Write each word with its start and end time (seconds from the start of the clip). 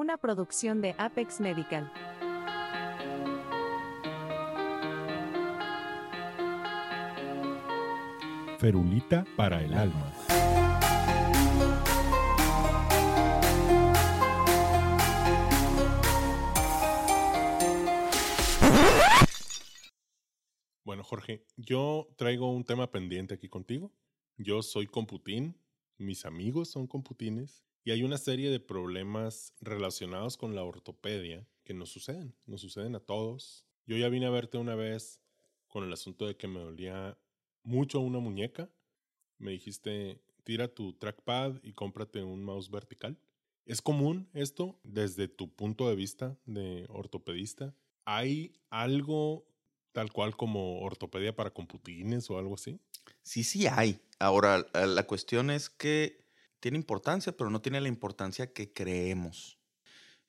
una 0.00 0.16
producción 0.16 0.80
de 0.80 0.94
Apex 0.96 1.40
Medical. 1.40 1.92
Ferulita 8.58 9.26
para 9.36 9.62
el 9.62 9.74
alma. 9.74 10.10
Bueno, 20.82 21.04
Jorge, 21.04 21.44
yo 21.58 22.08
traigo 22.16 22.50
un 22.50 22.64
tema 22.64 22.90
pendiente 22.90 23.34
aquí 23.34 23.50
contigo. 23.50 23.92
Yo 24.38 24.62
soy 24.62 24.86
computín, 24.86 25.60
mis 25.98 26.24
amigos 26.24 26.70
son 26.70 26.86
computines 26.86 27.66
y 27.84 27.92
hay 27.92 28.02
una 28.02 28.18
serie 28.18 28.50
de 28.50 28.60
problemas 28.60 29.54
relacionados 29.60 30.36
con 30.36 30.54
la 30.54 30.64
ortopedia 30.64 31.46
que 31.64 31.74
nos 31.74 31.90
suceden, 31.90 32.34
nos 32.46 32.60
suceden 32.60 32.94
a 32.94 33.00
todos. 33.00 33.66
Yo 33.86 33.96
ya 33.96 34.08
vine 34.08 34.26
a 34.26 34.30
verte 34.30 34.58
una 34.58 34.74
vez 34.74 35.20
con 35.68 35.84
el 35.84 35.92
asunto 35.92 36.26
de 36.26 36.36
que 36.36 36.48
me 36.48 36.60
dolía 36.60 37.16
mucho 37.62 38.00
una 38.00 38.18
muñeca. 38.18 38.70
Me 39.38 39.52
dijiste, 39.52 40.20
tira 40.44 40.68
tu 40.68 40.92
trackpad 40.94 41.62
y 41.62 41.72
cómprate 41.72 42.22
un 42.22 42.44
mouse 42.44 42.70
vertical. 42.70 43.18
¿Es 43.64 43.80
común 43.80 44.28
esto 44.34 44.78
desde 44.82 45.28
tu 45.28 45.54
punto 45.54 45.88
de 45.88 45.96
vista 45.96 46.36
de 46.44 46.86
ortopedista? 46.88 47.74
¿Hay 48.04 48.52
algo 48.68 49.46
tal 49.92 50.12
cual 50.12 50.36
como 50.36 50.80
ortopedia 50.80 51.34
para 51.34 51.52
computines 51.52 52.28
o 52.30 52.38
algo 52.38 52.54
así? 52.54 52.80
Sí, 53.22 53.44
sí 53.44 53.66
hay. 53.66 54.00
Ahora, 54.18 54.66
la 54.74 55.06
cuestión 55.06 55.50
es 55.50 55.70
que 55.70 56.20
tiene 56.60 56.78
importancia, 56.78 57.36
pero 57.36 57.50
no 57.50 57.60
tiene 57.60 57.80
la 57.80 57.88
importancia 57.88 58.52
que 58.52 58.72
creemos. 58.72 59.58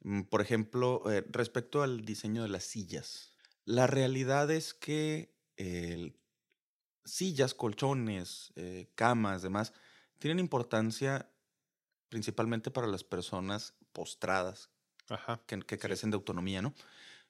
Mm, 0.01 0.23
por 0.23 0.41
ejemplo, 0.41 1.03
eh, 1.11 1.25
respecto 1.29 1.83
al 1.83 2.05
diseño 2.05 2.43
de 2.43 2.49
las 2.49 2.63
sillas. 2.63 3.35
La 3.65 3.87
realidad 3.87 4.49
es 4.49 4.73
que 4.73 5.35
sillas, 7.05 7.53
colchones, 7.53 8.51
eh, 8.55 8.89
camas, 8.95 9.41
demás, 9.41 9.73
tienen 10.19 10.39
importancia 10.39 11.29
principalmente 12.09 12.71
para 12.71 12.87
las 12.87 13.03
personas 13.03 13.73
postradas 13.93 14.69
Que, 15.45 15.77
carecen 15.77 16.09
de 16.09 16.15
autonomía, 16.15 16.61
¿no? 16.61 16.73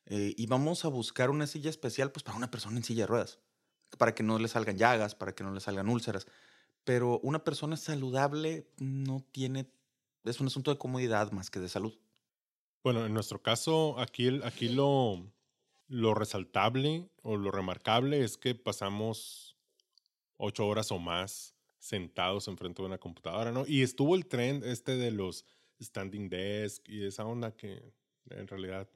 Eh, 0.05 0.35
y 0.37 0.45
vamos 0.45 0.85
a 0.85 0.87
buscar 0.87 1.31
una 1.31 1.47
silla 1.47 1.69
especial 1.69 2.11
pues 2.11 2.21
para 2.23 2.37
una 2.37 2.51
persona 2.51 2.77
en 2.77 2.83
silla 2.83 3.03
de 3.03 3.07
ruedas, 3.07 3.39
para 3.97 4.13
que 4.13 4.21
no 4.21 4.37
le 4.37 4.47
salgan 4.47 4.77
llagas, 4.77 5.15
para 5.15 5.33
que 5.33 5.43
no 5.43 5.51
le 5.51 5.59
salgan 5.61 5.89
úlceras 5.89 6.27
pero 6.83 7.19
una 7.19 7.43
persona 7.43 7.77
saludable 7.77 8.65
no 8.77 9.23
tiene, 9.31 9.67
es 10.23 10.39
un 10.39 10.47
asunto 10.47 10.71
de 10.71 10.77
comodidad 10.77 11.31
más 11.31 11.49
que 11.49 11.59
de 11.59 11.69
salud. 11.69 11.93
Bueno, 12.83 13.05
en 13.05 13.13
nuestro 13.13 13.41
caso, 13.41 13.99
aquí, 13.99 14.41
aquí 14.43 14.69
lo, 14.69 15.23
lo 15.87 16.13
resaltable 16.13 17.09
o 17.21 17.37
lo 17.37 17.51
remarcable 17.51 18.23
es 18.23 18.37
que 18.37 18.55
pasamos 18.55 19.55
ocho 20.37 20.67
horas 20.67 20.91
o 20.91 20.97
más 20.97 21.53
sentados 21.77 22.47
enfrente 22.47 22.81
de 22.81 22.87
una 22.87 22.97
computadora, 22.97 23.51
¿no? 23.51 23.65
Y 23.67 23.81
estuvo 23.81 24.15
el 24.15 24.25
trend 24.25 24.63
este 24.63 24.97
de 24.97 25.11
los 25.11 25.45
standing 25.81 26.29
desk 26.29 26.87
y 26.87 27.05
esa 27.05 27.25
onda 27.25 27.55
que 27.55 27.93
en 28.29 28.47
realidad 28.47 28.87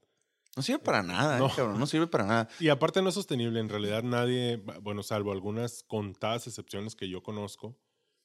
no 0.56 0.64
sirve 0.64 0.80
para 0.80 1.03
nada, 1.03 1.38
no. 1.38 1.50
cabrón, 1.53 1.80
no 1.80 1.86
sirve 1.86 2.08
para 2.08 2.25
nada. 2.25 2.50
Y 2.59 2.70
aparte 2.70 3.02
no 3.02 3.09
es 3.09 3.16
sostenible, 3.16 3.59
en 3.59 3.70
realidad 3.70 4.03
nadie, 4.03 4.58
bueno, 4.81 5.03
salvo 5.03 5.31
algunas 5.31 5.84
contadas 5.84 6.48
excepciones 6.48 6.95
que 6.95 7.09
yo 7.09 7.22
conozco, 7.22 7.78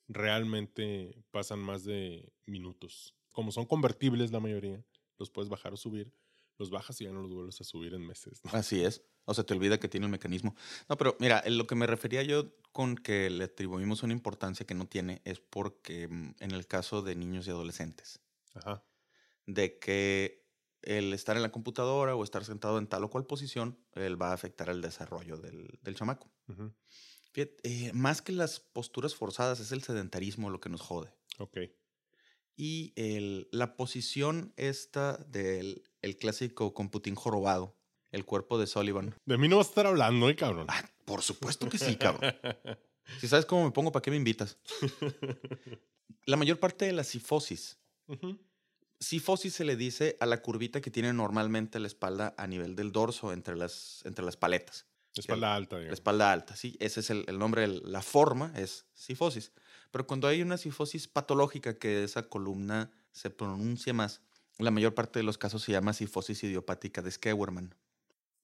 realmente 0.08 1.24
pasan 1.30 1.60
más 1.60 1.84
de 1.84 2.32
minutos. 2.46 3.14
Como 3.32 3.52
son 3.52 3.66
convertibles 3.66 4.32
la 4.32 4.40
mayoría, 4.40 4.84
los 5.18 5.30
puedes 5.30 5.48
bajar 5.48 5.72
o 5.72 5.76
subir, 5.76 6.12
los 6.58 6.70
bajas 6.70 7.00
y 7.00 7.04
ya 7.04 7.12
no 7.12 7.22
los 7.22 7.32
vuelves 7.32 7.60
a 7.60 7.64
subir 7.64 7.94
en 7.94 8.06
meses. 8.06 8.40
Así 8.52 8.82
es. 8.84 9.02
O 9.24 9.34
se 9.34 9.44
te 9.44 9.54
olvida 9.54 9.78
que 9.78 9.88
tiene 9.88 10.06
un 10.06 10.12
mecanismo. 10.12 10.54
No, 10.88 10.96
pero 10.96 11.16
mira, 11.20 11.42
lo 11.46 11.66
que 11.66 11.74
me 11.74 11.86
refería 11.86 12.22
yo 12.22 12.52
con 12.72 12.96
que 12.96 13.30
le 13.30 13.44
atribuimos 13.44 14.02
una 14.02 14.12
importancia 14.12 14.66
que 14.66 14.74
no 14.74 14.86
tiene 14.86 15.22
es 15.24 15.40
porque 15.40 16.08
mm, 16.08 16.34
en 16.40 16.50
el 16.50 16.66
caso 16.66 17.02
de 17.02 17.14
niños 17.14 17.46
y 17.46 17.50
adolescentes, 17.50 18.20
Ajá. 18.54 18.84
de 19.46 19.78
que 19.78 20.39
el 20.82 21.12
estar 21.12 21.36
en 21.36 21.42
la 21.42 21.52
computadora 21.52 22.14
o 22.14 22.24
estar 22.24 22.44
sentado 22.44 22.78
en 22.78 22.86
tal 22.86 23.04
o 23.04 23.10
cual 23.10 23.26
posición, 23.26 23.78
él 23.94 24.20
va 24.20 24.30
a 24.30 24.34
afectar 24.34 24.68
el 24.68 24.80
desarrollo 24.80 25.36
del, 25.36 25.78
del 25.82 25.94
chamaco. 25.94 26.30
Eh, 27.34 27.92
más 27.94 28.22
que 28.22 28.32
las 28.32 28.60
posturas 28.60 29.14
forzadas, 29.14 29.60
es 29.60 29.72
el 29.72 29.82
sedentarismo 29.82 30.50
lo 30.50 30.60
que 30.60 30.68
nos 30.68 30.80
jode. 30.80 31.12
Ok. 31.38 31.58
Y 32.56 32.92
el, 32.96 33.48
la 33.52 33.76
posición 33.76 34.52
esta 34.56 35.16
del 35.28 35.84
el 36.02 36.16
clásico 36.16 36.74
computín 36.74 37.14
jorobado, 37.14 37.76
el 38.10 38.24
cuerpo 38.24 38.58
de 38.58 38.66
Sullivan. 38.66 39.14
De 39.24 39.38
mí 39.38 39.48
no 39.48 39.58
vas 39.58 39.68
a 39.68 39.70
estar 39.70 39.86
hablando, 39.86 40.28
¿eh, 40.28 40.36
cabrón? 40.36 40.66
Ah, 40.68 40.84
por 41.04 41.22
supuesto 41.22 41.68
que 41.68 41.78
sí, 41.78 41.96
cabrón. 41.96 42.34
si 43.20 43.28
sabes 43.28 43.46
cómo 43.46 43.64
me 43.64 43.70
pongo, 43.70 43.92
¿para 43.92 44.02
qué 44.02 44.10
me 44.10 44.16
invitas? 44.16 44.58
la 46.26 46.36
mayor 46.36 46.58
parte 46.58 46.86
de 46.86 46.92
la 46.92 47.04
sifosis 47.04 47.78
Sifosis 49.00 49.54
se 49.54 49.64
le 49.64 49.76
dice 49.76 50.18
a 50.20 50.26
la 50.26 50.42
curvita 50.42 50.82
que 50.82 50.90
tiene 50.90 51.14
normalmente 51.14 51.80
la 51.80 51.86
espalda 51.86 52.34
a 52.36 52.46
nivel 52.46 52.76
del 52.76 52.92
dorso, 52.92 53.32
entre 53.32 53.56
las, 53.56 54.02
entre 54.04 54.24
las 54.24 54.36
paletas. 54.36 54.84
La 55.16 55.20
espalda 55.20 55.54
alta, 55.54 55.76
digamos. 55.76 55.90
La 55.90 55.94
espalda 55.94 56.32
alta, 56.32 56.54
sí. 56.54 56.76
Ese 56.80 57.00
es 57.00 57.08
el, 57.08 57.38
nombre, 57.38 57.66
la 57.66 58.02
forma 58.02 58.52
es 58.56 58.84
sifosis. 58.92 59.52
Pero 59.90 60.06
cuando 60.06 60.28
hay 60.28 60.42
una 60.42 60.58
sifosis 60.58 61.08
patológica 61.08 61.78
que 61.78 62.04
esa 62.04 62.28
columna 62.28 62.90
se 63.10 63.30
pronuncia 63.30 63.94
más, 63.94 64.20
la 64.58 64.70
mayor 64.70 64.94
parte 64.94 65.18
de 65.18 65.22
los 65.22 65.38
casos 65.38 65.62
se 65.62 65.72
llama 65.72 65.94
sifosis 65.94 66.44
idiopática 66.44 67.00
de 67.00 67.10
Skewerman. 67.10 67.74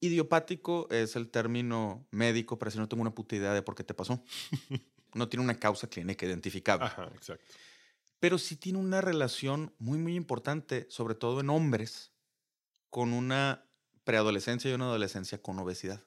Idiopático 0.00 0.88
es 0.90 1.16
el 1.16 1.28
término 1.28 2.06
médico 2.10 2.58
para 2.58 2.70
si 2.70 2.78
no 2.78 2.88
tengo 2.88 3.02
una 3.02 3.14
puta 3.14 3.36
idea 3.36 3.52
de 3.52 3.62
por 3.62 3.74
qué 3.74 3.84
te 3.84 3.92
pasó. 3.92 4.24
no 5.14 5.28
tiene 5.28 5.44
una 5.44 5.58
causa 5.58 5.86
clínica 5.86 6.24
identificable. 6.24 6.86
Ajá, 6.86 7.10
exacto 7.14 7.44
pero 8.20 8.38
sí 8.38 8.56
tiene 8.56 8.78
una 8.78 9.00
relación 9.00 9.72
muy, 9.78 9.98
muy 9.98 10.14
importante, 10.14 10.86
sobre 10.88 11.14
todo 11.14 11.40
en 11.40 11.50
hombres, 11.50 12.12
con 12.90 13.12
una 13.12 13.64
preadolescencia 14.04 14.70
y 14.70 14.74
una 14.74 14.86
adolescencia 14.86 15.42
con 15.42 15.58
obesidad. 15.58 16.02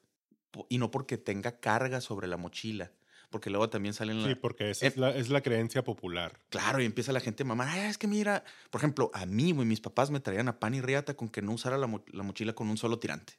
Y 0.70 0.80
no 0.80 0.90
porque 0.90 1.18
tenga 1.18 1.59
carga 1.59 2.02
sobre 2.02 2.28
la 2.28 2.38
mochila, 2.38 2.92
porque 3.30 3.50
luego 3.50 3.70
también 3.70 3.94
salen... 3.94 4.24
Sí, 4.25 4.36
porque 4.36 4.72
esa 4.72 4.88
es, 4.88 4.97
la, 4.97 5.12
es 5.12 5.30
la 5.30 5.42
creencia 5.42 5.84
popular. 5.84 6.40
Claro, 6.50 6.81
y 6.81 6.86
empieza 6.86 7.12
la 7.12 7.20
gente 7.20 7.44
a 7.44 7.46
mamar, 7.46 7.68
Ay, 7.70 7.90
es 7.90 7.97
que 7.97 8.08
mira, 8.08 8.44
por 8.72 8.80
ejemplo, 8.80 9.12
a 9.14 9.26
mí, 9.26 9.52
güey, 9.52 9.68
mis 9.68 9.81
papás 9.81 10.09
me 10.09 10.20
traían 10.20 10.47
a 10.47 10.59
pan 10.59 10.74
y 10.74 10.81
riata 10.81 11.16
con 11.16 11.30
que 11.30 11.41
no 11.41 11.53
usara 11.53 11.78
la, 11.78 11.88
mochila 11.88 12.53
con 12.53 12.70
un 12.70 12.78
solo 12.78 12.97
tirante. 12.97 13.34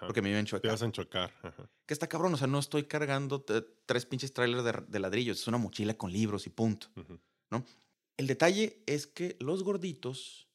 Porque 0.00 0.22
me 0.22 0.30
iban 0.30 0.42
a 0.42 0.44
chocar. 0.44 0.62
Te 0.62 0.68
vas 0.68 0.82
a 0.82 0.90
chocar. 0.92 1.32
Que 1.86 1.94
está 1.94 2.08
cabrón, 2.08 2.34
o 2.34 2.36
sea, 2.36 2.46
no 2.46 2.58
estoy 2.58 2.84
cargando 2.84 3.44
tres 3.86 4.06
pinches 4.06 4.32
trailers 4.32 4.64
de, 4.88 4.98
ladrillos, 4.98 5.40
es 5.40 5.48
una 5.48 5.58
mochila 5.58 5.94
con 5.94 6.12
libros 6.12 6.46
y 6.46 6.50
punto. 6.50 6.88
¿no? 7.50 7.64
El 8.18 8.26
detalle 8.26 8.82
es 8.86 9.06
que 9.06 9.36
los 9.38 9.62
gorditos 9.62 10.48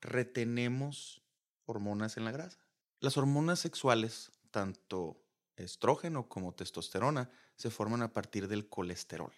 retenemos 0.00 1.20
hormonas 1.66 2.16
en 2.16 2.24
la 2.24 2.32
grasa. 2.32 2.58
Las 2.98 3.18
hormonas 3.18 3.58
sexuales, 3.58 4.32
tanto 4.50 5.22
estrógeno 5.56 6.30
como 6.30 6.54
testosterona, 6.54 7.30
se 7.56 7.68
forman 7.68 8.00
a 8.00 8.14
partir 8.14 8.48
del 8.48 8.70
colesterol. 8.70 9.34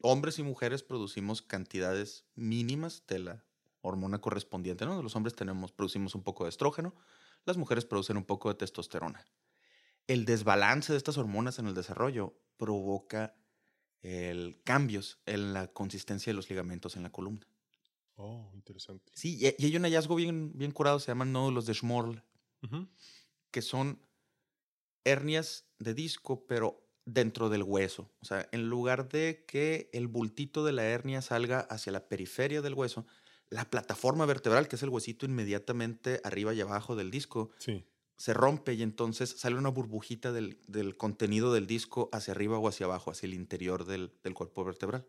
Hombres 0.00 0.38
y 0.38 0.44
mujeres 0.44 0.84
producimos 0.84 1.42
cantidades 1.42 2.24
mínimas 2.36 3.02
de 3.08 3.18
la 3.18 3.44
hormona 3.80 4.20
correspondiente. 4.20 4.86
¿no? 4.86 5.02
Los 5.02 5.16
hombres 5.16 5.34
tenemos, 5.34 5.72
producimos 5.72 6.14
un 6.14 6.22
poco 6.22 6.44
de 6.44 6.50
estrógeno, 6.50 6.94
las 7.46 7.56
mujeres 7.56 7.84
producen 7.84 8.16
un 8.16 8.24
poco 8.24 8.48
de 8.48 8.54
testosterona. 8.54 9.26
El 10.06 10.24
desbalance 10.24 10.92
de 10.92 10.98
estas 10.98 11.18
hormonas 11.18 11.58
en 11.58 11.66
el 11.66 11.74
desarrollo 11.74 12.32
provoca 12.58 13.34
el, 14.04 14.60
cambios 14.64 15.18
en 15.26 15.54
la 15.54 15.68
consistencia 15.68 16.30
de 16.30 16.34
los 16.34 16.48
ligamentos 16.50 16.96
en 16.96 17.02
la 17.02 17.10
columna. 17.10 17.46
Oh, 18.16 18.50
interesante. 18.54 19.10
Sí, 19.16 19.38
y, 19.40 19.64
hay 19.64 19.76
un 19.76 19.82
hallazgo 19.82 20.14
bien, 20.14 20.52
bien 20.54 20.70
curado, 20.70 21.00
se 21.00 21.08
llaman 21.08 21.32
nódulos 21.32 21.66
de 21.66 21.74
Schmorl, 21.74 22.22
que 23.50 23.62
son 23.62 24.00
hernias 25.04 25.66
de 25.78 25.94
disco, 25.94 26.46
pero 26.46 26.86
dentro 27.04 27.48
del 27.48 27.62
hueso. 27.62 28.10
O 28.20 28.24
sea, 28.24 28.48
en 28.52 28.68
lugar 28.68 29.08
de 29.08 29.44
que 29.46 29.90
el 29.92 30.06
bultito 30.06 30.64
de 30.64 30.72
la 30.72 30.84
hernia 30.84 31.20
salga 31.22 31.60
hacia 31.60 31.92
la 31.92 32.08
periferia 32.08 32.62
del 32.62 32.74
hueso, 32.74 33.06
la 33.48 33.68
plataforma 33.68 34.26
vertebral, 34.26 34.68
que 34.68 34.76
es 34.76 34.82
el 34.82 34.88
huesito 34.88 35.26
inmediatamente 35.26 36.20
arriba 36.24 36.54
y 36.54 36.60
abajo 36.60 36.96
del 36.96 37.10
disco, 37.10 37.50
sí 37.58 37.84
se 38.16 38.32
rompe 38.32 38.74
y 38.74 38.82
entonces 38.82 39.34
sale 39.36 39.56
una 39.56 39.70
burbujita 39.70 40.32
del, 40.32 40.96
contenido 40.96 41.52
del 41.52 41.66
disco 41.66 42.08
hacia 42.12 42.32
arriba 42.32 42.58
o 42.58 42.68
hacia 42.68 42.86
abajo, 42.86 43.10
hacia 43.10 43.26
el 43.26 43.34
interior 43.34 43.84
del, 43.84 44.10
cuerpo 44.34 44.64
vertebral. 44.64 45.06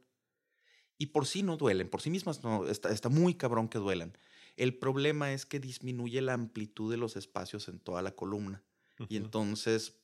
Y 0.98 1.08
por 1.08 1.28
sí 1.28 1.44
no 1.44 1.58
duelen, 1.58 1.90
por 1.90 2.02
sí 2.02 2.10
mismas 2.10 2.44
no, 2.44 2.68
está, 2.68 2.90
está 2.90 3.10
muy 3.10 3.36
cabrón 3.36 3.68
que 3.68 3.78
duelan. 3.78 4.18
El 4.56 4.78
problema 4.78 5.34
es 5.34 5.46
que 5.46 5.60
disminuye 5.60 6.22
la 6.22 6.34
amplitud 6.34 6.90
de 6.90 6.98
los 6.98 7.18
espacios 7.18 7.68
en 7.68 7.80
toda 7.80 8.02
la 8.02 8.16
columna. 8.16 8.64
Y 9.10 9.18
entonces, 9.18 9.98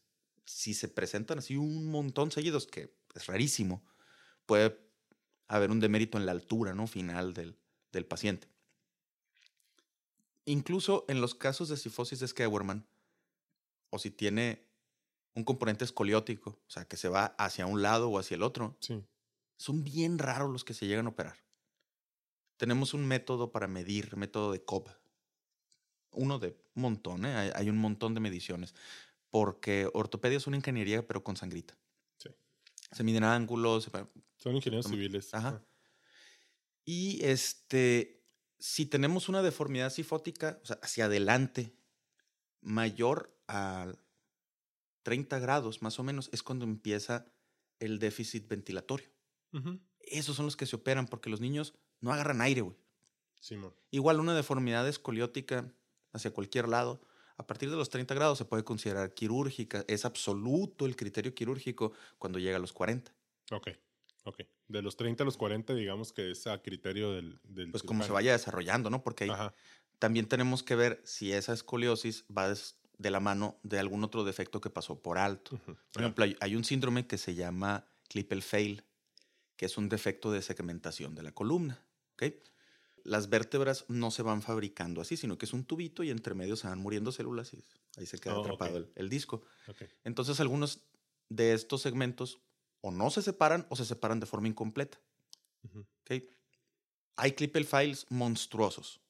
si 0.45 0.73
se 0.73 0.89
presentan 0.89 1.39
así 1.39 1.55
un 1.55 1.89
montón 1.89 2.29
seguidos, 2.31 2.67
que 2.67 2.93
es 3.15 3.25
rarísimo, 3.27 3.85
puede 4.45 4.77
haber 5.47 5.71
un 5.71 5.79
demérito 5.79 6.17
en 6.17 6.25
la 6.25 6.33
altura 6.33 6.73
¿no? 6.73 6.87
final 6.87 7.33
del, 7.33 7.57
del 7.93 8.05
paciente 8.05 8.50
incluso 10.45 11.05
en 11.07 11.21
los 11.21 11.35
casos 11.35 11.69
de 11.69 11.77
sifosis 11.77 12.19
de 12.19 12.27
Skewerman, 12.27 12.85
o 13.89 13.99
si 13.99 14.09
tiene 14.11 14.67
un 15.33 15.43
componente 15.43 15.85
escoliótico, 15.85 16.51
o 16.65 16.69
sea, 16.69 16.85
que 16.85 16.97
se 16.97 17.09
va 17.09 17.27
hacia 17.37 17.65
un 17.65 17.81
lado 17.81 18.09
o 18.09 18.19
hacia 18.19 18.35
el 18.35 18.43
otro, 18.43 18.77
Sí. 18.79 19.03
son 19.57 19.83
bien 19.83 20.17
raros 20.17 20.51
los 20.51 20.63
que 20.63 20.73
se 20.73 20.87
llegan 20.87 21.05
a 21.05 21.09
operar. 21.09 21.37
Tenemos 22.57 22.93
un 22.93 23.05
método 23.07 23.51
para 23.51 23.67
medir, 23.67 24.15
método 24.17 24.51
de 24.51 24.63
Cobb. 24.63 24.89
Uno 26.11 26.39
de 26.39 26.49
un 26.75 26.81
montón, 26.81 27.25
¿eh? 27.25 27.33
hay, 27.35 27.51
hay 27.55 27.69
un 27.69 27.77
montón 27.77 28.13
de 28.13 28.19
mediciones. 28.19 28.75
Porque 29.29 29.89
ortopedia 29.93 30.37
es 30.37 30.45
una 30.47 30.57
ingeniería, 30.57 31.07
pero 31.07 31.23
con 31.23 31.37
sangrita. 31.37 31.77
Sí. 32.17 32.29
Se 32.91 33.03
miden 33.03 33.23
ángulos. 33.23 33.89
Son 34.37 34.55
ingenieros 34.55 34.87
civiles. 34.87 35.33
Ajá. 35.33 35.63
Y 36.83 37.23
este, 37.23 38.20
si 38.61 38.85
tenemos 38.85 39.27
una 39.27 39.41
deformidad 39.41 39.91
sifótica, 39.91 40.59
o 40.63 40.65
sea, 40.65 40.79
hacia 40.83 41.05
adelante, 41.05 41.73
mayor 42.61 43.35
a 43.47 43.91
30 45.01 45.39
grados 45.39 45.81
más 45.81 45.99
o 45.99 46.03
menos, 46.03 46.29
es 46.31 46.43
cuando 46.43 46.63
empieza 46.63 47.25
el 47.79 47.97
déficit 47.97 48.47
ventilatorio. 48.47 49.07
Esos 49.99 50.35
son 50.35 50.45
los 50.45 50.55
que 50.55 50.67
se 50.67 50.75
operan 50.75 51.07
porque 51.07 51.29
los 51.29 51.41
niños 51.41 51.73
no 51.99 52.13
agarran 52.13 52.41
aire, 52.41 52.61
güey. 52.61 52.77
Simón. 53.39 53.73
Igual 53.89 54.19
una 54.19 54.35
deformidad 54.35 54.87
escoliótica 54.87 55.73
hacia 56.13 56.31
cualquier 56.31 56.69
lado, 56.69 57.01
a 57.37 57.47
partir 57.47 57.71
de 57.71 57.75
los 57.75 57.89
30 57.89 58.13
grados 58.13 58.37
se 58.37 58.45
puede 58.45 58.63
considerar 58.63 59.15
quirúrgica. 59.15 59.83
Es 59.87 60.05
absoluto 60.05 60.85
el 60.85 60.95
criterio 60.95 61.33
quirúrgico 61.33 61.93
cuando 62.19 62.37
llega 62.37 62.57
a 62.57 62.59
los 62.59 62.73
40. 62.73 63.11
Ok. 63.49 63.69
Ok. 64.23 64.41
De 64.67 64.81
los 64.81 64.95
30 64.97 65.23
a 65.23 65.25
los 65.25 65.37
40, 65.37 65.73
digamos 65.73 66.13
que 66.13 66.31
es 66.31 66.47
a 66.47 66.61
criterio 66.61 67.11
del. 67.11 67.39
del 67.43 67.71
Pues 67.71 67.83
como 67.83 68.03
se 68.03 68.11
vaya 68.11 68.31
desarrollando, 68.31 68.89
¿no? 68.89 69.03
Porque 69.03 69.23
ahí 69.25 69.29
Ajá. 69.29 69.53
también 69.99 70.27
tenemos 70.27 70.63
que 70.63 70.75
ver 70.75 71.01
si 71.03 71.31
esa 71.33 71.53
escoliosis 71.53 72.25
va 72.35 72.53
de 72.97 73.11
la 73.11 73.19
mano 73.19 73.57
de 73.63 73.79
algún 73.79 74.03
otro 74.03 74.23
defecto 74.23 74.61
que 74.61 74.69
pasó 74.69 75.01
por 75.01 75.17
alto. 75.17 75.59
Por 75.91 76.01
ejemplo, 76.01 76.23
hay, 76.23 76.35
hay 76.39 76.55
un 76.55 76.63
síndrome 76.63 77.07
que 77.07 77.17
se 77.17 77.33
llama 77.33 77.87
Klippel-Feil, 78.09 78.83
que 79.55 79.65
es 79.65 79.77
un 79.77 79.89
defecto 79.89 80.31
de 80.31 80.41
segmentación 80.41 81.15
de 81.15 81.23
la 81.23 81.31
columna. 81.31 81.83
¿ok? 82.13 82.33
Las 83.03 83.29
vértebras 83.29 83.85
no 83.87 84.11
se 84.11 84.21
van 84.21 84.43
fabricando 84.43 85.01
así, 85.01 85.17
sino 85.17 85.39
que 85.39 85.45
es 85.47 85.53
un 85.53 85.65
tubito 85.65 86.03
y 86.03 86.11
entre 86.11 86.35
medio 86.35 86.55
se 86.55 86.67
van 86.67 86.77
muriendo 86.77 87.11
células 87.11 87.51
y 87.55 87.63
ahí 87.97 88.05
se 88.05 88.19
queda 88.19 88.37
Oh, 88.37 88.41
atrapado 88.41 88.77
el, 88.77 88.91
el 88.93 89.09
disco. 89.09 89.41
Entonces, 90.03 90.39
algunos 90.39 90.81
de 91.29 91.53
estos 91.53 91.81
segmentos 91.81 92.39
o 92.81 92.91
no 92.91 93.09
se 93.09 93.21
separan 93.21 93.65
o 93.69 93.75
se 93.75 93.85
separan 93.85 94.19
de 94.19 94.25
forma 94.25 94.47
incompleta. 94.47 94.99
Ujú. 95.63 95.85
¿ok? 96.01 96.23
Hay 97.15 97.33
Klippel 97.33 97.65
files 97.65 98.05
monstruosos. 98.09 99.01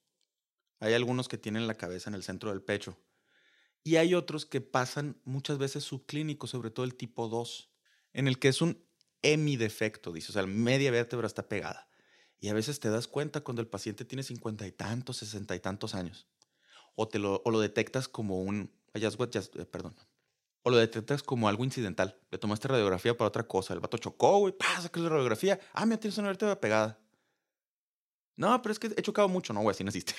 Hay 0.79 0.93
algunos 0.93 1.27
que 1.27 1.37
tienen 1.37 1.67
la 1.67 1.75
cabeza 1.75 2.09
en 2.09 2.15
el 2.15 2.23
centro 2.23 2.49
del 2.49 2.61
pecho. 2.61 2.97
Y 3.83 3.95
hay 3.95 4.13
otros 4.13 4.45
que 4.45 4.61
pasan 4.61 5.19
muchas 5.23 5.57
veces 5.57 5.83
subclínicos, 5.83 6.49
sobre 6.49 6.71
todo 6.71 6.85
el 6.85 6.95
tipo 6.95 7.27
2, 7.27 7.71
en 8.13 8.27
el 8.27 8.39
que 8.39 8.47
es 8.47 8.61
un 8.61 8.83
hemidefecto, 9.21 10.11
dice. 10.11 10.31
O 10.31 10.33
sea, 10.33 10.43
la 10.43 10.47
media 10.47 10.91
vértebra 10.91 11.27
está 11.27 11.47
pegada. 11.47 11.87
Y 12.39 12.49
a 12.49 12.53
veces 12.53 12.79
te 12.79 12.89
das 12.89 13.07
cuenta 13.07 13.41
cuando 13.41 13.61
el 13.61 13.67
paciente 13.67 14.05
tiene 14.05 14.23
cincuenta 14.23 14.67
y 14.67 14.71
tantos, 14.71 15.17
sesenta 15.17 15.55
y 15.55 15.59
tantos 15.59 15.95
años. 15.95 16.27
O, 16.95 17.07
te 17.07 17.19
lo, 17.19 17.41
o 17.45 17.51
lo 17.51 17.59
detectas 17.59 18.07
como 18.07 18.41
un 18.41 18.71
hallazgo, 18.93 19.25
eh, 19.25 19.65
perdón. 19.65 19.95
O 20.63 20.69
lo 20.69 20.77
detectas 20.77 21.23
como 21.23 21.49
algo 21.49 21.63
incidental. 21.63 22.17
Le 22.29 22.37
tomaste 22.37 22.67
radiografía 22.67 23.17
para 23.17 23.27
otra 23.29 23.43
cosa. 23.47 23.73
El 23.73 23.79
vato 23.79 23.97
chocó, 23.97 24.39
güey, 24.39 24.53
pasa 24.53 24.89
que 24.89 24.99
la 24.99 25.09
radiografía. 25.09 25.59
Ah, 25.73 25.85
mira, 25.85 25.99
tienes 25.99 26.17
una 26.19 26.27
vértebra 26.27 26.59
pegada. 26.59 26.99
No, 28.35 28.61
pero 28.61 28.71
es 28.73 28.79
que 28.79 28.87
he 28.95 29.01
chocado 29.01 29.27
mucho. 29.27 29.53
No, 29.53 29.61
güey, 29.61 29.73
así 29.73 29.83
naciste. 29.83 30.13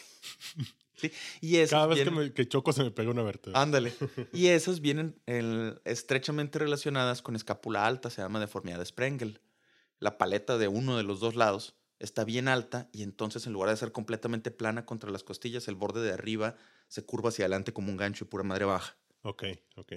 sí. 0.96 1.10
Y 1.40 1.56
esos 1.56 1.70
Cada 1.70 1.86
vez 1.86 2.04
que, 2.04 2.10
me- 2.10 2.32
que 2.32 2.46
choco 2.48 2.72
se 2.72 2.82
me 2.82 2.90
pega 2.90 3.10
una 3.10 3.22
vértebra. 3.22 3.60
Ándale. 3.60 3.92
Y 4.32 4.48
esas 4.48 4.80
vienen 4.80 5.20
el- 5.26 5.80
estrechamente 5.84 6.58
relacionadas 6.58 7.22
con 7.22 7.36
escápula 7.36 7.86
alta, 7.86 8.10
se 8.10 8.22
llama 8.22 8.40
deformidad 8.40 8.78
de 8.78 8.86
Sprengel. 8.86 9.40
La 9.98 10.18
paleta 10.18 10.58
de 10.58 10.68
uno 10.68 10.96
de 10.96 11.04
los 11.04 11.20
dos 11.20 11.36
lados 11.36 11.76
está 12.00 12.24
bien 12.24 12.48
alta 12.48 12.88
y 12.92 13.04
entonces 13.04 13.46
en 13.46 13.52
lugar 13.52 13.70
de 13.70 13.76
ser 13.76 13.92
completamente 13.92 14.50
plana 14.50 14.84
contra 14.84 15.10
las 15.10 15.22
costillas, 15.22 15.68
el 15.68 15.76
borde 15.76 16.00
de 16.02 16.12
arriba 16.12 16.56
se 16.88 17.04
curva 17.04 17.28
hacia 17.28 17.44
adelante 17.44 17.72
como 17.72 17.90
un 17.90 17.96
gancho 17.96 18.24
y 18.24 18.28
pura 18.28 18.42
madre 18.42 18.64
baja. 18.64 18.96
Ok, 19.22 19.44
ok. 19.76 19.92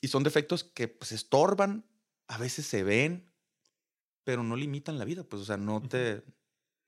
Y 0.00 0.08
son 0.08 0.22
defectos 0.22 0.64
que 0.64 0.88
pues 0.88 1.12
estorban, 1.12 1.84
a 2.28 2.38
veces 2.38 2.66
se 2.66 2.82
ven, 2.82 3.28
pero 4.24 4.42
no 4.42 4.56
limitan 4.56 4.98
la 4.98 5.04
vida, 5.04 5.24
pues 5.24 5.42
o 5.42 5.44
sea, 5.44 5.56
no 5.56 5.80
te, 5.80 6.22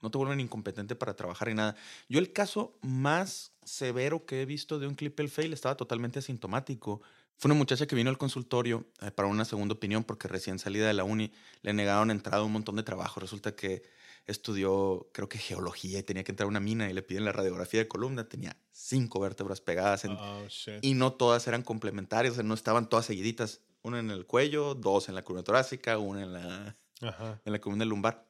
no 0.02 0.10
te 0.10 0.18
vuelven 0.18 0.40
incompetente 0.40 0.94
para 0.94 1.14
trabajar 1.14 1.48
en 1.48 1.56
nada. 1.56 1.76
Yo 2.08 2.18
el 2.18 2.32
caso 2.32 2.78
más 2.82 3.52
severo 3.64 4.26
que 4.26 4.42
he 4.42 4.46
visto 4.46 4.78
de 4.78 4.86
un 4.86 4.94
Klippel 4.94 5.28
fail 5.28 5.52
estaba 5.52 5.76
totalmente 5.76 6.18
asintomático. 6.18 7.02
Fue 7.36 7.48
una 7.48 7.58
muchacha 7.58 7.86
que 7.86 7.96
vino 7.96 8.10
al 8.10 8.18
consultorio 8.18 8.86
eh, 9.00 9.10
para 9.10 9.28
una 9.28 9.44
segunda 9.44 9.74
opinión 9.74 10.04
porque 10.04 10.28
recién 10.28 10.58
salida 10.58 10.86
de 10.86 10.94
la 10.94 11.04
uni 11.04 11.32
le 11.62 11.72
negaron 11.72 12.10
entrada 12.10 12.42
a 12.42 12.44
un 12.44 12.52
montón 12.52 12.76
de 12.76 12.82
trabajo. 12.82 13.20
Resulta 13.20 13.54
que 13.56 13.82
estudió, 14.30 15.10
creo 15.12 15.28
que 15.28 15.38
geología 15.38 15.98
y 15.98 16.02
tenía 16.02 16.24
que 16.24 16.32
entrar 16.32 16.46
a 16.46 16.48
una 16.48 16.60
mina 16.60 16.90
y 16.90 16.92
le 16.94 17.02
piden 17.02 17.24
la 17.24 17.32
radiografía 17.32 17.80
de 17.80 17.88
columna. 17.88 18.28
Tenía 18.28 18.56
cinco 18.72 19.20
vértebras 19.20 19.60
pegadas 19.60 20.04
en, 20.04 20.12
Oh, 20.12 20.46
y 20.82 20.94
no 20.94 21.12
todas 21.12 21.46
eran 21.46 21.62
complementarias, 21.62 22.32
o 22.32 22.34
sea, 22.36 22.44
no 22.44 22.54
estaban 22.54 22.88
todas 22.88 23.06
seguiditas. 23.06 23.60
Una 23.82 23.98
en 23.98 24.10
el 24.10 24.26
cuello, 24.26 24.74
dos 24.74 25.08
en 25.08 25.14
la 25.14 25.22
columna 25.22 25.42
torácica, 25.44 25.98
una 25.98 26.22
en 26.22 26.32
la, 26.32 26.76
Ajá. 27.00 27.40
en 27.44 27.52
la 27.52 27.60
columna 27.60 27.84
lumbar. 27.84 28.28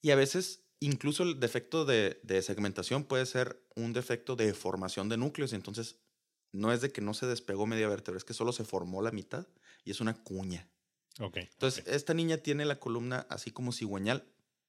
Y 0.00 0.10
a 0.12 0.16
veces, 0.16 0.64
incluso 0.80 1.24
el 1.24 1.40
defecto 1.40 1.84
de, 1.84 2.20
de 2.22 2.42
segmentación 2.42 3.04
puede 3.04 3.26
ser 3.26 3.60
un 3.74 3.92
defecto 3.92 4.36
de 4.36 4.54
formación 4.54 5.08
de 5.08 5.16
núcleos. 5.16 5.52
Entonces, 5.52 5.96
no 6.52 6.72
es 6.72 6.80
de 6.80 6.92
que 6.92 7.00
no 7.00 7.12
se 7.14 7.26
despegó 7.26 7.66
media 7.66 7.88
vértebra, 7.88 8.18
es 8.18 8.24
que 8.24 8.34
solo 8.34 8.52
se 8.52 8.64
formó 8.64 9.02
la 9.02 9.10
mitad 9.10 9.46
y 9.84 9.90
es 9.90 10.00
una 10.00 10.14
cuña. 10.14 10.68
Entonces, 11.52 11.84
esta 11.86 12.14
niña 12.14 12.38
tiene 12.38 12.64
la 12.64 12.78
columna 12.78 13.26
así 13.28 13.50
como 13.50 13.72
cigüeñal, 13.72 14.24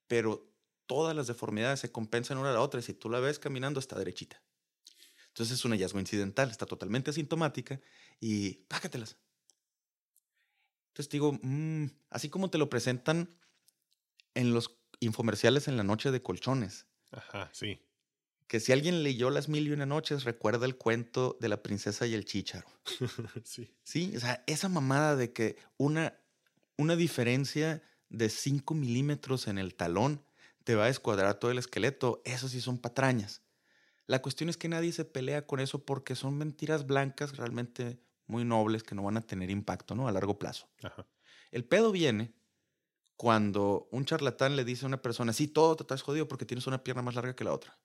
pero 0.07 0.48
todas 0.89 1.15
las 1.15 1.27
deformidades 1.27 1.79
se 1.79 1.91
compensan 1.91 2.39
una 2.39 2.49
a 2.49 2.53
la 2.53 2.61
otra 2.61 2.79
y 2.79 2.83
si 2.83 2.95
tú 2.95 3.11
la 3.11 3.19
ves 3.19 3.37
caminando 3.37 3.79
está 3.79 3.95
derechita. 3.95 4.41
Entonces 5.27 5.59
es 5.59 5.63
un 5.63 5.71
hallazgo 5.71 5.99
incidental, 5.99 6.49
está 6.49 6.65
totalmente 6.65 7.11
asintomática 7.11 7.79
y 8.19 8.55
págatelas. 8.67 9.15
Entonces 10.87 11.11
digo, 11.11 11.37
mm, 11.43 11.85
así 12.09 12.29
como 12.29 12.49
te 12.49 12.57
lo 12.57 12.71
presentan 12.71 13.29
en 14.33 14.51
los 14.51 14.79
infomerciales 14.99 15.67
en 15.67 15.77
la 15.77 15.83
noche 15.83 16.09
de 16.09 16.23
colchones, 16.23 16.87
Ajá, 17.11 17.51
sí. 17.53 17.79
que 18.47 18.59
si 18.59 18.71
alguien 18.71 19.03
leyó 19.03 19.29
Las 19.29 19.47
Mil 19.47 19.67
y 19.67 19.71
Una 19.71 19.85
Noches, 19.85 20.23
recuerda 20.23 20.65
el 20.65 20.75
cuento 20.75 21.37
de 21.39 21.49
la 21.49 21.61
princesa 21.61 22.07
y 22.07 22.15
el 22.15 22.25
chícharo. 22.25 22.67
sí. 23.43 23.71
Sí, 23.83 24.13
o 24.17 24.19
sea, 24.19 24.43
esa 24.47 24.69
mamada 24.69 25.15
de 25.15 25.33
que 25.33 25.55
una, 25.77 26.19
una 26.77 26.95
diferencia 26.95 27.83
de 28.09 28.27
5 28.29 28.73
milímetros 28.73 29.47
en 29.47 29.59
el 29.59 29.75
talón 29.75 30.25
te 30.63 30.75
va 30.75 30.85
a 30.85 30.87
descuadrar 30.87 31.39
todo 31.39 31.51
el 31.51 31.57
esqueleto, 31.57 32.21
eso 32.25 32.47
sí 32.47 32.61
son 32.61 32.77
patrañas. 32.77 33.41
La 34.07 34.21
cuestión 34.21 34.49
es 34.49 34.57
que 34.57 34.69
nadie 34.69 34.91
se 34.91 35.05
pelea 35.05 35.45
con 35.45 35.59
eso 35.59 35.85
porque 35.85 36.15
son 36.15 36.37
mentiras 36.37 36.87
blancas 36.87 37.37
realmente 37.37 38.01
muy 38.25 38.43
nobles 38.45 38.83
que 38.83 38.95
no 38.95 39.03
van 39.03 39.17
a 39.17 39.21
tener 39.21 39.49
impacto, 39.49 39.95
¿no? 39.95 40.07
A 40.07 40.11
largo 40.11 40.39
plazo. 40.39 40.69
Ajá. 40.83 41.05
El 41.51 41.65
pedo 41.65 41.91
viene 41.91 42.33
cuando 43.15 43.87
un 43.91 44.05
charlatán 44.05 44.55
le 44.55 44.63
dice 44.63 44.85
a 44.85 44.87
una 44.87 45.01
persona, 45.01 45.33
sí, 45.33 45.47
todo 45.47 45.75
te 45.75 45.83
estás 45.83 46.01
jodido 46.01 46.27
porque 46.27 46.45
tienes 46.45 46.67
una 46.67 46.83
pierna 46.83 47.01
más 47.01 47.15
larga 47.15 47.35
que 47.35 47.43
la 47.43 47.53
otra. 47.53 47.77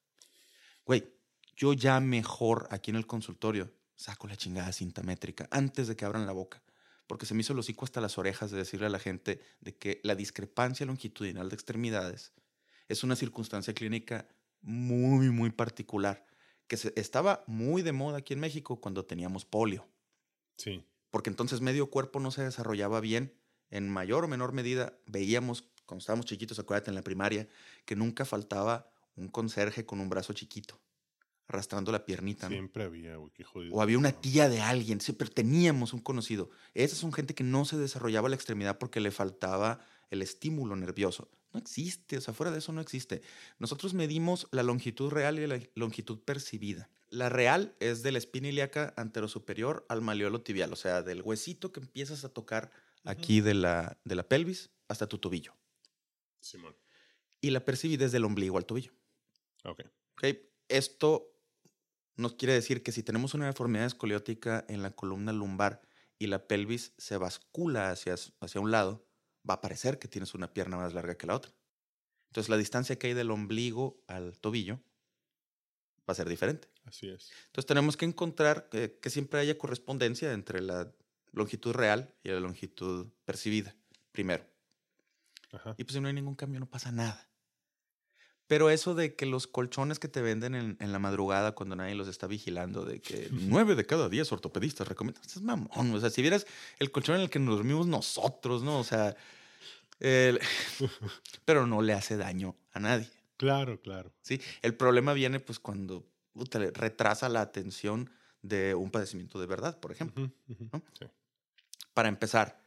Güey, 0.85 1.13
yo 1.57 1.73
ya 1.73 1.99
mejor 2.01 2.69
aquí 2.71 2.91
en 2.91 2.97
el 2.97 3.07
consultorio 3.07 3.73
saco 3.97 4.27
la 4.29 4.37
chingada 4.37 4.73
cinta 4.73 5.03
métrica 5.03 5.49
antes 5.51 5.89
de 5.89 5.97
que 5.97 6.05
abran 6.05 6.27
la 6.27 6.33
boca. 6.33 6.63
Porque 7.07 7.27
se 7.27 7.35
me 7.35 7.41
hizo 7.41 7.53
el 7.53 7.59
hocico 7.59 7.85
hasta 7.85 8.01
las 8.01 8.17
orejas 8.17 8.51
de 8.51 8.59
decirle 8.59 8.87
a 8.87 8.91
la 8.91 8.99
gente 8.99 9.41
de 9.61 9.77
que 9.77 10.01
la 10.05 10.15
discrepancia 10.15 10.87
longitudinal 10.87 11.49
de 11.49 11.55
extremidades 11.55 12.33
es 12.89 13.05
una 13.05 13.17
circunstancia 13.17 13.75
clínica 13.75 14.29
muy, 14.61 15.31
muy 15.31 15.51
particular, 15.51 16.27
que 16.67 16.77
se, 16.77 16.93
estaba 16.97 17.45
muy 17.47 17.83
de 17.83 17.93
moda 17.93 18.19
aquí 18.19 18.33
en 18.33 18.41
México 18.41 18.81
cuando 18.81 19.05
teníamos 19.05 19.45
polio 19.45 19.87
Sí. 20.57 20.85
porque 21.11 21.31
entonces 21.31 21.61
medio 21.61 21.91
cuerpo 21.91 22.21
no 22.21 22.31
se 22.31 22.43
desarrollaba 22.43 23.01
bien. 23.01 23.35
En 23.71 23.89
mayor 23.89 24.25
o 24.25 24.29
menor 24.29 24.53
medida 24.53 24.97
veíamos, 25.07 25.65
cuando 25.85 26.01
estábamos 26.01 26.27
chiquitos, 26.27 26.59
acuérdate 26.59 26.91
en 26.91 26.95
la 26.95 27.03
primaria, 27.03 27.49
que 27.85 27.97
nunca 27.97 28.25
faltaba 28.25 28.89
un 29.17 29.29
conserje 29.29 29.85
con 29.85 30.01
un 30.01 30.09
brazo 30.09 30.33
chiquito, 30.33 30.81
arrastrando 31.49 31.91
la 31.91 32.05
piernita. 32.05 32.49
¿no? 32.49 32.55
Siempre 32.55 32.85
había, 32.85 33.17
güey, 33.17 33.33
qué 33.33 33.43
jodido. 33.45 33.75
O 33.75 33.83
había 33.83 33.99
una 33.99 34.13
tía 34.13 34.49
de 34.49 34.61
alguien, 34.61 35.01
siempre 35.01 35.29
teníamos 35.29 35.93
un 35.93 36.01
conocido. 36.01 36.51
Esas 36.73 36.99
son 36.99 37.13
gente 37.13 37.35
que 37.35 37.45
no 37.45 37.65
se 37.65 37.77
desarrollaba 37.77 38.29
la 38.29 38.37
extremidad 38.37 38.79
porque 38.79 39.01
le 39.01 39.11
faltaba 39.11 39.81
el 40.11 40.23
estímulo 40.23 40.77
nervioso. 40.77 41.29
No 41.55 41.61
existe, 41.61 42.19
o 42.19 42.21
sea, 42.21 42.35
fuera 42.35 42.51
de 42.51 42.59
eso 42.59 42.73
no 42.73 42.81
existe. 42.81 43.23
Nosotros 43.59 43.95
medimos 43.95 44.49
la 44.51 44.65
longitud 44.65 45.11
real 45.11 45.39
y 45.39 45.47
la 45.47 45.61
longitud 45.77 46.19
percibida. 46.19 46.91
La 47.09 47.29
real 47.29 47.77
es 47.79 48.03
de 48.03 48.11
la 48.11 48.19
espina 48.19 48.49
ilíaca 48.49 48.93
anterosuperior 48.97 49.87
al 49.89 50.03
maleolo 50.03 50.43
tibial, 50.43 50.73
o 50.73 50.77
sea, 50.77 51.03
del 51.03 51.23
huesito 51.23 51.71
que 51.71 51.79
empiezas 51.79 52.25
a 52.25 52.29
tocar 52.29 52.73
aquí 53.05 53.41
de 53.41 53.55
la, 53.55 53.97
de 54.05 54.17
la 54.17 54.27
pelvis 54.27 54.71
hasta 54.89 55.07
tu 55.07 55.19
tobillo. 55.19 55.57
Simón. 56.41 56.77
Y 57.41 57.51
la 57.51 57.65
percibida 57.65 58.05
es 58.05 58.13
del 58.13 58.25
ombligo 58.25 58.59
al 58.59 58.67
tobillo. 58.67 58.93
Ok. 59.65 59.83
¿ok? 60.17 60.25
esto 60.69 61.31
nos 62.17 62.35
quiere 62.35 62.55
decir 62.55 62.83
que 62.83 62.93
si 62.93 63.03
tenemos 63.03 63.35
una 63.35 63.47
deformidad 63.47 63.87
escoliótica 63.87 64.65
en 64.69 64.83
la 64.83 64.91
columna 64.91 65.33
lumbar 65.33 65.83
y 66.19 66.27
la 66.27 66.47
pelvis 66.49 66.95
se 66.99 67.17
bascula 67.17 67.91
hacia, 67.91 68.15
hacia 68.41 68.61
un 68.61 68.71
lado, 68.71 69.07
va 69.49 69.55
a 69.55 69.61
parecer 69.61 69.99
que 69.99 70.09
tienes 70.09 70.35
una 70.35 70.53
pierna 70.53 70.77
más 70.77 70.95
larga 70.95 71.17
que 71.17 71.27
la 71.27 71.35
otra. 71.35 71.53
Entonces 72.29 72.49
la 72.49 72.57
distancia 72.57 72.99
que 72.99 73.09
hay 73.09 73.15
del 73.15 73.31
ombligo 73.31 74.03
al 74.07 74.39
tobillo 74.39 74.81
va 76.09 76.13
a 76.13 76.15
ser 76.15 76.29
diferente. 76.29 76.69
Así 76.85 77.09
es. 77.09 77.31
Entonces 77.47 77.67
tenemos 77.67 77.97
que 77.97 78.05
encontrar 78.05 78.69
que, 78.69 78.99
que 79.01 79.11
siempre 79.11 79.41
haya 79.41 79.57
correspondencia 79.57 80.33
entre 80.33 80.61
la 80.61 80.93
longitud 81.33 81.73
real 81.73 82.15
y 82.23 82.31
la 82.31 82.41
longitud 82.41 83.09
percibida, 83.25 83.77
primero. 84.13 84.47
Ajá. 85.53 85.75
Y 85.79 85.85
pues 85.85 85.95
si 85.95 86.01
no 86.01 86.09
hay 86.09 86.15
ningún 86.15 86.35
cambio, 86.35 86.61
no 86.61 86.69
pasa 86.69 86.91
nada. 86.91 87.29
Pero 88.47 88.69
eso 88.69 88.95
de 88.95 89.15
que 89.15 89.25
los 89.25 89.47
colchones 89.47 89.99
que 89.99 90.09
te 90.09 90.21
venden 90.21 90.55
en, 90.55 90.77
en 90.79 90.93
la 90.93 90.99
madrugada 90.99 91.53
cuando 91.53 91.77
nadie 91.77 91.95
los 91.95 92.09
está 92.09 92.27
vigilando, 92.27 92.85
de 92.85 93.01
que 93.01 93.29
nueve 93.31 93.75
de 93.75 93.87
cada 93.87 94.09
diez 94.11 94.31
ortopedistas 94.33 94.87
recomiendan, 94.87 95.23
es 95.25 95.41
mamón. 95.41 95.95
O 95.95 96.01
sea, 96.01 96.11
si 96.11 96.21
vieras 96.21 96.47
el 96.79 96.91
colchón 96.93 97.17
en 97.17 97.23
el 97.23 97.31
que 97.31 97.39
nos 97.39 97.57
dormimos 97.57 97.87
nosotros, 97.87 98.63
¿no? 98.63 98.79
O 98.79 98.85
sea, 98.85 99.17
el- 100.01 100.39
pero 101.45 101.67
no 101.67 101.81
le 101.83 101.95
hace 101.95 102.17
daño 102.17 102.55
a 102.73 102.81
nadie. 102.81 103.09
Claro, 103.37 103.81
claro. 103.81 104.13
¿sí? 104.23 104.41
El 104.63 104.75
problema 104.75 105.13
viene 105.15 105.41
pues 105.41 105.59
cuando 105.59 106.07
puta, 106.35 106.59
le 106.59 106.71
retrasa 106.71 107.29
la 107.29 107.41
atención 107.41 108.11
de 108.43 108.75
un 108.75 108.91
padecimiento 108.91 109.41
de 109.41 109.47
verdad, 109.47 109.81
por 109.81 109.91
ejemplo. 109.93 110.31
Sí. 110.99 111.07
Para 111.95 112.09
empezar, 112.09 112.61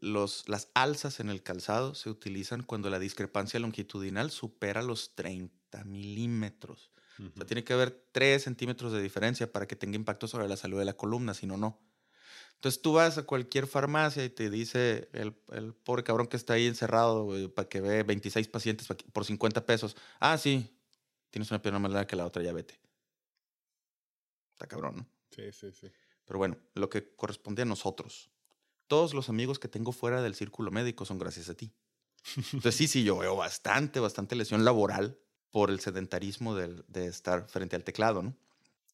los, 0.00 0.48
las 0.48 0.68
alzas 0.74 1.20
en 1.20 1.30
el 1.30 1.42
calzado 1.42 1.94
se 1.94 2.10
utilizan 2.10 2.62
cuando 2.62 2.90
la 2.90 2.98
discrepancia 2.98 3.60
longitudinal 3.60 4.30
supera 4.30 4.82
los 4.82 5.14
30 5.14 5.84
milímetros. 5.84 6.90
O 7.18 7.36
sea, 7.36 7.46
tiene 7.46 7.62
que 7.62 7.72
haber 7.72 7.92
3 8.10 8.42
centímetros 8.42 8.92
de 8.92 9.00
diferencia 9.00 9.52
para 9.52 9.68
que 9.68 9.76
tenga 9.76 9.94
impacto 9.94 10.26
sobre 10.26 10.48
la 10.48 10.56
salud 10.56 10.78
de 10.78 10.84
la 10.84 10.96
columna, 10.96 11.34
si 11.34 11.46
no, 11.46 11.56
no. 11.56 11.80
Entonces 12.54 12.82
tú 12.82 12.94
vas 12.94 13.18
a 13.18 13.24
cualquier 13.24 13.66
farmacia 13.66 14.24
y 14.24 14.30
te 14.30 14.50
dice 14.50 15.08
el, 15.12 15.36
el 15.52 15.74
pobre 15.74 16.02
cabrón 16.02 16.26
que 16.26 16.36
está 16.36 16.54
ahí 16.54 16.66
encerrado 16.66 17.28
para 17.54 17.68
que 17.68 17.80
ve 17.80 18.02
26 18.02 18.48
pacientes 18.48 18.88
por 19.12 19.24
50 19.24 19.66
pesos. 19.66 19.96
Ah, 20.18 20.36
sí, 20.38 20.76
tienes 21.30 21.50
una 21.50 21.62
pierna 21.62 21.78
más 21.78 21.92
larga 21.92 22.06
que 22.06 22.16
la 22.16 22.26
otra, 22.26 22.42
ya 22.42 22.52
vete. 22.52 22.80
Está 24.52 24.66
cabrón, 24.66 24.96
¿no? 24.96 25.06
Sí, 25.30 25.52
sí, 25.52 25.70
sí. 25.72 25.92
Pero 26.24 26.38
bueno, 26.38 26.56
lo 26.74 26.88
que 26.88 27.14
corresponde 27.14 27.62
a 27.62 27.66
nosotros. 27.66 28.30
Todos 28.94 29.12
los 29.12 29.28
amigos 29.28 29.58
que 29.58 29.66
tengo 29.66 29.90
fuera 29.90 30.22
del 30.22 30.36
círculo 30.36 30.70
médico 30.70 31.04
son 31.04 31.18
gracias 31.18 31.48
a 31.48 31.54
ti. 31.54 31.72
Entonces 32.36 32.76
sí, 32.76 32.86
sí, 32.86 33.02
yo 33.02 33.18
veo 33.18 33.34
bastante, 33.34 33.98
bastante 33.98 34.36
lesión 34.36 34.64
laboral 34.64 35.18
por 35.50 35.68
el 35.70 35.80
sedentarismo 35.80 36.54
del- 36.54 36.84
de 36.86 37.06
estar 37.08 37.48
frente 37.48 37.74
al 37.74 37.82
teclado, 37.82 38.22
¿no? 38.22 38.36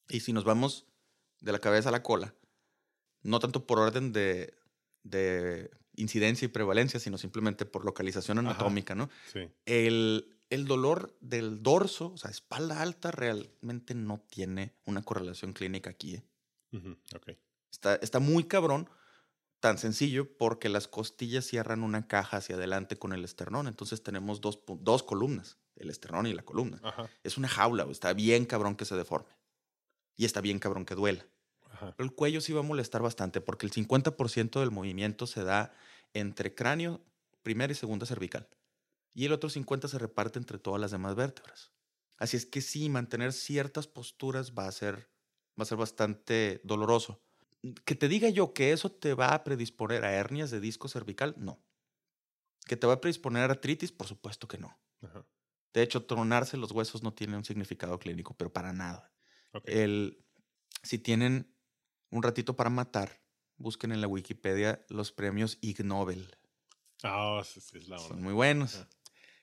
Y 0.09 0.21
si 0.21 0.33
nos 0.33 0.45
vamos 0.45 0.87
de 1.41 1.53
la 1.53 1.59
cabeza 1.59 1.91
a 1.91 1.93
la 1.93 2.03
cola, 2.03 2.35
no 3.23 3.41
tanto 3.41 3.67
por 3.67 3.79
orden 3.79 4.13
de, 4.15 4.55
de 5.03 5.71
incidencia 5.97 6.47
y 6.47 6.49
prevalencia, 6.49 6.99
sino 6.99 7.19
simplemente 7.19 7.67
por 7.67 7.85
localización 7.85 8.39
Ajá. 8.39 8.49
anatómica, 8.49 8.95
¿no? 8.95 9.11
Sí. 9.31 9.51
El, 9.67 10.39
el 10.49 10.65
dolor 10.65 11.15
del 11.21 11.63
dorso, 11.63 12.13
o 12.15 12.17
sea, 12.17 12.31
espalda 12.31 12.81
alta, 12.81 13.11
realmente 13.11 13.95
no 13.95 14.19
tiene 14.31 14.73
una 14.87 15.03
correlación 15.03 15.53
clínica 15.53 15.91
aquí. 15.91 16.15
¿eh? 16.15 16.23
Ujú, 16.73 16.97
Ok. 17.15 17.33
Está, 17.71 17.97
está 17.97 18.19
muy 18.19 18.45
cabrón, 18.45 18.89
tan 19.61 19.79
sencillo, 19.79 20.37
porque 20.39 20.69
las 20.69 20.89
costillas 20.89 21.45
cierran 21.45 21.83
una 21.83 22.09
caja 22.09 22.39
hacia 22.39 22.57
adelante 22.57 22.97
con 22.97 23.13
el 23.13 23.25
esternón. 23.25 23.69
Entonces 23.69 24.03
tenemos 24.03 24.41
dos, 24.41 24.61
dos 24.81 25.03
columnas, 25.03 25.59
el 25.77 25.91
esternón 25.91 26.27
y 26.27 26.33
la 26.33 26.43
columna. 26.43 26.81
Ajá. 26.83 27.09
Es 27.23 27.37
una 27.37 27.49
jaula, 27.49 27.87
está 27.91 28.13
bien 28.15 28.47
cabrón 28.47 28.75
que 28.75 28.87
se 28.87 28.97
deforme. 28.97 29.29
Y 30.17 30.25
está 30.25 30.41
bien 30.41 30.59
cabrón 30.59 30.87
que 30.87 30.95
duela. 30.95 31.27
Ajá. 31.71 31.95
Pero 31.97 32.09
el 32.09 32.15
cuello 32.15 32.41
sí 32.41 32.53
va 32.53 32.61
a 32.61 32.65
molestar 32.65 33.03
bastante, 33.03 33.41
porque 33.41 33.67
el 33.67 33.73
50% 33.73 34.61
del 34.61 34.71
movimiento 34.71 35.27
se 35.27 35.45
da 35.45 35.73
entre 36.15 36.55
cráneo, 36.55 37.01
primera 37.43 37.73
y 37.73 37.77
segunda 37.77 38.07
cervical. 38.07 38.49
Y 39.13 39.27
el 39.27 39.33
otro 39.33 39.51
50% 39.51 39.89
se 39.89 39.99
reparte 39.99 40.39
entre 40.39 40.59
todas 40.59 40.81
las 40.81 40.91
demás 40.91 41.15
vértebras. 41.15 41.73
Así 42.17 42.37
es 42.37 42.47
que 42.47 42.61
sí, 42.61 42.89
mantener 42.89 43.33
ciertas 43.33 43.87
posturas 43.87 44.53
va 44.55 44.67
a 44.67 44.73
ser, 44.73 45.11
va 45.59 45.63
a 45.63 45.65
ser 45.65 45.79
bastante 45.79 46.61
doloroso. 46.65 47.21
Que 47.85 47.95
te 47.95 48.09
diga 48.09 48.29
yo 48.31 48.55
que 48.55 48.73
eso 48.73 48.91
te 48.91 49.15
va 49.15 49.35
a 49.35 49.45
predisponer 49.45 50.05
a 50.05 50.13
hernias 50.13 50.51
de 50.51 50.61
disco 50.61 50.89
cervical, 50.89 51.35
no. 51.37 51.63
Que 52.67 52.77
te 52.77 52.87
va 52.87 52.95
a 52.95 53.01
predisponer 53.01 53.43
a 53.43 53.53
artritis, 53.53 53.93
por 53.93 54.07
supuesto 54.07 54.49
que 54.49 54.59
no. 54.59 54.81
Ajá. 55.03 55.27
De 55.73 55.83
hecho, 55.83 56.05
tronarse 56.05 56.57
los 56.57 56.73
huesos 56.73 57.03
no 57.03 57.15
tiene 57.15 57.37
un 57.37 57.45
significado 57.45 57.99
clínico, 57.99 58.35
pero 58.37 58.53
para 58.53 58.73
nada. 58.73 59.13
El, 59.65 60.25
si 60.83 60.99
tienen 60.99 61.55
un 62.11 62.23
ratito 62.23 62.57
para 62.57 62.71
matar, 62.71 63.23
busquen 63.57 63.93
en 63.93 64.01
la 64.01 64.09
Wikipedia 64.09 64.85
los 64.89 65.13
premios 65.13 65.59
Ig 65.61 65.85
Nobel. 65.85 66.37
Ah, 67.03 67.43
sí, 67.45 67.61
sí, 67.61 67.79
es 67.79 67.89
la 67.89 67.99
Son 67.99 68.23
muy 68.23 68.33
buenos. 68.33 68.87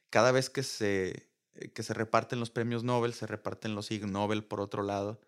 Cada 0.09 0.31
vez 0.31 0.50
que 0.50 0.63
se, 0.63 1.31
que 1.74 1.83
se 1.83 1.93
reparten 1.93 2.39
los 2.39 2.51
premios 2.51 2.83
Nobel, 2.83 3.13
se 3.13 3.27
reparten 3.27 3.74
los 3.74 3.89
Ig 3.91 4.05
Nobel 4.05 4.43
por 4.43 4.59
otro 4.59 4.83
lado, 4.83 5.21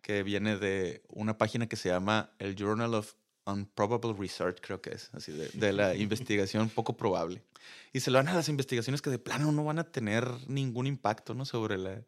que 0.00 0.22
viene 0.22 0.56
de 0.56 1.02
una 1.08 1.36
página 1.38 1.68
que 1.68 1.76
se 1.76 1.88
llama 1.88 2.32
el 2.38 2.54
Journal 2.56 2.94
of 2.94 3.14
Unprobable 3.46 4.12
Research, 4.18 4.58
creo 4.60 4.80
que 4.80 4.90
es, 4.90 5.10
así 5.12 5.32
de, 5.32 5.48
de 5.48 5.72
la 5.72 5.94
investigación 5.96 6.68
poco 6.68 6.96
probable. 6.96 7.42
Y 7.92 8.00
se 8.00 8.10
lo 8.10 8.18
dan 8.18 8.28
a 8.28 8.34
las 8.34 8.48
investigaciones 8.48 9.02
que 9.02 9.10
de 9.10 9.18
plano 9.18 9.50
no 9.52 9.64
van 9.64 9.78
a 9.78 9.84
tener 9.90 10.28
ningún 10.48 10.86
impacto 10.86 11.34
¿no? 11.34 11.44
sobre 11.44 11.78
la- 11.78 12.02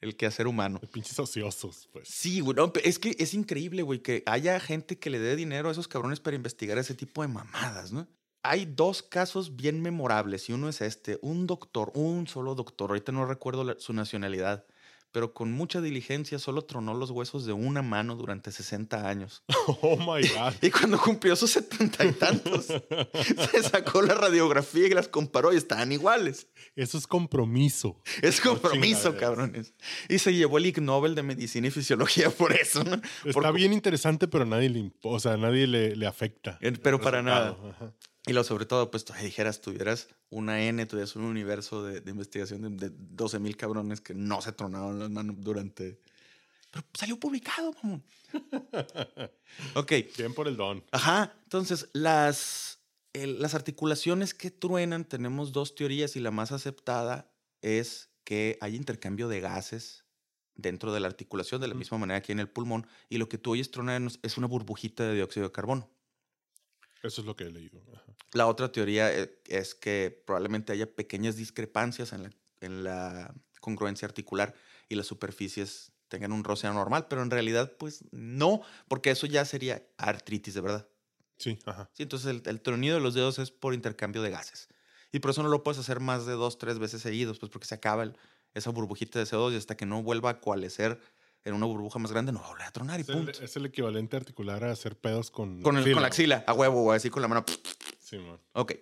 el 0.00 0.16
quehacer 0.16 0.46
humano. 0.46 0.80
Pinches 0.92 1.18
ociosos, 1.18 1.88
pues. 1.92 2.08
Sí, 2.08 2.40
güey. 2.40 2.56
no, 2.56 2.72
es 2.82 2.98
que 2.98 3.14
es 3.18 3.34
increíble, 3.34 3.82
güey, 3.82 4.00
que 4.00 4.22
haya 4.26 4.58
gente 4.58 4.98
que 4.98 5.10
le 5.10 5.18
dé 5.18 5.36
dinero 5.36 5.68
a 5.68 5.72
esos 5.72 5.88
cabrones 5.88 6.20
para 6.20 6.36
investigar 6.36 6.78
ese 6.78 6.94
tipo 6.94 7.20
de 7.22 7.28
mamadas, 7.28 7.92
¿no? 7.92 8.08
Hay 8.42 8.64
dos 8.64 9.02
casos 9.02 9.54
bien 9.56 9.82
memorables 9.82 10.48
y 10.48 10.54
uno 10.54 10.70
es 10.70 10.80
este, 10.80 11.18
un 11.20 11.46
doctor, 11.46 11.92
un 11.94 12.26
solo 12.26 12.54
doctor, 12.54 12.88
ahorita 12.90 13.12
no 13.12 13.26
recuerdo 13.26 13.62
la- 13.64 13.76
su 13.78 13.92
nacionalidad, 13.92 14.64
pero 15.12 15.32
con 15.32 15.52
mucha 15.52 15.80
diligencia 15.80 16.38
solo 16.38 16.62
tronó 16.62 16.94
los 16.94 17.10
huesos 17.10 17.46
de 17.46 17.52
una 17.52 17.82
mano 17.82 18.16
durante 18.16 18.52
60 18.52 19.08
años. 19.08 19.44
Oh 19.82 19.96
my 19.96 20.26
God. 20.28 20.54
Y 20.60 20.70
cuando 20.70 20.98
cumplió 20.98 21.36
sus 21.36 21.52
setenta 21.52 22.04
y 22.04 22.12
tantos, 22.12 22.66
se 23.50 23.62
sacó 23.62 24.02
la 24.02 24.14
radiografía 24.14 24.86
y 24.86 24.90
las 24.90 25.08
comparó 25.08 25.52
y 25.52 25.56
estaban 25.56 25.92
iguales. 25.92 26.48
Eso 26.76 26.98
es 26.98 27.06
compromiso. 27.06 28.02
Es 28.20 28.40
compromiso, 28.40 29.16
cabrones. 29.16 29.74
Y 30.08 30.18
se 30.18 30.34
llevó 30.34 30.58
el 30.58 30.66
Ig 30.66 30.82
Nobel 30.82 31.14
de 31.14 31.22
Medicina 31.22 31.68
y 31.68 31.70
Fisiología 31.70 32.30
por 32.38 32.52
eso, 32.52 32.84
¿no? 32.84 33.00
Está 33.24 33.52
bien 33.52 33.72
interesante, 33.72 34.28
pero 34.28 34.44
nadie 34.44 34.68
le, 34.68 34.92
o 35.02 35.20
sea, 35.20 35.36
nadie 35.36 35.66
le, 35.66 35.96
le 35.96 36.06
afecta. 36.06 36.58
Eh, 36.60 36.72
pero 36.72 37.00
para 37.00 37.22
nada. 37.22 37.56
Ajá. 37.70 37.94
Y 38.26 38.32
lo 38.32 38.44
sobre 38.44 38.66
todo, 38.66 38.90
pues, 38.90 39.04
todavía 39.04 39.26
dijeras, 39.26 39.60
tuvieras 39.60 40.08
una 40.30 40.62
N, 40.62 40.84
tuvieras 40.86 41.16
un 41.16 41.24
universo 41.24 41.82
de, 41.84 42.00
de 42.00 42.10
investigación 42.10 42.76
de, 42.76 42.88
de 42.90 42.96
12 42.96 43.38
mil 43.40 43.56
cabrones 43.56 44.00
que 44.00 44.14
no 44.14 44.40
se 44.40 44.52
tronaron 44.52 44.98
las 44.98 45.10
manos 45.10 45.36
durante... 45.40 46.00
Pero 46.70 46.84
salió 46.94 47.18
publicado, 47.18 47.74
mamón. 47.82 48.04
ok, 49.74 49.92
Bien 50.16 50.32
por 50.34 50.46
el 50.48 50.56
don. 50.56 50.84
ajá. 50.92 51.32
Entonces, 51.44 51.88
las, 51.92 52.78
el- 53.12 53.40
las 53.42 53.54
articulaciones 53.54 54.34
que 54.34 54.50
truenan, 54.50 55.04
tenemos 55.04 55.52
dos 55.52 55.74
teorías 55.74 56.14
y 56.16 56.20
la 56.20 56.30
más 56.30 56.52
aceptada 56.52 57.30
es 57.60 58.08
que 58.24 58.56
hay 58.60 58.76
intercambio 58.76 59.26
de 59.28 59.40
gases 59.40 60.04
dentro 60.54 60.92
de 60.92 61.00
la 61.00 61.08
articulación, 61.08 61.60
de 61.60 61.68
la 61.68 61.74
misma 61.74 61.98
manera 61.98 62.22
que 62.22 62.32
en 62.32 62.38
el 62.40 62.48
pulmón, 62.48 62.86
y 63.08 63.18
lo 63.18 63.28
que 63.28 63.38
tú 63.38 63.52
oyes 63.52 63.70
tronar 63.70 64.00
es 64.22 64.36
una 64.38 64.46
burbujita 64.46 65.04
de 65.08 65.14
dióxido 65.14 65.46
de 65.46 65.52
carbono. 65.52 65.90
Eso 67.02 67.20
es 67.20 67.26
lo 67.26 67.36
que 67.36 67.44
he 67.44 67.50
leído. 67.50 67.82
Ajá. 67.94 68.14
La 68.32 68.46
otra 68.46 68.70
teoría 68.72 69.12
eh, 69.12 69.40
es 69.46 69.74
que 69.74 70.22
probablemente 70.26 70.72
haya 70.72 70.94
pequeñas 70.94 71.36
discrepancias 71.36 72.12
en 72.12 72.24
la, 72.24 72.30
en 72.60 72.84
la 72.84 73.34
congruencia 73.60 74.06
articular 74.06 74.54
y 74.88 74.94
las 74.94 75.06
superficies 75.06 75.92
tengan 76.08 76.32
un 76.32 76.44
roce 76.44 76.66
anormal, 76.66 77.06
pero 77.08 77.22
en 77.22 77.30
realidad 77.30 77.76
pues 77.78 78.04
no, 78.10 78.62
porque 78.88 79.10
eso 79.10 79.26
ya 79.26 79.44
sería 79.44 79.86
artritis 79.96 80.54
de 80.54 80.60
verdad. 80.60 80.88
Sí, 81.38 81.58
ajá. 81.66 81.90
Sí, 81.92 82.02
entonces 82.04 82.28
el, 82.30 82.42
el 82.46 82.60
tronido 82.62 82.94
de 82.96 83.00
los 83.02 83.14
dedos 83.14 83.38
es 83.38 83.50
por 83.50 83.74
intercambio 83.74 84.22
de 84.22 84.30
gases. 84.30 84.68
Y 85.12 85.18
por 85.20 85.32
eso 85.32 85.42
no 85.42 85.48
lo 85.48 85.62
puedes 85.64 85.78
hacer 85.80 86.00
más 86.00 86.26
de 86.26 86.32
dos, 86.32 86.58
tres 86.58 86.78
veces 86.78 87.02
seguidos, 87.02 87.38
pues 87.38 87.50
porque 87.50 87.66
se 87.66 87.74
acaba 87.74 88.04
el- 88.04 88.16
esa 88.54 88.70
burbujita 88.70 89.18
de 89.18 89.26
CO2 89.26 89.52
y 89.52 89.56
hasta 89.56 89.76
que 89.76 89.86
no 89.86 90.02
vuelva 90.02 90.30
a 90.30 90.40
coalescer 90.40 91.00
en 91.44 91.54
una 91.54 91.66
burbuja 91.66 91.98
más 91.98 92.10
grande, 92.12 92.32
no 92.32 92.40
va 92.40 92.46
a 92.46 92.50
volver 92.50 92.66
a 92.66 92.70
tronar 92.72 93.00
y 93.00 93.02
Es 93.02 93.08
el, 93.08 93.14
punto. 93.16 93.32
es 93.42 93.56
el 93.56 93.66
equivalente 93.66 94.16
articular 94.16 94.62
a 94.64 94.72
hacer 94.72 94.96
pedos 94.96 95.30
con. 95.30 95.62
Con, 95.62 95.76
el- 95.76 95.80
axila. 95.82 95.94
con 95.94 96.02
la 96.02 96.08
axila, 96.08 96.44
a 96.46 96.52
huevo, 96.52 96.84
o 96.84 96.92
así 96.92 97.08
con 97.10 97.22
la 97.22 97.28
mano. 97.28 97.44
Sí, 97.98 98.18
man. 98.18 98.38
Ok. 98.52 98.74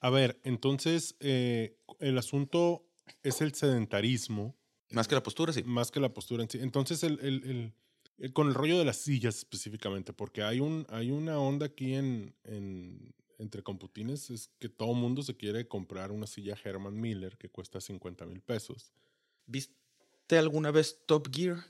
A 0.00 0.10
ver, 0.10 0.38
entonces, 0.44 1.16
eh, 1.20 1.76
el 1.98 2.18
asunto 2.18 2.84
es 3.22 3.40
el 3.40 3.54
sedentarismo, 3.54 4.54
Más 4.90 5.08
que 5.08 5.14
la 5.14 5.22
postura, 5.22 5.52
sí. 5.52 5.62
más 5.64 5.90
que 5.90 5.98
la 6.00 6.12
postura 6.12 6.42
en 6.42 6.50
sí. 6.50 6.58
Entonces, 6.60 7.02
el, 7.02 7.18
el- 7.20 8.32
con 8.32 8.46
el 8.48 8.54
rollo 8.54 8.78
de 8.78 8.84
las 8.84 8.98
sillas 8.98 9.36
específicamente, 9.38 10.12
porque 10.12 10.42
hay, 10.44 10.60
un, 10.60 10.86
hay 10.90 11.10
una 11.10 11.38
onda 11.38 11.66
aquí 11.66 11.94
en, 11.94 12.34
en- 12.44 13.12
entre 13.38 13.62
computines, 13.64 14.30
es 14.30 14.50
que 14.60 14.68
todo 14.68 14.94
mundo 14.94 15.22
se 15.22 15.36
quiere 15.36 15.66
comprar 15.66 16.12
una 16.12 16.26
silla 16.28 16.56
Herman 16.62 17.00
Miller 17.00 17.36
que 17.38 17.48
cuesta 17.48 17.80
50 17.80 18.24
mil 18.26 18.40
pesos. 18.40 18.92
¿Vis- 19.46 19.72
¿Viste 20.24 20.38
alguna 20.38 20.70
vez 20.70 21.04
Top 21.04 21.28
Gear? 21.30 21.66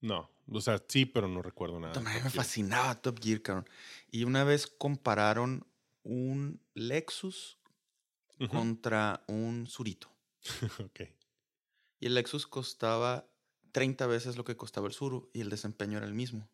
No, 0.00 0.28
o 0.50 0.60
sea, 0.60 0.82
sí, 0.88 1.06
pero 1.06 1.28
no 1.28 1.40
recuerdo 1.40 1.78
nada. 1.78 2.00
Mí 2.00 2.10
me 2.24 2.30
fascinaba 2.30 3.00
Top 3.00 3.20
Gear, 3.22 3.42
cabrón. 3.42 3.68
Y 4.10 4.24
una 4.24 4.42
vez 4.42 4.66
compararon 4.66 5.64
un 6.02 6.60
Lexus 6.74 7.58
contra 8.50 9.22
un 9.28 9.68
Surito. 9.68 10.10
ok. 10.84 11.02
Y 12.00 12.06
el 12.06 12.14
Lexus 12.14 12.48
costaba 12.48 13.28
30 13.70 14.08
veces 14.08 14.36
lo 14.36 14.42
que 14.42 14.56
costaba 14.56 14.88
el 14.88 14.94
Suru 14.94 15.30
y 15.32 15.40
el 15.40 15.48
desempeño 15.48 15.98
era 15.98 16.06
el 16.08 16.14
mismo. 16.14 16.48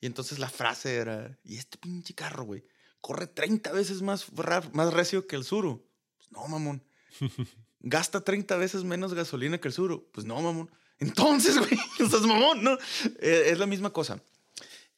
Y 0.00 0.06
entonces 0.06 0.38
la 0.38 0.48
frase 0.48 0.96
era, 0.96 1.38
y 1.44 1.58
este 1.58 1.76
pinche 1.76 2.14
carro, 2.14 2.44
güey, 2.44 2.64
corre 3.02 3.26
30 3.26 3.72
veces 3.72 4.00
más, 4.00 4.32
más 4.72 4.94
recio 4.94 5.26
que 5.26 5.36
el 5.36 5.44
Suru. 5.44 5.86
Pues 6.16 6.32
no, 6.32 6.48
mamón. 6.48 6.82
Gasta 7.88 8.20
30 8.20 8.56
veces 8.56 8.82
menos 8.82 9.14
gasolina 9.14 9.58
que 9.58 9.68
el 9.68 9.74
Suru. 9.74 10.08
Pues 10.10 10.26
no, 10.26 10.42
mamón. 10.42 10.68
Entonces, 10.98 11.56
güey, 11.58 11.78
estás 12.00 12.22
mamón, 12.22 12.64
¿no? 12.64 12.72
Eh, 13.20 13.44
es 13.46 13.60
la 13.60 13.66
misma 13.66 13.90
cosa. 13.90 14.20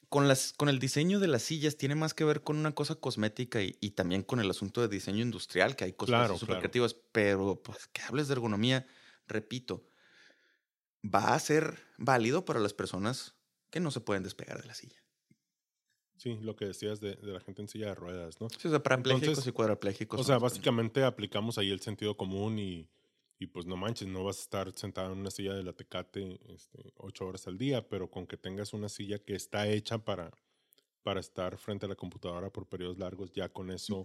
Con, 0.09 0.27
las, 0.27 0.55
con 0.55 0.71
el 0.71 0.79
diseño 0.79 1.21
de 1.21 1.29
las 1.29 1.43
sillas 1.43 1.77
tiene 1.77 1.97
más 1.97 2.15
que 2.15 2.25
ver 2.25 2.43
con 2.43 2.57
una 2.57 2.75
cosa 2.75 2.95
cosmética 2.95 3.61
y, 3.61 3.91
también 3.91 4.23
con 4.23 4.41
el 4.41 4.49
asunto 4.49 4.81
de 4.81 4.89
diseño 4.89 5.21
industrial, 5.21 5.77
que 5.77 5.85
hay 5.85 5.93
cosas 5.93 6.41
súper 6.41 6.61
creativas, 6.61 6.97
pero 7.13 7.61
pues 7.63 7.89
que 7.89 8.01
hables 8.01 8.27
de 8.27 8.33
ergonomía, 8.33 8.87
repito, 9.27 9.85
va 11.05 11.35
a 11.35 11.39
ser 11.39 11.79
válido 11.99 12.47
para 12.47 12.59
las 12.59 12.73
personas 12.73 13.35
que 13.69 13.81
no 13.81 13.91
se 13.91 14.01
pueden 14.01 14.23
despegar 14.23 14.63
de 14.63 14.67
la 14.67 14.75
silla. 14.75 14.97
Sí, 16.19 16.37
lo 16.43 16.57
que 16.57 16.67
decías 16.67 17.01
de, 17.01 17.17
la 17.23 17.41
gente 17.41 17.63
en 17.63 17.69
silla 17.69 17.87
de 17.87 17.95
ruedas, 17.95 18.41
¿no? 18.41 18.49
Sí, 18.51 18.67
o 18.67 18.71
sea, 18.71 18.83
parapléjicos 18.83 19.47
y 19.47 19.53
cuadraplégicos. 19.53 20.21
O 20.21 20.25
sea, 20.25 20.39
básicamente 20.39 21.05
aplicamos 21.05 21.59
ahí 21.59 21.71
el 21.71 21.81
sentido 21.81 22.17
común 22.17 22.59
y, 22.59 22.89
y, 23.39 23.47
pues 23.47 23.67
no 23.67 23.77
manches, 23.77 24.09
no 24.09 24.25
vas 24.25 24.39
a 24.39 24.43
estar 24.43 24.73
sentado 24.73 25.13
en 25.13 25.21
una 25.21 25.31
silla 25.31 25.55
de 25.55 25.63
la 25.63 25.73
Tecate 25.73 26.41
este, 26.53 26.93
ocho 26.97 27.27
horas 27.27 27.47
al 27.47 27.57
día, 27.57 27.89
pero 27.89 28.11
con 28.11 28.27
que 28.27 28.37
tengas 28.37 28.73
una 28.73 28.89
silla 28.89 29.21
que 29.21 29.37
está 29.37 29.69
hecha 29.69 29.99
para, 29.99 30.33
para 31.05 31.21
estar 31.21 31.57
frente 31.57 31.87
a 31.87 31.89
la 31.89 31.95
computadora 31.95 32.51
por 32.51 32.67
periodos 32.67 32.99
largos, 32.99 33.33
ya 33.33 33.49
con 33.49 33.71
eso 33.71 34.05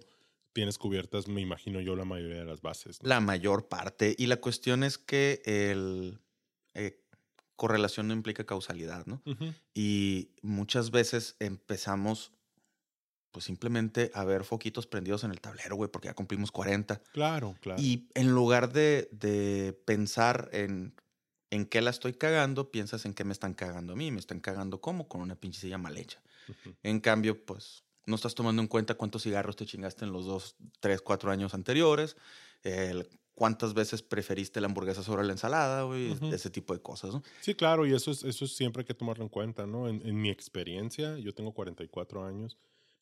tienes 0.53 0.77
cubiertas, 0.77 1.27
me 1.27 1.41
imagino 1.41 1.81
yo, 1.81 1.95
la 1.95 2.05
mayoría 2.05 2.37
de 2.37 2.45
las 2.45 2.61
bases. 2.61 2.99
La 3.01 3.19
mayor 3.19 3.67
parte. 3.67 4.15
Y 4.17 4.27
la 4.27 4.37
cuestión 4.37 4.83
es 4.83 4.97
que 4.97 5.41
el... 5.45 6.19
Eh, 6.75 7.02
correlación 7.55 8.07
no 8.07 8.13
implica 8.13 8.45
causalidad, 8.45 9.05
¿no? 9.05 9.21
Y 9.73 10.31
muchas 10.41 10.91
veces 10.91 11.35
empezamos, 11.39 12.31
pues 13.31 13.45
simplemente 13.45 14.11
a 14.13 14.23
ver 14.23 14.43
foquitos 14.43 14.87
prendidos 14.87 15.23
en 15.23 15.31
el 15.31 15.41
tablero, 15.41 15.75
güey, 15.75 15.89
porque 15.89 16.07
ya 16.07 16.13
cumplimos 16.13 16.51
40. 16.51 17.01
Claro, 17.11 17.55
claro. 17.61 17.81
Y 17.81 18.09
en 18.13 18.31
lugar 18.31 18.71
de, 18.73 19.09
de 19.11 19.73
pensar 19.85 20.49
en 20.53 20.95
en 21.53 21.67
qué 21.67 21.81
la 21.81 21.91
estoy 21.91 22.13
cagando, 22.13 22.71
piensas 22.71 23.05
en 23.05 23.13
qué 23.13 23.23
me 23.23 23.31
están 23.31 23.53
cagando 23.53 23.93
a 23.93 23.95
mí. 23.95 24.09
Me 24.09 24.19
están 24.19 24.39
cagando 24.39 24.81
como 24.81 25.07
con 25.07 25.21
una 25.21 25.35
pinche 25.35 25.61
silla 25.61 25.77
mal 25.77 25.95
hecha. 25.97 26.19
En 26.81 26.99
cambio, 26.99 27.45
pues 27.45 27.83
no 28.07 28.15
estás 28.15 28.33
tomando 28.33 28.59
en 28.63 28.67
cuenta 28.67 28.95
cuántos 28.95 29.21
cigarros 29.21 29.55
te 29.55 29.67
chingaste 29.67 30.03
en 30.03 30.11
los 30.11 30.25
dos, 30.25 30.55
tres, 30.79 31.03
cuatro 31.03 31.29
años 31.29 31.53
anteriores, 31.53 32.17
el 32.63 33.07
cuántas 33.35 33.73
veces 33.73 34.01
preferiste 34.01 34.61
la 34.61 34.67
hamburguesa 34.67 35.03
sobre 35.03 35.23
la 35.23 35.33
ensalada, 35.33 35.83
güey, 35.83 36.15
ese 36.31 36.49
tipo 36.49 36.73
de 36.73 36.81
cosas, 36.81 37.13
¿no? 37.13 37.23
Sí, 37.41 37.55
claro, 37.55 37.85
y 37.85 37.93
eso 37.93 38.11
es, 38.11 38.23
eso 38.23 38.47
siempre 38.47 38.81
hay 38.81 38.85
que 38.85 38.93
tomarlo 38.93 39.23
en 39.23 39.29
cuenta, 39.29 39.65
¿no? 39.65 39.87
En, 39.87 40.21
mi 40.21 40.29
experiencia, 40.29 41.17
yo 41.17 41.33
tengo 41.33 41.53
44 41.53 42.25
años, 42.25 42.57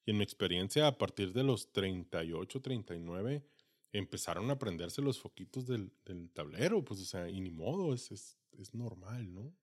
y 0.05 0.11
en 0.11 0.17
mi 0.17 0.23
experiencia, 0.23 0.87
a 0.87 0.97
partir 0.97 1.33
de 1.33 1.43
los 1.43 1.71
38, 1.71 2.61
39, 2.61 3.43
empezaron 3.91 4.49
a 4.49 4.57
prenderse 4.57 5.01
los 5.01 5.19
foquitos 5.19 5.67
del, 5.67 5.91
tablero, 6.33 6.83
pues, 6.83 7.01
o 7.01 7.05
sea, 7.05 7.29
y 7.29 7.41
ni 7.41 7.51
modo, 7.51 7.93
es, 7.93 8.11
es, 8.11 8.73
normal, 8.73 9.33
¿no? 9.33 9.53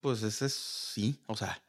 Pues 0.00 0.22
ese 0.22 0.46
es, 0.46 0.54
sí, 0.54 1.18
o 1.26 1.36
sea, 1.36 1.60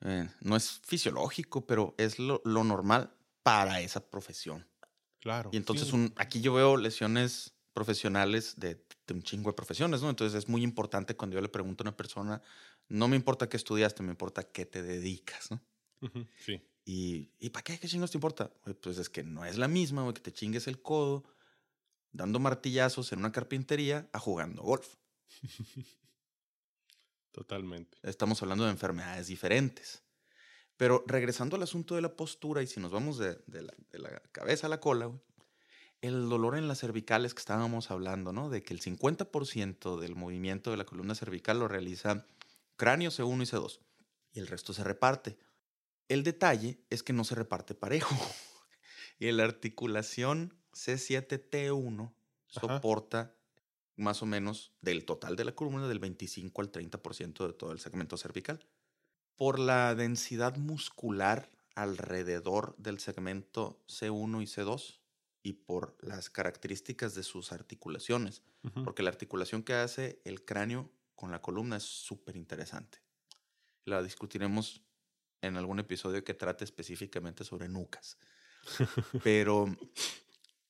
eh, 0.00 0.28
no 0.40 0.56
es 0.56 0.80
fisiológico, 0.84 1.66
pero 1.66 1.94
es 1.98 2.18
lo, 2.18 2.40
normal 2.44 3.12
para 3.42 3.80
esa 3.80 4.08
profesión. 4.08 4.66
Claro. 5.20 5.50
Y 5.52 5.56
entonces 5.56 5.92
un, 5.92 6.12
aquí 6.16 6.40
yo 6.40 6.54
veo 6.54 6.76
lesiones 6.76 7.53
profesionales 7.74 8.54
de, 8.56 8.82
un 9.10 9.22
chingo 9.22 9.50
de 9.50 9.54
profesiones, 9.54 10.00
¿no? 10.00 10.08
Entonces 10.08 10.38
es 10.38 10.48
muy 10.48 10.62
importante 10.62 11.16
cuando 11.16 11.34
yo 11.34 11.42
le 11.42 11.48
pregunto 11.48 11.82
a 11.82 11.88
una 11.88 11.96
persona, 11.96 12.40
no 12.88 13.08
me 13.08 13.16
importa 13.16 13.48
qué 13.48 13.56
estudiaste, 13.56 14.02
me 14.02 14.10
importa 14.10 14.44
qué 14.44 14.64
te 14.64 14.82
dedicas, 14.82 15.50
¿no? 15.50 15.60
sí. 16.38 16.62
Y, 16.86 17.30
¿y 17.38 17.50
para 17.50 17.64
qué? 17.64 17.78
¿Qué 17.78 17.88
chingos 17.88 18.10
te 18.10 18.18
importa? 18.18 18.50
Pues 18.80 18.98
es 18.98 19.08
que 19.08 19.22
no 19.22 19.44
es 19.44 19.56
la 19.58 19.68
misma, 19.68 20.02
güey, 20.02 20.14
que 20.14 20.20
te 20.20 20.32
chingues 20.32 20.66
el 20.66 20.80
codo 20.80 21.24
dando 22.12 22.38
martillazos 22.38 23.12
en 23.12 23.18
una 23.18 23.32
carpintería 23.32 24.08
a 24.12 24.18
jugando 24.18 24.62
golf. 24.62 24.94
Totalmente. 27.32 27.98
Estamos 28.02 28.40
hablando 28.42 28.64
de 28.64 28.70
enfermedades 28.70 29.26
diferentes. 29.26 30.02
Pero 30.76 31.04
regresando 31.06 31.56
al 31.56 31.62
asunto 31.62 31.96
de 31.96 32.02
la 32.02 32.14
postura, 32.14 32.62
y 32.62 32.66
si 32.66 32.80
nos 32.80 32.92
vamos 32.92 33.18
de, 33.18 33.36
de, 33.46 33.62
la, 33.62 33.74
de 33.90 33.98
la, 33.98 34.20
cabeza 34.32 34.66
a 34.66 34.70
la 34.70 34.80
cola, 34.80 35.06
güey, 35.06 35.20
el 36.06 36.28
dolor 36.28 36.56
en 36.56 36.68
las 36.68 36.80
cervicales 36.80 37.32
que 37.32 37.40
estábamos 37.40 37.90
hablando, 37.90 38.32
¿no? 38.32 38.50
De 38.50 38.62
que 38.62 38.74
el 38.74 38.80
50% 38.82 39.98
del 39.98 40.14
movimiento 40.14 40.70
de 40.70 40.76
la 40.76 40.84
columna 40.84 41.14
cervical 41.14 41.58
lo 41.58 41.66
realiza 41.66 42.26
cráneo 42.76 43.10
C1 43.10 43.42
y 43.42 43.46
C2 43.46 43.80
y 44.32 44.40
el 44.40 44.46
resto 44.46 44.74
se 44.74 44.84
reparte. 44.84 45.38
El 46.08 46.22
detalle 46.22 46.84
es 46.90 47.02
que 47.02 47.14
no 47.14 47.24
se 47.24 47.34
reparte 47.34 47.74
parejo. 47.74 48.14
y 49.18 49.32
la 49.32 49.44
articulación 49.44 50.54
C7T1 50.74 52.12
soporta 52.48 53.34
más 53.96 54.22
o 54.22 54.26
menos 54.26 54.72
del 54.82 55.06
total 55.06 55.36
de 55.36 55.44
la 55.44 55.54
columna 55.54 55.88
del 55.88 56.00
25 56.00 56.60
al 56.60 56.70
30% 56.70 57.46
de 57.46 57.52
todo 57.54 57.72
el 57.72 57.80
segmento 57.80 58.18
cervical. 58.18 58.66
Por 59.36 59.58
la 59.58 59.94
densidad 59.94 60.56
muscular 60.56 61.50
alrededor 61.74 62.76
del 62.76 63.00
segmento 63.00 63.82
C1 63.88 64.42
y 64.42 64.46
C2, 64.46 65.00
y 65.44 65.52
por 65.52 65.94
las 66.00 66.30
características 66.30 67.14
de 67.14 67.22
sus 67.22 67.52
articulaciones, 67.52 68.42
porque 68.82 69.02
la 69.02 69.10
articulación 69.10 69.62
que 69.62 69.74
hace 69.74 70.22
el 70.24 70.42
cráneo 70.42 70.90
con 71.14 71.30
la 71.30 71.42
columna 71.42 71.76
es 71.76 71.82
súper 71.82 72.34
interesante. 72.34 73.02
La 73.84 74.02
discutiremos 74.02 74.82
en 75.42 75.58
algún 75.58 75.78
episodio 75.80 76.24
que 76.24 76.32
trate 76.32 76.64
específicamente 76.64 77.44
sobre 77.44 77.68
nucas, 77.68 78.16
pero 79.22 79.66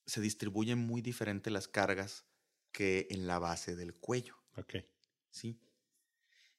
se 0.04 0.20
distribuyen 0.20 0.80
muy 0.80 1.02
diferente 1.02 1.50
las 1.50 1.68
cargas 1.68 2.24
que 2.72 3.06
en 3.10 3.28
la 3.28 3.38
base 3.38 3.76
del 3.76 3.94
cuello. 3.94 4.36
Ok. 4.56 4.74
Sí. 5.30 5.56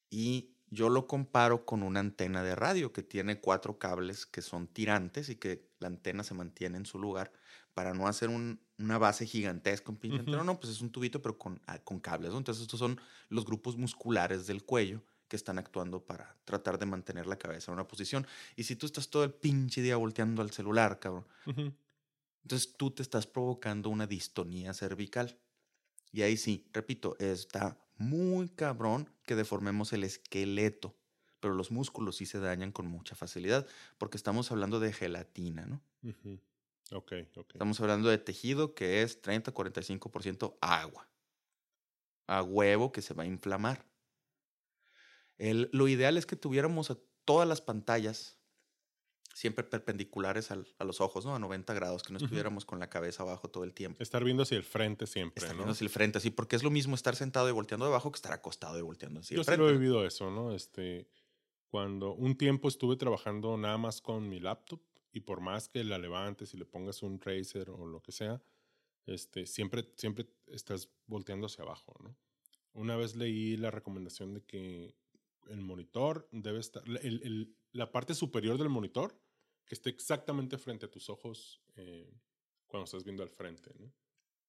Y 0.09 0.54
yo 0.69 0.89
lo 0.89 1.07
comparo 1.07 1.65
con 1.65 1.83
una 1.83 1.99
antena 1.99 2.43
de 2.43 2.55
radio 2.55 2.91
que 2.91 3.03
tiene 3.03 3.39
cuatro 3.39 3.77
cables 3.77 4.25
que 4.25 4.41
son 4.41 4.67
tirantes 4.67 5.29
y 5.29 5.35
que 5.35 5.69
la 5.79 5.87
antena 5.87 6.23
se 6.23 6.33
mantiene 6.33 6.77
en 6.77 6.85
su 6.85 6.99
lugar 6.99 7.31
para 7.73 7.93
no 7.93 8.07
hacer 8.07 8.29
una 8.29 8.97
base 8.97 9.25
gigantesca, 9.25 9.91
un 9.91 9.97
pinche 9.97 10.23
no, 10.23 10.59
pues 10.59 10.71
es 10.71 10.81
un 10.81 10.91
tubito, 10.91 11.21
pero 11.21 11.37
con, 11.37 11.61
ah, 11.67 11.77
con 11.79 11.99
cables, 11.99 12.31
¿no? 12.31 12.37
Entonces 12.37 12.61
estos 12.63 12.79
son 12.79 12.99
los 13.29 13.45
grupos 13.45 13.75
musculares 13.75 14.47
del 14.47 14.63
cuello 14.63 15.03
que 15.27 15.35
están 15.35 15.57
actuando 15.57 16.05
para 16.05 16.37
tratar 16.45 16.79
de 16.79 16.85
mantener 16.85 17.27
la 17.27 17.37
cabeza 17.37 17.71
en 17.71 17.73
una 17.73 17.87
posición. 17.87 18.25
Y 18.55 18.63
si 18.63 18.75
tú 18.75 18.85
estás 18.85 19.09
todo 19.09 19.23
el 19.23 19.33
pinche 19.33 19.81
día 19.81 19.97
volteando 19.97 20.41
al 20.41 20.51
celular, 20.51 20.99
cabrón, 20.99 21.25
entonces 22.43 22.75
tú 22.77 22.91
te 22.91 23.01
estás 23.01 23.27
provocando 23.27 23.89
una 23.89 24.07
distonía 24.07 24.73
cervical. 24.73 25.37
Y 26.11 26.21
ahí 26.21 26.37
sí, 26.37 26.69
repito, 26.71 27.17
está 27.19 27.77
muy 27.97 28.49
cabrón 28.49 29.09
que 29.25 29.35
deformemos 29.35 29.93
el 29.93 30.03
esqueleto, 30.03 30.95
pero 31.39 31.53
los 31.53 31.71
músculos 31.71 32.17
sí 32.17 32.25
se 32.25 32.39
dañan 32.39 32.71
con 32.71 32.87
mucha 32.87 33.15
facilidad, 33.15 33.67
porque 33.97 34.17
estamos 34.17 34.51
hablando 34.51 34.79
de 34.79 34.93
gelatina, 34.93 35.65
¿no? 35.65 35.81
Ok, 36.91 37.13
ok. 37.35 37.49
Estamos 37.53 37.79
hablando 37.81 38.09
de 38.09 38.17
tejido 38.17 38.75
que 38.75 39.01
es 39.01 39.21
30-45% 39.21 40.57
agua. 40.61 41.07
A 42.27 42.41
huevo 42.41 42.91
que 42.91 43.01
se 43.01 43.13
va 43.13 43.23
a 43.23 43.27
inflamar. 43.27 43.85
El, 45.37 45.69
lo 45.73 45.87
ideal 45.87 46.17
es 46.17 46.25
que 46.25 46.35
tuviéramos 46.35 46.91
a 46.91 46.97
todas 47.25 47.47
las 47.47 47.61
pantallas 47.61 48.34
siempre 49.35 49.65
perpendiculares 49.65 50.49
a 50.49 50.83
los 50.85 51.01
ojos, 51.01 51.25
¿no? 51.25 51.35
A 51.35 51.39
90 51.39 51.73
grados, 51.73 52.03
que 52.03 52.13
no 52.13 52.19
estuviéramos 52.19 52.63
con 52.63 52.79
la 52.79 52.89
cabeza 52.89 53.23
abajo 53.23 53.49
todo 53.49 53.65
el 53.65 53.73
tiempo. 53.73 54.01
Estar 54.01 54.23
viendo 54.23 54.43
hacia 54.43 54.55
el 54.55 54.63
frente 54.63 55.07
siempre, 55.07 55.41
Estar 55.43 55.57
viendo 55.57 55.73
hacia 55.73 55.83
el 55.83 55.89
frente, 55.89 56.21
sí, 56.21 56.29
porque 56.29 56.55
es 56.55 56.63
lo 56.63 56.71
mismo 56.71 56.95
estar 56.95 57.17
sentado 57.17 57.49
y 57.49 57.51
volteando 57.51 57.85
de 57.85 57.91
abajo 57.91 58.13
que 58.13 58.15
estar 58.15 58.31
acostado 58.31 58.79
y 58.79 58.81
volteando 58.81 59.19
hacia 59.19 59.35
Yo 59.35 59.41
el 59.41 59.45
frente. 59.45 59.61
Yo 59.61 59.67
sí 59.67 59.73
lo 59.73 59.75
he 59.75 59.77
vivido 59.77 60.05
eso, 60.05 60.31
¿no? 60.31 60.55
Este, 60.55 61.09
cuando 61.67 62.13
un 62.13 62.37
tiempo 62.37 62.69
estuve 62.69 62.95
trabajando 62.95 63.57
nada 63.57 63.77
más 63.77 63.99
con 63.99 64.29
mi 64.29 64.39
laptop 64.39 64.79
y 65.11 65.19
por 65.19 65.41
más 65.41 65.67
que 65.67 65.83
la 65.83 65.97
levantes 65.97 66.53
y 66.53 66.57
le 66.57 66.63
pongas 66.63 67.03
un 67.03 67.19
tracer 67.19 67.69
o 67.69 67.85
lo 67.85 68.01
que 68.01 68.13
sea, 68.13 68.41
este, 69.05 69.45
siempre, 69.47 69.91
siempre 69.97 70.27
estás 70.47 70.89
volteando 71.07 71.47
hacia 71.47 71.65
abajo, 71.65 71.93
¿no? 72.01 72.15
Una 72.71 72.95
vez 72.95 73.17
leí 73.17 73.57
la 73.57 73.69
recomendación 73.69 74.33
de 74.33 74.45
que 74.45 74.95
el 75.49 75.59
monitor 75.59 76.29
debe 76.31 76.59
estar, 76.59 76.83
el, 76.87 77.21
el, 77.21 77.55
la 77.73 77.91
parte 77.91 78.13
superior 78.13 78.57
del 78.57 78.69
monitor, 78.69 79.13
que 79.65 79.75
esté 79.75 79.89
exactamente 79.89 80.57
frente 80.57 80.85
a 80.85 80.91
tus 80.91 81.09
ojos 81.09 81.61
eh, 81.75 82.11
cuando 82.67 82.85
estás 82.85 83.03
viendo 83.03 83.23
al 83.23 83.29
frente, 83.29 83.71
¿no? 83.79 83.91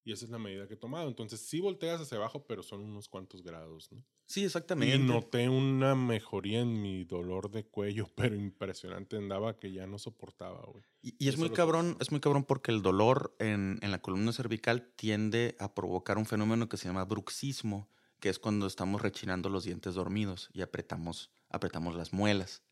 Y 0.04 0.12
esa 0.12 0.24
es 0.24 0.30
la 0.30 0.38
medida 0.38 0.68
que 0.68 0.74
he 0.74 0.76
tomado. 0.76 1.08
Entonces, 1.08 1.40
sí 1.40 1.60
volteas 1.60 2.00
hacia 2.00 2.18
abajo, 2.18 2.46
pero 2.46 2.62
son 2.62 2.82
unos 2.82 3.08
cuantos 3.08 3.42
grados, 3.42 3.90
¿no? 3.90 4.04
Sí, 4.26 4.42
Y 4.42 4.44
exactamente. 4.44 4.98
noté 4.98 5.48
una 5.48 5.94
mejoría 5.96 6.60
en 6.60 6.80
mi 6.80 7.04
dolor 7.04 7.50
de 7.50 7.66
cuello, 7.66 8.06
pero 8.16 8.36
impresionante. 8.36 9.16
Andaba 9.16 9.58
que 9.58 9.72
ya 9.72 9.86
no 9.86 9.98
soportaba, 9.98 10.62
güey. 10.66 10.84
Y, 11.02 11.14
y 11.18 11.28
es 11.28 11.34
Eso 11.34 11.40
muy 11.40 11.50
cabrón, 11.50 11.96
es 12.00 12.10
muy 12.10 12.20
cabrón 12.20 12.44
porque 12.44 12.70
el 12.72 12.82
dolor 12.82 13.34
en, 13.38 13.78
en 13.82 13.90
la 13.90 14.00
columna 14.00 14.32
cervical 14.32 14.92
tiende 14.96 15.56
a 15.58 15.74
provocar 15.74 16.18
un 16.18 16.26
fenómeno 16.26 16.68
que 16.68 16.76
se 16.76 16.86
llama 16.88 17.04
bruxismo, 17.04 17.88
que 18.20 18.28
es 18.28 18.38
cuando 18.38 18.66
estamos 18.66 19.02
rechinando 19.02 19.48
los 19.48 19.64
dientes 19.64 19.94
dormidos 19.94 20.50
y 20.52 20.62
apretamos, 20.62 21.30
apretamos 21.48 21.94
las 21.94 22.12
muelas. 22.12 22.62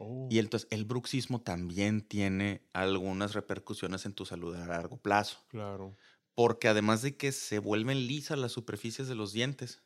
Oh, 0.00 0.30
Y 0.30 0.38
entonces 0.38 0.68
el 0.70 0.84
bruxismo 0.86 1.42
también 1.42 2.02
tiene 2.02 2.68
algunas 2.72 3.34
repercusiones 3.34 4.06
en 4.06 4.14
tu 4.14 4.24
salud 4.26 4.54
a 4.56 4.66
largo 4.66 5.00
plazo. 5.02 5.38
claro. 5.48 5.98
Porque 6.34 6.68
además 6.68 7.02
de 7.02 7.16
que 7.16 7.32
se 7.32 7.58
vuelven 7.60 8.06
lisas 8.06 8.38
las 8.38 8.52
superficies 8.52 9.08
de 9.08 9.14
los 9.16 9.32
dientes, 9.32 9.84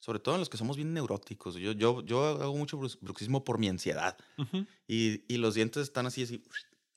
sobre 0.00 0.20
todo 0.20 0.34
en 0.36 0.40
los 0.40 0.48
que 0.48 0.56
somos 0.56 0.76
bien 0.76 0.94
neuróticos. 0.94 1.56
Yo, 1.56 1.72
yo, 1.72 2.04
yo 2.04 2.24
hago 2.24 2.56
mucho 2.56 2.78
brux- 2.78 2.98
bruxismo 3.00 3.44
por 3.44 3.58
mi 3.58 3.68
ansiedad. 3.68 4.16
Y, 4.88 5.24
y 5.32 5.38
los 5.38 5.54
dientes 5.54 5.84
están 5.84 6.06
así, 6.06 6.24
así, 6.24 6.44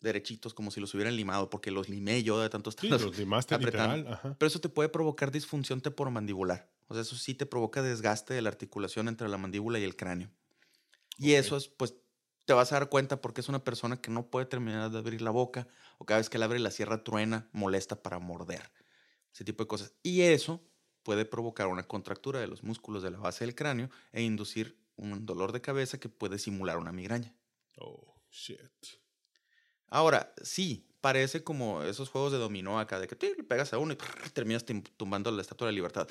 derechitos, 0.02 0.54
como 0.54 0.72
si 0.72 0.82
los 0.82 0.94
hubieran 0.96 1.16
limado, 1.16 1.50
porque 1.50 1.72
los 1.72 1.90
limé 1.90 2.24
yo 2.24 2.40
de 2.40 2.50
tanto 2.50 2.72
Sí, 2.72 2.90
los 2.90 3.16
limaste 3.18 3.56
literal. 3.58 4.08
Ajá. 4.08 4.38
Pero 4.38 4.48
eso 4.48 4.62
te 4.62 4.70
puede 4.70 4.90
provocar 4.90 5.32
disfunción 5.32 5.82
temporomandibular. 5.82 6.72
O 6.88 6.94
sea, 6.96 7.02
eso 7.04 7.16
sí 7.16 7.36
te 7.36 7.46
provoca 7.46 7.82
desgaste 7.84 8.34
de 8.34 8.42
la 8.42 8.50
articulación 8.50 9.08
entre 9.08 9.30
la 9.30 9.38
mandíbula 9.38 9.80
y 9.80 9.84
el 9.84 9.96
cráneo. 9.96 10.32
Y 11.22 11.36
eso 11.36 11.56
es, 11.56 11.68
pues, 11.68 11.94
te 12.46 12.54
vas 12.54 12.72
a 12.72 12.80
dar 12.80 12.90
cuenta 12.90 13.22
porque 13.22 13.42
es 13.42 13.48
una 13.48 13.64
persona 13.64 14.02
que 14.02 14.10
no 14.10 14.32
puede 14.32 14.48
terminar 14.48 14.90
de 14.90 14.98
abrir 14.98 15.22
la 15.22 15.30
boca 15.30 15.68
o 16.00 16.06
cada 16.06 16.20
vez 16.20 16.32
que 16.32 16.40
la 16.40 16.46
abre 16.46 16.58
la 16.58 16.72
sierra 16.72 17.04
truena, 17.04 17.48
molesta 17.52 18.02
para 18.02 18.18
morder. 18.18 18.72
Ese 19.32 19.46
tipo 19.46 19.64
de 19.64 19.68
cosas. 19.68 19.94
Y 20.02 20.22
eso 20.22 20.68
puede 21.04 21.26
provocar 21.26 21.68
una 21.68 21.88
contractura 21.88 22.40
de 22.40 22.48
los 22.48 22.64
músculos 22.64 23.04
de 23.04 23.12
la 23.12 23.20
base 23.20 23.46
del 23.46 23.54
cráneo 23.54 23.92
e 24.12 24.24
inducir 24.24 24.84
un 24.96 25.28
dolor 25.28 25.52
de 25.52 25.62
cabeza 25.62 26.00
que 26.00 26.10
puede 26.10 26.40
simular 26.40 26.80
una 26.80 26.92
migraña. 26.92 27.36
Oh, 27.78 28.16
shit. 28.32 28.58
Ahora, 29.90 30.34
sí, 30.42 30.90
parece 31.02 31.44
como 31.44 31.84
esos 31.84 32.10
juegos 32.10 32.32
de 32.32 32.40
dominó 32.40 32.80
acá, 32.80 33.00
de 33.00 33.08
que 33.08 33.16
tú 33.16 33.28
le 33.38 33.44
pegas 33.44 33.74
a 33.74 33.78
uno 33.78 33.94
y 33.94 33.96
prrr, 33.96 34.32
terminas 34.34 34.66
tumbando 34.98 35.30
la 35.30 35.44
estatua 35.44 35.68
de 35.68 35.74
la 35.74 35.76
libertad. 35.76 36.08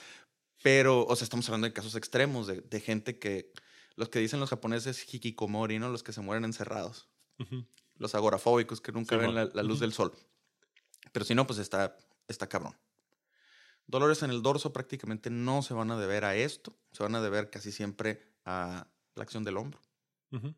Pero, 0.63 1.05
o 1.05 1.17
sea, 1.17 1.25
estamos 1.25 1.49
hablando 1.49 1.67
de 1.67 1.73
casos 1.73 1.97
extremos, 1.97 2.47
de, 2.47 2.61
de 2.61 2.81
gente 2.81 3.19
que, 3.19 3.53
los 4.01 4.09
que 4.09 4.19
dicen 4.19 4.41
los 4.41 4.49
japoneses 4.49 5.07
hikikomori, 5.13 5.79
¿no? 5.79 5.91
Los 5.91 6.03
que 6.03 6.13
se 6.13 6.23
mueren 6.23 6.45
encerrados. 6.45 7.09
Los 7.97 8.15
agorafóbicos 8.15 8.81
que 8.81 8.93
nunca 8.93 9.15
Sí, 9.15 9.21
ven 9.21 9.35
la, 9.35 9.63
luz 9.63 9.79
del 9.79 9.93
sol. 9.93 10.13
Pero 11.13 11.25
si 11.25 11.35
no, 11.35 11.47
pues 11.47 11.59
está, 11.59 11.99
está 12.27 12.49
cabrón. 12.49 12.77
Dolores 13.87 14.23
en 14.23 14.31
el 14.31 14.41
dorso 14.41 14.73
prácticamente 14.73 15.29
no 15.29 15.63
se 15.63 15.75
van 15.75 15.91
a 15.91 15.99
deber 15.99 16.25
a 16.25 16.35
esto, 16.35 16.77
se 16.93 17.03
van 17.03 17.15
a 17.15 17.21
deber 17.21 17.51
casi 17.51 17.73
siempre 17.73 18.35
a 18.47 18.89
la 19.15 19.23
acción 19.23 19.45
del 19.45 19.59
hombro 19.59 19.81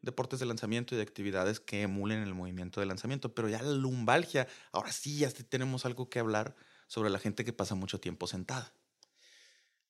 deportes 0.03 0.39
de 0.39 0.47
lanzamiento 0.47 0.95
y 0.95 0.99
de 0.99 1.03
actividades 1.03 1.59
que 1.59 1.83
emulen 1.83 2.23
el 2.23 2.35
movimiento 2.35 2.81
de 2.81 2.87
lanzamiento. 2.87 3.35
Pero 3.35 3.49
ya 3.49 3.63
la 3.63 3.73
lumbalgia, 3.73 4.47
ahora 4.71 4.93
sí, 4.93 5.19
ya 5.19 5.31
tenemos 5.31 5.87
algo 5.87 6.11
que 6.11 6.19
hablar 6.19 6.55
sobre 6.87 7.11
la 7.11 7.19
gente 7.19 7.45
que 7.45 7.53
pasa 7.53 7.75
mucho 7.75 7.99
tiempo 7.99 8.27
sentada. 8.27 8.75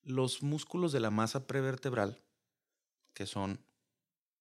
Los 0.03 0.43
músculos 0.43 0.93
de 0.93 1.01
la 1.01 1.11
masa 1.11 1.47
prevertebral, 1.47 2.23
que 3.15 3.27
son, 3.27 3.65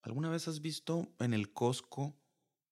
¿alguna 0.01 0.29
vez 0.29 0.47
has 0.47 0.61
visto 0.61 1.13
en 1.19 1.33
el 1.33 1.53
Costco 1.53 2.15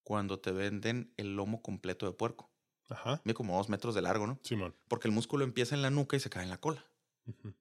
cuando 0.04 0.40
te 0.40 0.52
venden 0.52 1.14
el 1.18 1.36
lomo 1.36 1.62
completo 1.62 2.06
de 2.06 2.14
puerco? 2.14 2.52
Ajá. 2.90 3.22
Mide 3.24 3.36
como 3.36 3.56
dos 3.58 3.70
metros 3.70 3.96
de 3.96 4.02
largo, 4.02 4.28
¿no? 4.28 4.40
Simón. 4.44 4.76
Porque 4.88 5.08
el 5.08 5.14
músculo 5.14 5.44
empieza 5.44 5.76
en 5.76 5.82
la 5.82 5.90
nuca 5.90 6.18
y 6.18 6.20
se 6.20 6.30
cae 6.30 6.44
en 6.44 6.50
la 6.50 6.60
cola. 6.60 6.86
Ujú. 7.28 7.54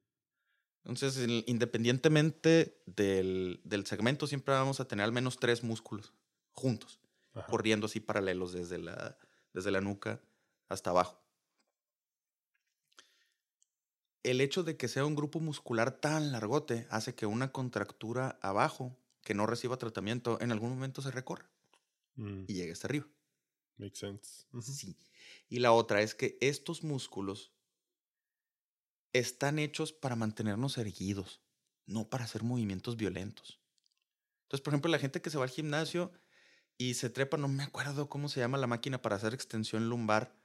Entonces, 0.85 1.29
independientemente 1.46 2.83
del, 2.87 3.61
del 3.64 3.87
segmento, 3.87 4.27
siempre 4.27 4.55
vamos 4.55 4.81
a 4.81 4.87
tener 4.88 5.05
al 5.05 5.12
menos 5.12 5.38
tres 5.38 5.62
músculos 5.62 6.14
juntos, 6.53 7.01
Ajá. 7.35 7.46
corriendo 7.46 7.87
así 7.87 8.01
paralelos 8.01 8.53
desde 8.53 8.79
la, 8.79 9.18
desde 9.53 9.70
la 9.70 9.81
nuca 9.83 10.22
hasta 10.68 10.90
abajo. 10.90 11.22
El 14.22 14.40
hecho 14.40 14.62
de 14.62 14.76
que 14.76 14.87
sea 14.87 15.04
un 15.04 15.16
grupo 15.16 15.40
muscular 15.40 16.00
tan 16.00 16.31
largote 16.31 16.87
hace 16.88 17.16
que 17.16 17.26
una 17.26 17.50
contractura 17.50 18.38
abajo 18.42 18.96
que 19.24 19.35
no 19.35 19.44
reciba 19.44 19.76
tratamiento 19.76 20.40
en 20.40 20.52
algún 20.52 20.70
momento 20.70 21.02
se 21.02 21.11
recorra 21.11 21.50
Mm, 22.16 22.46
y 22.46 22.54
llegue 22.54 22.72
hasta 22.72 22.88
arriba. 22.88 23.09
Makes 23.78 23.98
sense. 24.00 24.46
Sí. 24.61 24.96
Y 25.48 25.59
la 25.61 25.72
otra 25.72 26.02
es 26.02 26.14
que 26.14 26.37
estos 26.40 26.85
músculos 26.85 27.54
están 29.12 29.59
hechos 29.59 29.92
para 29.92 30.16
mantenernos 30.16 30.78
erguidos, 30.78 31.42
no 31.87 32.09
para 32.11 32.24
hacer 32.24 32.42
movimientos 32.42 32.96
violentos. 32.96 33.61
Entonces, 34.44 34.62
por 34.64 34.72
ejemplo, 34.74 34.90
la 34.90 34.98
gente 34.98 35.22
que 35.22 35.31
se 35.31 35.38
va 35.38 35.44
al 35.44 35.50
gimnasio 35.50 36.12
y 36.78 36.94
se 36.94 37.11
trepa, 37.11 37.37
no 37.38 37.48
me 37.48 37.64
acuerdo 37.64 38.09
cómo 38.09 38.28
se 38.28 38.40
llama 38.40 38.59
la 38.59 38.66
máquina 38.68 39.02
para 39.02 39.16
hacer 39.16 39.35
extensión 39.35 39.88
lumbar, 39.90 40.38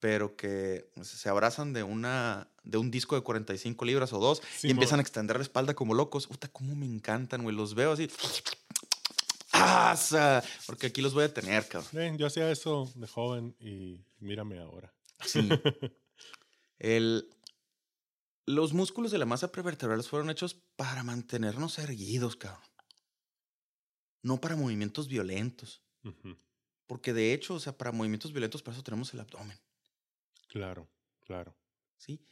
pero 0.00 0.36
que 0.36 0.90
se 1.02 1.28
abrazan 1.28 1.72
de, 1.72 1.82
una, 1.82 2.48
de 2.62 2.78
un 2.78 2.90
disco 2.90 3.16
de 3.16 3.22
45 3.22 3.84
libras 3.84 4.12
o 4.12 4.18
dos 4.18 4.42
y 4.62 4.70
empiezan 4.70 5.00
a 5.00 5.02
extender 5.02 5.36
la 5.36 5.42
espalda 5.42 5.74
como 5.74 5.94
locos. 5.94 6.26
Puta, 6.26 6.48
cómo 6.48 6.74
me 6.74 6.86
encantan, 6.86 7.42
güey. 7.42 7.54
Los 7.54 7.74
veo 7.74 7.92
así. 7.92 8.08
¡Asa! 9.52 10.42
Porque 10.66 10.86
aquí 10.86 11.00
los 11.00 11.14
voy 11.14 11.24
a 11.24 11.34
tener, 11.34 11.66
cabrón. 11.66 11.90
Eh, 12.00 12.14
yo 12.16 12.26
hacía 12.26 12.50
eso 12.50 12.90
de 12.94 13.08
joven 13.08 13.56
y 13.60 14.00
mírame 14.20 14.58
ahora. 14.58 14.92
Sí. 15.24 15.48
El, 16.78 17.28
los 18.46 18.72
músculos 18.72 19.10
de 19.10 19.18
la 19.18 19.26
masa 19.26 19.50
prevertebral 19.50 20.02
fueron 20.04 20.30
hechos 20.30 20.54
para 20.76 21.02
mantenernos 21.02 21.78
erguidos, 21.78 22.36
cabrón. 22.36 22.62
No 24.22 24.40
para 24.40 24.54
movimientos 24.54 25.08
violentos. 25.08 25.82
Porque 26.86 27.12
de 27.12 27.34
hecho, 27.34 27.54
o 27.54 27.60
sea, 27.60 27.76
para 27.76 27.92
movimientos 27.92 28.32
violentos, 28.32 28.62
para 28.62 28.74
eso 28.74 28.84
tenemos 28.84 29.12
el 29.12 29.20
abdomen. 29.20 29.58
Claro, 30.48 30.90
claro. 31.20 31.56
¿sí? 31.96 32.24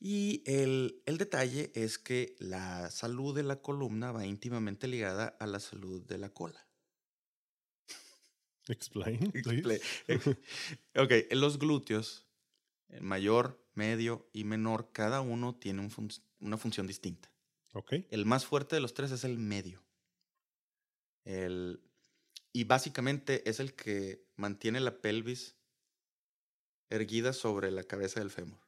Y 0.00 0.42
el, 0.46 1.02
el 1.06 1.18
detalle 1.18 1.72
es 1.74 1.98
que 1.98 2.36
la 2.40 2.90
salud 2.90 3.34
de 3.34 3.42
la 3.44 3.62
columna 3.62 4.12
va 4.12 4.26
íntimamente 4.26 4.88
ligada 4.88 5.28
a 5.40 5.46
la 5.46 5.60
salud 5.60 6.02
de 6.06 6.18
la 6.18 6.30
cola. 6.30 6.68
Explain, 8.68 9.32
please. 9.42 9.80
Ok, 10.96 11.12
los 11.30 11.58
glúteos, 11.58 12.26
el 12.88 13.02
mayor, 13.02 13.66
medio 13.74 14.28
y 14.32 14.44
menor, 14.44 14.92
cada 14.92 15.20
uno 15.20 15.56
tiene 15.56 15.80
un 15.82 15.90
fun- 15.90 16.10
una 16.40 16.56
función 16.58 16.86
distinta. 16.86 17.32
ok. 17.74 17.92
El 18.08 18.26
más 18.26 18.46
fuerte 18.46 18.76
de 18.76 18.82
los 18.82 18.94
tres 18.94 19.12
es 19.12 19.24
el 19.24 19.38
medio. 19.38 19.84
El, 21.24 21.80
y 22.52 22.64
básicamente 22.64 23.48
es 23.48 23.60
el 23.60 23.74
que 23.76 24.26
mantiene 24.36 24.80
la 24.80 25.00
pelvis 25.00 25.57
erguida 26.90 27.32
sobre 27.32 27.70
la 27.70 27.84
cabeza 27.84 28.20
del 28.20 28.30
fémur. 28.30 28.60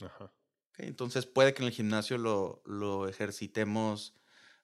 Ajá. 0.00 0.32
Entonces 0.76 1.26
puede 1.26 1.54
que 1.54 1.62
en 1.62 1.68
el 1.68 1.74
gimnasio 1.74 2.18
lo, 2.18 2.62
lo 2.66 3.08
ejercitemos 3.08 4.14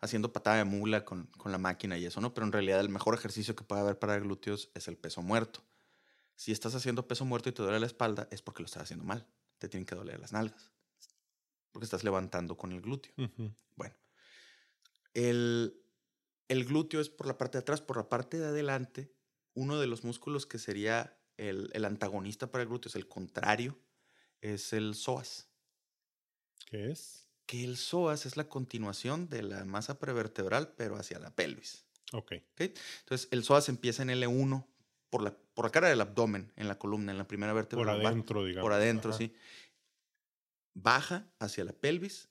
haciendo 0.00 0.32
patada 0.32 0.56
de 0.56 0.64
mula 0.64 1.04
con, 1.04 1.26
con 1.26 1.52
la 1.52 1.58
máquina 1.58 1.98
y 1.98 2.06
eso, 2.06 2.20
¿no? 2.20 2.34
Pero 2.34 2.46
en 2.46 2.52
realidad 2.52 2.80
el 2.80 2.88
mejor 2.88 3.14
ejercicio 3.14 3.54
que 3.54 3.64
puede 3.64 3.82
haber 3.82 3.98
para 3.98 4.18
glúteos 4.18 4.70
es 4.74 4.88
el 4.88 4.96
peso 4.96 5.22
muerto. 5.22 5.62
Si 6.34 6.52
estás 6.52 6.74
haciendo 6.74 7.06
peso 7.06 7.24
muerto 7.24 7.50
y 7.50 7.52
te 7.52 7.62
duele 7.62 7.78
la 7.78 7.86
espalda, 7.86 8.26
es 8.30 8.40
porque 8.40 8.62
lo 8.62 8.66
estás 8.66 8.84
haciendo 8.84 9.04
mal. 9.04 9.26
Te 9.58 9.68
tienen 9.68 9.84
que 9.84 9.94
doler 9.94 10.18
las 10.18 10.32
nalgas. 10.32 10.72
Porque 11.70 11.84
estás 11.84 12.02
levantando 12.02 12.56
con 12.56 12.72
el 12.72 12.80
glúteo. 12.80 13.12
Bueno, 13.76 13.94
el, 15.12 15.84
el 16.48 16.64
glúteo 16.64 17.00
es 17.00 17.10
por 17.10 17.26
la 17.26 17.36
parte 17.36 17.58
de 17.58 17.60
atrás, 17.60 17.82
por 17.82 17.98
la 17.98 18.08
parte 18.08 18.38
de 18.38 18.46
adelante, 18.46 19.12
uno 19.52 19.78
de 19.78 19.86
los 19.86 20.02
músculos 20.02 20.46
que 20.46 20.58
sería 20.58 21.19
el, 21.40 21.70
el 21.72 21.84
antagonista 21.84 22.50
para 22.50 22.62
el 22.62 22.68
glúteo, 22.68 22.90
es 22.90 22.96
el 22.96 23.08
contrario, 23.08 23.78
es 24.40 24.72
el 24.72 24.94
psoas. 24.94 25.48
¿Qué 26.66 26.90
es? 26.90 27.28
Que 27.46 27.64
el 27.64 27.76
psoas 27.76 28.26
es 28.26 28.36
la 28.36 28.48
continuación 28.48 29.28
de 29.28 29.42
la 29.42 29.64
masa 29.64 29.98
prevertebral, 29.98 30.74
pero 30.76 30.96
hacia 30.96 31.18
la 31.18 31.34
pelvis. 31.34 31.86
Ok. 32.12 32.32
¿ok? 32.52 32.60
Entonces, 33.00 33.28
el 33.30 33.42
psoas 33.42 33.68
empieza 33.68 34.02
en 34.02 34.10
L1 34.10 34.66
por 35.08 35.22
la, 35.22 35.36
por 35.54 35.64
la 35.64 35.72
cara 35.72 35.88
del 35.88 36.00
abdomen, 36.00 36.52
en 36.56 36.68
la 36.68 36.78
columna, 36.78 37.10
en 37.10 37.18
la 37.18 37.26
primera 37.26 37.52
vértebra. 37.52 37.84
Por 37.84 38.06
adentro, 38.06 38.44
digamos. 38.44 38.64
Por 38.64 38.72
adentro, 38.72 39.10
Ajá. 39.10 39.18
sí. 39.18 39.34
Baja 40.74 41.32
hacia 41.38 41.64
la 41.64 41.72
pelvis 41.72 42.28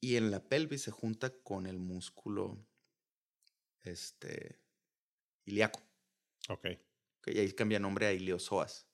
y 0.00 0.16
en 0.16 0.30
la 0.30 0.42
pelvis 0.42 0.82
se 0.82 0.90
junta 0.90 1.30
con 1.30 1.66
el 1.66 1.78
músculo 1.78 2.58
este, 3.84 4.60
ilíaco. 5.46 5.80
Ok. 6.48 6.66
Que 7.22 7.38
ahí 7.38 7.52
cambia 7.52 7.78
nombre 7.78 8.06
a 8.06 8.12
iliosoas, 8.12 8.86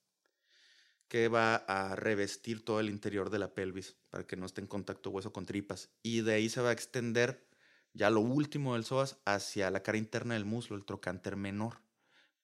que 1.09 1.29
va 1.29 1.57
a 1.57 1.95
revestir 1.97 2.65
todo 2.65 2.81
el 2.81 2.89
interior 2.89 3.31
de 3.31 3.39
la 3.39 3.55
pelvis 3.55 3.97
para 4.11 4.27
que 4.27 4.37
no 4.37 4.47
esté 4.47 4.61
en 4.61 4.67
contacto 4.67 5.11
hueso 5.11 5.33
con 5.33 5.47
tripas. 5.47 5.91
Y 6.03 6.23
de 6.23 6.35
ahí 6.35 6.49
se 6.49 6.61
va 6.61 6.71
a 6.71 6.73
extender 6.73 7.47
ya 7.93 8.11
lo 8.11 8.21
último 8.21 8.75
del 8.75 8.85
psoas 8.85 9.19
hacia 9.25 9.71
la 9.71 9.83
cara 9.83 9.99
interna 9.99 10.35
del 10.35 10.45
muslo, 10.45 10.77
el 10.77 10.85
trocánter 10.85 11.37
menor. 11.37 11.81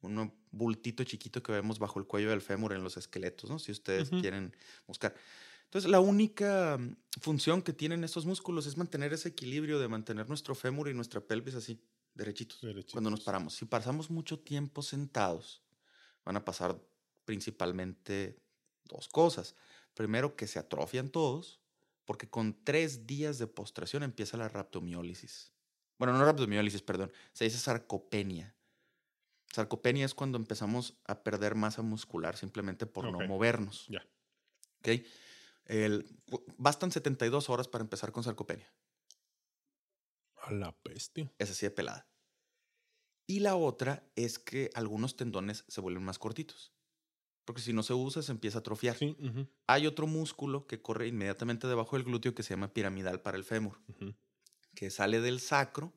Un 0.01 0.33
bultito 0.51 1.05
chiquito 1.05 1.42
que 1.42 1.53
vemos 1.53 1.79
bajo 1.79 2.01
el 2.01 2.07
cuello 2.07 2.31
del 2.31 2.40
fémur 2.40 2.73
en 2.73 2.83
los 2.83 2.97
esqueletos, 2.97 3.51
¿no? 3.51 3.59
Si 3.59 3.71
ustedes 3.71 4.11
quieren 4.11 4.55
buscar. 4.87 5.14
Entonces, 5.73 5.90
la 5.90 6.01
única 6.01 6.77
mm, 6.77 6.97
función 7.23 7.62
que 7.62 7.73
tienen 7.73 8.05
estos 8.05 8.27
músculos 8.27 8.66
es 8.66 8.77
mantener 8.77 9.14
ese 9.14 9.31
equilibrio 9.31 9.79
de 9.79 9.88
mantener 9.88 10.29
nuestro 10.29 10.55
fémur 10.55 10.88
y 10.88 10.95
nuestra 10.95 11.23
pelvis 11.23 11.55
así, 11.55 11.81
derechitos, 12.12 12.61
cuando 12.92 13.09
nos 13.09 13.21
paramos. 13.21 13.55
Si 13.55 13.64
pasamos 13.64 14.11
mucho 14.11 14.38
tiempo 14.38 14.83
sentados, 14.83 15.62
van 16.25 16.37
a 16.37 16.45
pasar 16.45 16.81
principalmente 17.25 18.39
dos 18.85 19.09
cosas. 19.09 19.55
Primero, 19.95 20.37
que 20.37 20.47
se 20.47 20.59
atrofian 20.59 21.11
todos, 21.11 21.61
porque 22.05 22.29
con 22.29 22.65
tres 22.65 23.07
días 23.07 23.39
de 23.39 23.47
postración 23.47 24.03
empieza 24.03 24.37
la 24.37 24.49
rhabdomiólisis. 24.49 25.53
Bueno, 25.99 26.15
no 26.15 26.25
rhabdomiólisis, 26.25 26.83
perdón, 26.83 27.13
se 27.33 27.45
dice 27.45 27.59
sarcopenia. 27.59 28.55
Sarcopenia 29.53 30.07
es 30.07 30.15
cuando 30.15 30.39
empezamos 30.39 30.97
a 31.05 31.23
perder 31.23 31.55
masa 31.55 31.83
muscular 31.83 32.37
simplemente 32.37 32.87
por 32.87 33.11
no 33.11 33.21
movernos. 33.27 33.87
Ya. 33.89 34.05
¿Ok? 34.79 35.05
El, 35.67 36.07
bastan 36.57 36.91
72 36.91 37.51
horas 37.51 37.69
para 37.69 37.83
empezar 37.83 38.13
con 38.13 38.25
sarcopenia. 38.25 38.73
A 40.37 40.53
la 40.53 40.73
peste. 40.73 41.31
Es 41.39 41.51
así 41.51 41.67
de 41.67 41.71
pelada. 41.71 42.09
Y 43.27 43.41
la 43.41 43.57
otra 43.57 44.11
es 44.17 44.39
que 44.39 44.71
algunos 44.75 45.17
tendones 45.17 45.65
se 45.69 45.81
vuelven 45.81 46.05
más 46.05 46.19
cortitos. 46.19 46.73
Porque 47.45 47.63
si 47.63 47.73
no 47.73 47.83
se 47.83 47.95
usa, 47.95 48.23
se 48.23 48.33
empieza 48.33 48.59
a 48.59 48.61
atrofiar. 48.61 48.97
Hay 49.67 49.87
otro 49.87 50.07
músculo 50.07 50.67
que 50.67 50.81
corre 50.81 51.09
inmediatamente 51.09 51.67
debajo 51.67 51.97
del 51.97 52.05
glúteo 52.05 52.35
que 52.35 52.43
se 52.43 52.51
llama 52.51 52.73
piramidal 52.73 53.21
para 53.21 53.37
el 53.37 53.45
fémur, 53.45 53.81
que 54.75 54.91
sale 54.91 55.21
del 55.21 55.41
sacro 55.41 55.93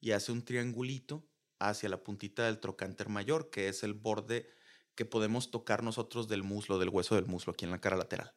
y 0.00 0.12
hace 0.12 0.30
un 0.30 0.44
triangulito 0.44 1.28
hacia 1.58 1.88
la 1.88 2.02
puntita 2.04 2.46
del 2.46 2.60
trocánter 2.60 3.08
mayor, 3.08 3.50
que 3.50 3.68
es 3.68 3.82
el 3.82 3.94
borde 3.94 4.48
que 4.94 5.04
podemos 5.04 5.50
tocar 5.50 5.82
nosotros 5.82 6.28
del 6.28 6.42
muslo, 6.42 6.78
del 6.78 6.88
hueso 6.88 7.14
del 7.14 7.26
muslo, 7.26 7.52
aquí 7.52 7.64
en 7.64 7.70
la 7.70 7.80
cara 7.80 7.96
lateral. 7.96 8.34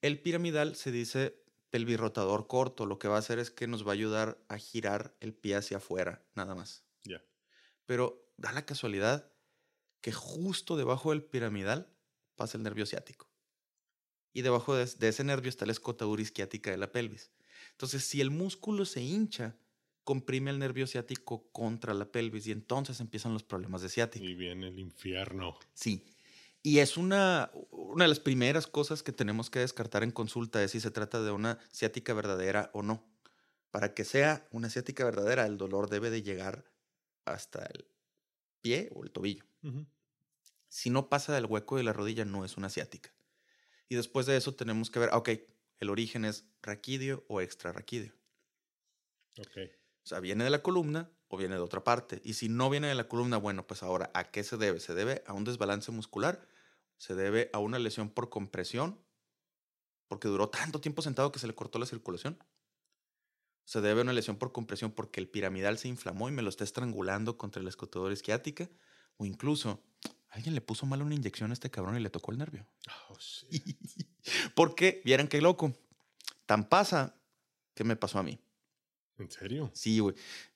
El 0.00 0.20
piramidal 0.22 0.76
se 0.76 0.92
dice 0.92 1.44
pelvirrotador 1.70 2.46
corto, 2.46 2.86
lo 2.86 2.98
que 2.98 3.08
va 3.08 3.16
a 3.16 3.18
hacer 3.18 3.38
es 3.38 3.50
que 3.50 3.66
nos 3.66 3.86
va 3.86 3.90
a 3.90 3.94
ayudar 3.94 4.42
a 4.48 4.58
girar 4.58 5.16
el 5.20 5.34
pie 5.34 5.56
hacia 5.56 5.78
afuera, 5.78 6.24
nada 6.34 6.54
más. 6.54 6.85
Ya. 7.06 7.24
Pero 7.86 8.30
da 8.36 8.52
la 8.52 8.66
casualidad 8.66 9.30
que 10.00 10.12
justo 10.12 10.76
debajo 10.76 11.10
del 11.10 11.24
piramidal 11.24 11.92
pasa 12.36 12.56
el 12.56 12.62
nervio 12.62 12.86
ciático. 12.86 13.28
Y 14.32 14.42
debajo 14.42 14.74
de, 14.74 14.84
ese 14.84 15.24
nervio 15.24 15.48
está 15.48 15.64
la 15.64 15.72
escotadura 15.72 16.20
isquiática 16.20 16.70
de 16.70 16.76
la 16.76 16.92
pelvis. 16.92 17.30
Entonces, 17.72 18.04
si 18.04 18.20
el 18.20 18.30
músculo 18.30 18.84
se 18.84 19.00
hincha, 19.00 19.56
comprime 20.04 20.50
el 20.50 20.58
nervio 20.58 20.86
ciático 20.86 21.50
contra 21.52 21.94
la 21.94 22.12
pelvis 22.12 22.46
y 22.46 22.52
entonces 22.52 23.00
empiezan 23.00 23.32
los 23.32 23.42
problemas 23.42 23.82
de 23.82 23.88
ciática. 23.88 24.24
Y 24.24 24.34
viene 24.34 24.68
el 24.68 24.78
infierno. 24.78 25.58
Sí. 25.72 26.04
Y 26.62 26.80
es 26.80 26.96
una, 26.96 27.50
una 27.70 28.04
de 28.04 28.08
las 28.08 28.20
primeras 28.20 28.66
cosas 28.66 29.02
que 29.02 29.12
tenemos 29.12 29.50
que 29.50 29.60
descartar 29.60 30.04
en 30.04 30.10
consulta 30.10 30.62
es 30.62 30.72
si 30.72 30.80
se 30.80 30.90
trata 30.90 31.22
de 31.22 31.30
una 31.30 31.58
ciática 31.72 32.12
verdadera 32.12 32.70
o 32.74 32.82
no. 32.82 33.08
Para 33.70 33.94
que 33.94 34.04
sea 34.04 34.46
una 34.50 34.68
ciática 34.68 35.04
verdadera, 35.04 35.46
el 35.46 35.56
dolor 35.56 35.88
debe 35.88 36.10
de 36.10 36.22
llegar 36.22 36.64
hasta 37.26 37.64
el 37.66 37.86
pie 38.60 38.90
o 38.94 39.04
el 39.04 39.10
tobillo. 39.10 39.44
Si 40.68 40.90
no 40.90 41.08
pasa 41.08 41.34
del 41.34 41.46
hueco 41.46 41.76
de 41.76 41.82
la 41.82 41.92
rodilla, 41.92 42.24
no 42.24 42.44
es 42.44 42.56
una 42.56 42.70
ciática. 42.70 43.12
Y 43.88 43.94
después 43.94 44.26
de 44.26 44.36
eso 44.36 44.54
tenemos 44.54 44.90
que 44.90 44.98
ver, 44.98 45.10
ok, 45.12 45.30
el 45.78 45.90
origen 45.90 46.24
es 46.24 46.46
raquídeo 46.62 47.24
o 47.28 47.40
extrarraquídeo. 47.40 48.14
Ok. 49.38 49.58
O 50.02 50.08
sea, 50.08 50.20
viene 50.20 50.44
de 50.44 50.50
la 50.50 50.62
columna 50.62 51.10
o 51.28 51.36
viene 51.36 51.56
de 51.56 51.60
otra 51.60 51.84
parte. 51.84 52.20
Y 52.24 52.34
si 52.34 52.48
no 52.48 52.70
viene 52.70 52.88
de 52.88 52.94
la 52.94 53.08
columna, 53.08 53.36
bueno, 53.36 53.66
pues 53.66 53.82
ahora, 53.82 54.10
¿a 54.14 54.30
qué 54.30 54.44
se 54.44 54.56
debe? 54.56 54.80
¿Se 54.80 54.94
debe 54.94 55.22
a 55.26 55.32
un 55.32 55.44
desbalance 55.44 55.90
muscular? 55.92 56.46
¿Se 56.96 57.14
debe 57.14 57.50
a 57.52 57.58
una 57.58 57.78
lesión 57.78 58.10
por 58.10 58.30
compresión? 58.30 59.00
Porque 60.08 60.28
duró 60.28 60.48
tanto 60.48 60.80
tiempo 60.80 61.02
sentado 61.02 61.32
que 61.32 61.38
se 61.38 61.46
le 61.46 61.54
cortó 61.54 61.78
la 61.78 61.86
circulación. 61.86 62.38
Se 63.66 63.80
debe 63.80 64.00
a 64.00 64.04
una 64.04 64.12
lesión 64.12 64.36
por 64.36 64.52
compresión 64.52 64.92
porque 64.92 65.20
el 65.20 65.28
piramidal 65.28 65.76
se 65.76 65.88
inflamó 65.88 66.28
y 66.28 66.32
me 66.32 66.40
lo 66.40 66.48
está 66.48 66.62
estrangulando 66.62 67.36
contra 67.36 67.62
la 67.62 67.68
escotadora 67.68 68.14
isquiática. 68.14 68.70
O 69.16 69.26
incluso, 69.26 69.82
alguien 70.30 70.54
le 70.54 70.60
puso 70.60 70.86
mal 70.86 71.02
una 71.02 71.16
inyección 71.16 71.50
a 71.50 71.52
este 71.52 71.68
cabrón 71.68 71.96
y 71.96 72.00
le 72.00 72.08
tocó 72.08 72.30
el 72.30 72.38
nervio. 72.38 72.64
Oh, 73.10 73.18
porque, 74.54 75.02
vieran 75.04 75.26
qué 75.26 75.40
loco. 75.40 75.74
Tan 76.46 76.68
pasa 76.68 77.16
que 77.74 77.82
me 77.82 77.96
pasó 77.96 78.20
a 78.20 78.22
mí. 78.22 78.38
¿En 79.18 79.30
serio? 79.32 79.70
Sí, 79.74 79.98
güey. 79.98 80.14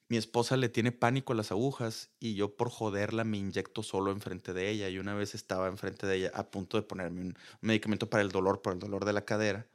Mi 0.09 0.17
esposa 0.17 0.57
le 0.57 0.69
tiene 0.69 0.93
pánico 0.93 1.33
a 1.33 1.37
las 1.37 1.51
agujas 1.51 2.11
y 2.21 2.35
yo 2.35 2.57
por 2.57 2.71
joderla 2.71 3.25
me 3.25 3.39
inyecto 3.39 3.83
solo 3.83 4.13
enfrente 4.13 4.53
de 4.53 4.71
ella. 4.71 4.89
Y 4.89 4.99
una 5.01 5.15
vez 5.15 5.35
estaba 5.35 5.67
enfrente 5.67 6.07
de 6.07 6.17
ella 6.17 6.31
a 6.35 6.49
punto 6.49 6.77
de 6.77 6.85
ponerme 6.85 7.23
un 7.23 7.39
medicamento 7.61 8.09
para 8.09 8.23
el 8.23 8.31
dolor, 8.31 8.63
por 8.63 8.73
el 8.73 8.79
dolor 8.79 9.05
de 9.05 9.13
la 9.13 9.25
cadera. 9.25 9.67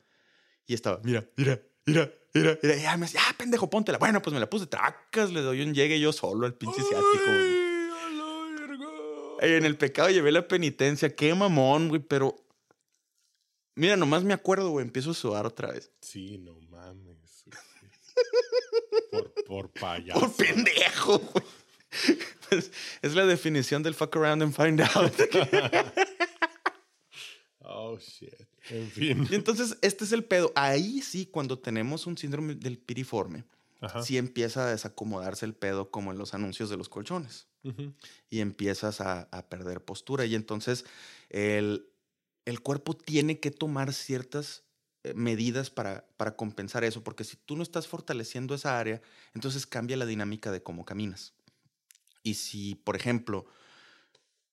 Y 0.67 0.73
estaba, 0.73 1.01
mira, 1.03 1.29
mira, 1.35 1.61
mira, 1.85 2.11
mira, 2.33 2.59
mira. 2.61 2.75
Y 2.75 2.81
ya 2.81 2.97
me 2.97 3.05
decía, 3.05 3.21
ah, 3.27 3.35
pendejo, 3.37 3.69
póntela. 3.69 3.97
Bueno, 3.97 4.21
pues 4.21 4.33
me 4.33 4.39
la 4.39 4.49
puse 4.49 4.67
tracas, 4.67 5.31
le 5.31 5.41
doy 5.41 5.61
un 5.61 5.73
llegue 5.73 5.99
yo 5.99 6.11
solo 6.11 6.45
al 6.45 6.53
pinche 6.53 6.81
ciático. 6.81 7.31
En 9.41 9.65
el 9.65 9.77
pecado 9.77 10.09
llevé 10.09 10.31
la 10.31 10.47
penitencia. 10.47 11.15
Qué 11.15 11.33
mamón, 11.33 11.89
güey, 11.89 12.01
pero... 12.01 12.35
Mira, 13.75 13.97
nomás 13.97 14.23
me 14.23 14.33
acuerdo, 14.33 14.69
güey, 14.69 14.85
empiezo 14.85 15.11
a 15.11 15.13
sudar 15.13 15.45
otra 15.45 15.71
vez. 15.71 15.91
Sí, 16.01 16.37
no 16.37 16.57
mames. 16.69 17.43
Por, 19.11 19.33
por 19.45 19.69
payaso. 19.69 20.19
Por 20.19 20.33
pendejo, 20.33 21.21
pues, 22.49 22.71
es 23.01 23.15
la 23.15 23.25
definición 23.25 23.83
del 23.83 23.93
fuck 23.93 24.15
around 24.15 24.43
and 24.43 24.53
find 24.53 24.81
out. 24.81 25.13
oh, 27.95 27.99
shit. 27.99 28.33
En 28.69 28.89
fin. 28.89 29.27
Y 29.29 29.35
entonces, 29.35 29.77
este 29.81 30.03
es 30.03 30.11
el 30.11 30.23
pedo. 30.23 30.51
Ahí 30.55 31.01
sí, 31.01 31.25
cuando 31.25 31.59
tenemos 31.59 32.07
un 32.07 32.17
síndrome 32.17 32.55
del 32.55 32.77
piriforme, 32.77 33.43
sí 34.03 34.17
empieza 34.17 34.67
a 34.67 34.71
desacomodarse 34.71 35.45
el 35.45 35.53
pedo 35.53 35.91
como 35.91 36.11
en 36.11 36.17
los 36.17 36.33
anuncios 36.33 36.69
de 36.69 36.77
los 36.77 36.89
colchones. 36.89 37.47
Y 38.29 38.41
empiezas 38.41 39.01
a, 39.01 39.23
a, 39.31 39.49
perder 39.49 39.83
postura. 39.83 40.25
Y 40.25 40.35
entonces 40.35 40.85
el, 41.29 41.89
el 42.45 42.59
cuerpo 42.61 42.95
tiene 42.95 43.39
que 43.39 43.49
tomar 43.49 43.91
ciertas 43.91 44.63
eh, 45.03 45.13
medidas 45.15 45.69
para, 45.69 46.07
para 46.17 46.35
compensar 46.35 46.83
eso, 46.83 47.03
porque 47.03 47.23
si 47.23 47.37
tú 47.37 47.55
no 47.55 47.63
estás 47.63 47.87
fortaleciendo 47.87 48.55
esa 48.55 48.79
área, 48.79 49.01
entonces 49.33 49.65
cambia 49.67 49.97
la 49.97 50.05
dinámica 50.05 50.51
de 50.51 50.63
cómo 50.63 50.85
caminas. 50.85 51.33
Y 52.23 52.35
si, 52.35 52.73
por 52.75 52.95
ejemplo, 52.95 53.45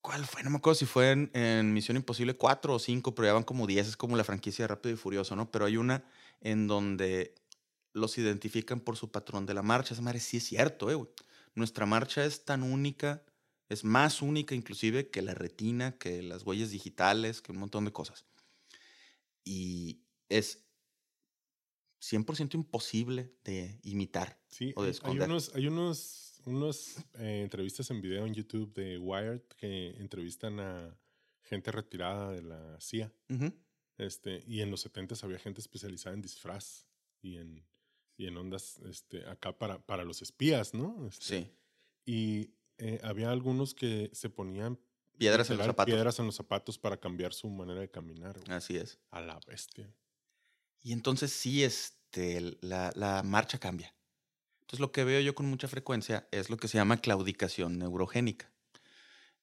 ¿cuál 0.02 0.26
fue? 0.26 0.42
No 0.42 0.50
me 0.50 0.58
acuerdo 0.58 0.74
si 0.74 0.86
fue 0.86 1.30
en, 1.32 1.72
Misión 1.72 1.96
Imposible 1.96 2.34
4 2.34 2.74
o 2.74 2.78
5, 2.78 3.14
pero 3.14 3.26
ya 3.26 3.32
van 3.32 3.44
como 3.44 3.66
10, 3.66 3.88
es 3.88 3.96
como 3.96 4.16
la 4.16 4.24
franquicia 4.24 4.64
de 4.64 4.68
Rápido 4.68 4.94
y 4.94 4.98
Furioso, 4.98 5.34
¿no? 5.36 5.50
Pero 5.50 5.64
hay 5.64 5.76
una 5.76 6.04
en 6.40 6.66
donde 6.66 7.34
los 7.94 8.18
identifican 8.18 8.80
por 8.80 8.96
su 8.96 9.10
patrón 9.10 9.46
de 9.46 9.54
la 9.54 9.62
marcha. 9.62 9.94
Esa 9.94 10.02
madre 10.02 10.20
sí 10.20 10.36
es 10.36 10.44
cierto, 10.44 10.90
eh, 10.90 10.94
güey. 10.94 11.08
Nuestra 11.54 11.86
marcha 11.86 12.24
es 12.24 12.44
tan 12.44 12.62
única, 12.62 13.22
es 13.68 13.84
más 13.84 14.22
única 14.22 14.54
inclusive 14.54 15.08
que 15.10 15.22
la 15.22 15.34
retina, 15.34 15.92
que 15.98 16.22
las 16.22 16.44
huellas 16.44 16.70
digitales, 16.70 17.40
que 17.40 17.52
un 17.52 17.58
montón 17.58 17.84
de 17.84 17.92
cosas. 17.92 18.24
Y, 19.44 20.02
es 20.32 20.64
100% 22.00 22.54
imposible 22.54 23.32
de 23.44 23.78
imitar 23.82 24.40
o 24.74 24.82
de 24.82 24.90
esconder. 24.90 25.22
Hay 25.22 25.30
unos, 25.30 25.54
hay 25.54 25.66
unos, 25.68 26.31
unos 26.44 26.98
eh, 27.14 27.40
entrevistas 27.42 27.90
en 27.90 28.00
video 28.00 28.26
en 28.26 28.34
YouTube 28.34 28.72
de 28.74 28.98
Wired 28.98 29.42
que 29.56 29.90
entrevistan 29.98 30.60
a 30.60 30.96
gente 31.42 31.70
retirada 31.72 32.32
de 32.32 32.42
la 32.42 32.80
CIA. 32.80 33.12
este, 33.98 34.42
y 34.46 34.60
en 34.60 34.70
los 34.70 34.80
70 34.80 35.14
había 35.22 35.38
gente 35.38 35.60
especializada 35.60 36.14
en 36.14 36.22
disfraz 36.22 36.86
y 37.20 37.36
en, 37.36 37.64
y 38.16 38.26
en 38.26 38.36
ondas 38.36 38.78
este, 38.88 39.26
acá 39.28 39.56
para, 39.56 39.84
para 39.84 40.04
los 40.04 40.22
espías, 40.22 40.74
¿no? 40.74 41.06
Este, 41.06 41.24
sí. 41.24 41.50
Y 42.04 42.54
eh, 42.78 43.00
había 43.02 43.30
algunos 43.30 43.74
que 43.74 44.10
se 44.12 44.28
ponían 44.28 44.78
piedras 45.18 45.50
en 45.50 45.58
los 45.58 45.66
zapatos. 45.66 45.92
Piedras 45.92 46.18
en 46.18 46.26
los 46.26 46.34
zapatos 46.34 46.78
para 46.78 46.96
cambiar 46.96 47.32
su 47.32 47.48
manera 47.48 47.80
de 47.80 47.90
caminar. 47.90 48.38
Así 48.48 48.76
es. 48.76 48.98
A 49.10 49.20
la 49.20 49.38
bestia. 49.46 49.94
Y 50.80 50.92
entonces 50.92 51.32
sí, 51.32 51.62
este, 51.62 52.56
la, 52.60 52.92
la, 52.96 53.22
marcha 53.22 53.58
cambia. 53.58 53.94
Entonces 54.72 54.88
lo 54.88 54.92
que 54.92 55.04
veo 55.04 55.20
yo 55.20 55.34
con 55.34 55.44
mucha 55.50 55.68
frecuencia 55.68 56.26
es 56.30 56.48
lo 56.48 56.56
que 56.56 56.66
se 56.66 56.78
llama 56.78 56.96
claudicación 56.96 57.78
neurogénica. 57.78 58.50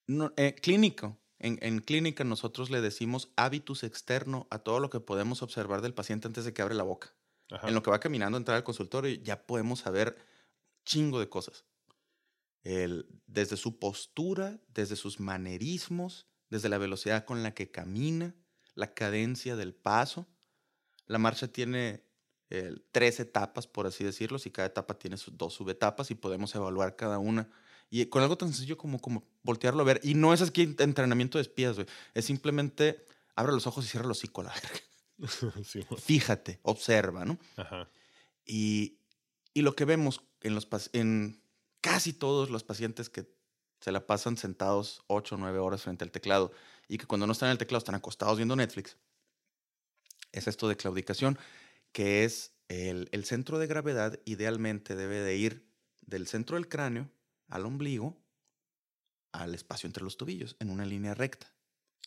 No, 0.07 0.33
eh, 0.37 0.55
clínico. 0.55 1.19
En, 1.37 1.59
en, 1.61 1.81
clínica 1.81 2.23
nosotros 2.23 2.71
le 2.71 2.81
decimos 2.81 3.31
hábitus 3.35 3.83
externo 3.83 4.47
a 4.49 4.57
todo 4.57 4.79
lo 4.79 4.89
que 4.89 4.99
podemos 4.99 5.43
observar 5.43 5.81
del 5.81 5.93
paciente 5.93 6.25
antes 6.25 6.45
de 6.45 6.53
que 6.53 6.63
abre 6.63 6.73
la 6.73 6.81
boca. 6.81 7.13
En 7.61 7.75
lo 7.75 7.83
que 7.83 7.91
va 7.91 7.99
caminando, 7.99 8.39
entrar 8.39 8.57
al 8.57 8.63
consultorio, 8.63 9.21
ya 9.21 9.45
podemos 9.45 9.81
saber 9.81 10.17
chingo 10.83 11.19
de 11.19 11.29
cosas. 11.29 11.63
El, 12.63 13.05
desde 13.27 13.55
su 13.55 13.77
postura, 13.77 14.59
desde 14.69 14.95
sus 14.95 15.19
manerismos, 15.19 16.27
desde 16.49 16.69
la 16.69 16.79
velocidad 16.79 17.25
con 17.25 17.43
la 17.43 17.53
que 17.53 17.69
camina, 17.69 18.35
la 18.73 18.95
cadencia 18.95 19.55
del 19.55 19.75
paso. 19.75 20.27
La 21.05 21.19
marcha 21.19 21.49
tiene 21.49 22.08
eh, 22.49 22.75
tres 22.91 23.19
etapas, 23.19 23.67
por 23.67 23.85
así 23.85 24.03
decirlo, 24.03 24.37
y 24.43 24.49
cada 24.49 24.67
etapa 24.67 24.97
tiene 24.97 25.17
sus 25.17 25.37
dos 25.37 25.53
subetapas 25.53 26.09
y 26.11 26.15
podemos 26.15 26.53
evaluar 26.55 26.95
cada 26.95 27.19
una. 27.19 27.49
Y 27.91 28.05
con 28.07 28.21
algo 28.21 28.37
tan 28.37 28.49
sencillo 28.49 28.77
como, 28.77 28.99
como 28.99 29.23
voltearlo 29.43 29.81
a 29.81 29.85
ver. 29.85 29.99
Y 30.03 30.13
no 30.13 30.33
es 30.33 30.41
aquí 30.41 30.75
entrenamiento 30.79 31.37
de 31.37 31.43
espías, 31.43 31.75
güey. 31.75 31.87
Es 32.13 32.25
simplemente 32.25 33.05
abre 33.35 33.51
los 33.51 33.67
ojos 33.67 33.85
y 33.85 33.87
cierra 33.87 34.07
los 34.07 34.17
hocico 34.17 34.41
a 34.41 34.45
la 34.45 34.53
verga. 34.53 35.95
Fíjate, 35.97 36.59
observa, 36.63 37.25
¿no? 37.25 37.37
Ajá. 37.55 37.89
Y, 38.45 38.97
y, 39.53 39.61
lo 39.61 39.75
que 39.75 39.85
vemos 39.85 40.21
en, 40.41 40.55
los, 40.55 40.67
en 40.93 41.41
casi 41.81 42.13
todos 42.13 42.49
los 42.49 42.63
pacientes 42.63 43.09
que 43.09 43.31
se 43.79 43.91
la 43.91 44.05
pasan 44.05 44.37
sentados 44.37 45.03
8 45.07 45.35
o 45.35 45.37
9 45.37 45.59
horas 45.59 45.83
frente 45.83 46.03
al 46.03 46.11
teclado 46.11 46.51
y 46.87 46.97
que 46.97 47.05
cuando 47.05 47.27
no 47.27 47.33
están 47.33 47.47
en 47.47 47.51
el 47.51 47.57
teclado 47.57 47.79
están 47.79 47.95
acostados 47.95 48.37
viendo 48.37 48.55
Netflix, 48.55 48.97
es 50.31 50.47
esto 50.47 50.67
de 50.67 50.77
claudicación, 50.77 51.37
que 51.91 52.23
es 52.23 52.53
el, 52.67 53.09
el 53.11 53.25
centro 53.25 53.59
de 53.59 53.67
gravedad 53.67 54.19
idealmente 54.25 54.95
debe 54.95 55.19
de 55.19 55.35
ir 55.37 55.69
del 56.01 56.27
centro 56.27 56.55
del 56.55 56.67
cráneo 56.67 57.09
al 57.47 57.65
ombligo 57.65 58.21
al 59.31 59.53
espacio 59.53 59.87
entre 59.87 60.03
los 60.03 60.17
tobillos 60.17 60.55
en 60.59 60.69
una 60.69 60.85
línea 60.85 61.13
recta. 61.13 61.53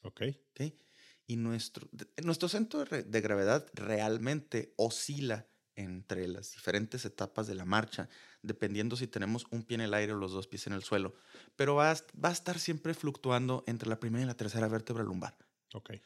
Ok. 0.03 0.23
¿Okay? 0.51 0.79
Y 1.27 1.37
nuestro, 1.37 1.89
nuestro 2.23 2.49
centro 2.49 2.85
de 2.85 3.21
gravedad 3.21 3.67
realmente 3.75 4.75
oscila 4.77 5.47
entre 5.77 6.29
las 6.29 6.53
diferentes 6.53 7.05
etapas 7.05 7.47
de 7.47 7.55
la 7.55 7.65
marcha, 7.65 8.09
dependiendo 8.43 8.97
si 8.97 9.07
tenemos 9.07 9.47
un 9.51 9.63
pie 9.63 9.77
en 9.77 9.81
el 9.83 9.95
aire 9.95 10.13
o 10.13 10.17
los 10.17 10.33
dos 10.33 10.47
pies 10.47 10.67
en 10.67 10.75
el 10.75 10.83
suelo, 10.83 11.15
pero 11.57 11.75
va 11.77 11.93
a, 11.93 11.97
va 12.23 12.29
a 12.29 12.33
estar 12.33 12.59
siempre 12.59 12.93
fluctuando 12.93 13.65
entre 13.67 13.89
la 13.89 13.99
primera 13.99 14.25
y 14.25 14.27
la 14.27 14.37
tercera 14.37 14.69
vértebra 14.69 15.05
lumbar. 15.05 15.39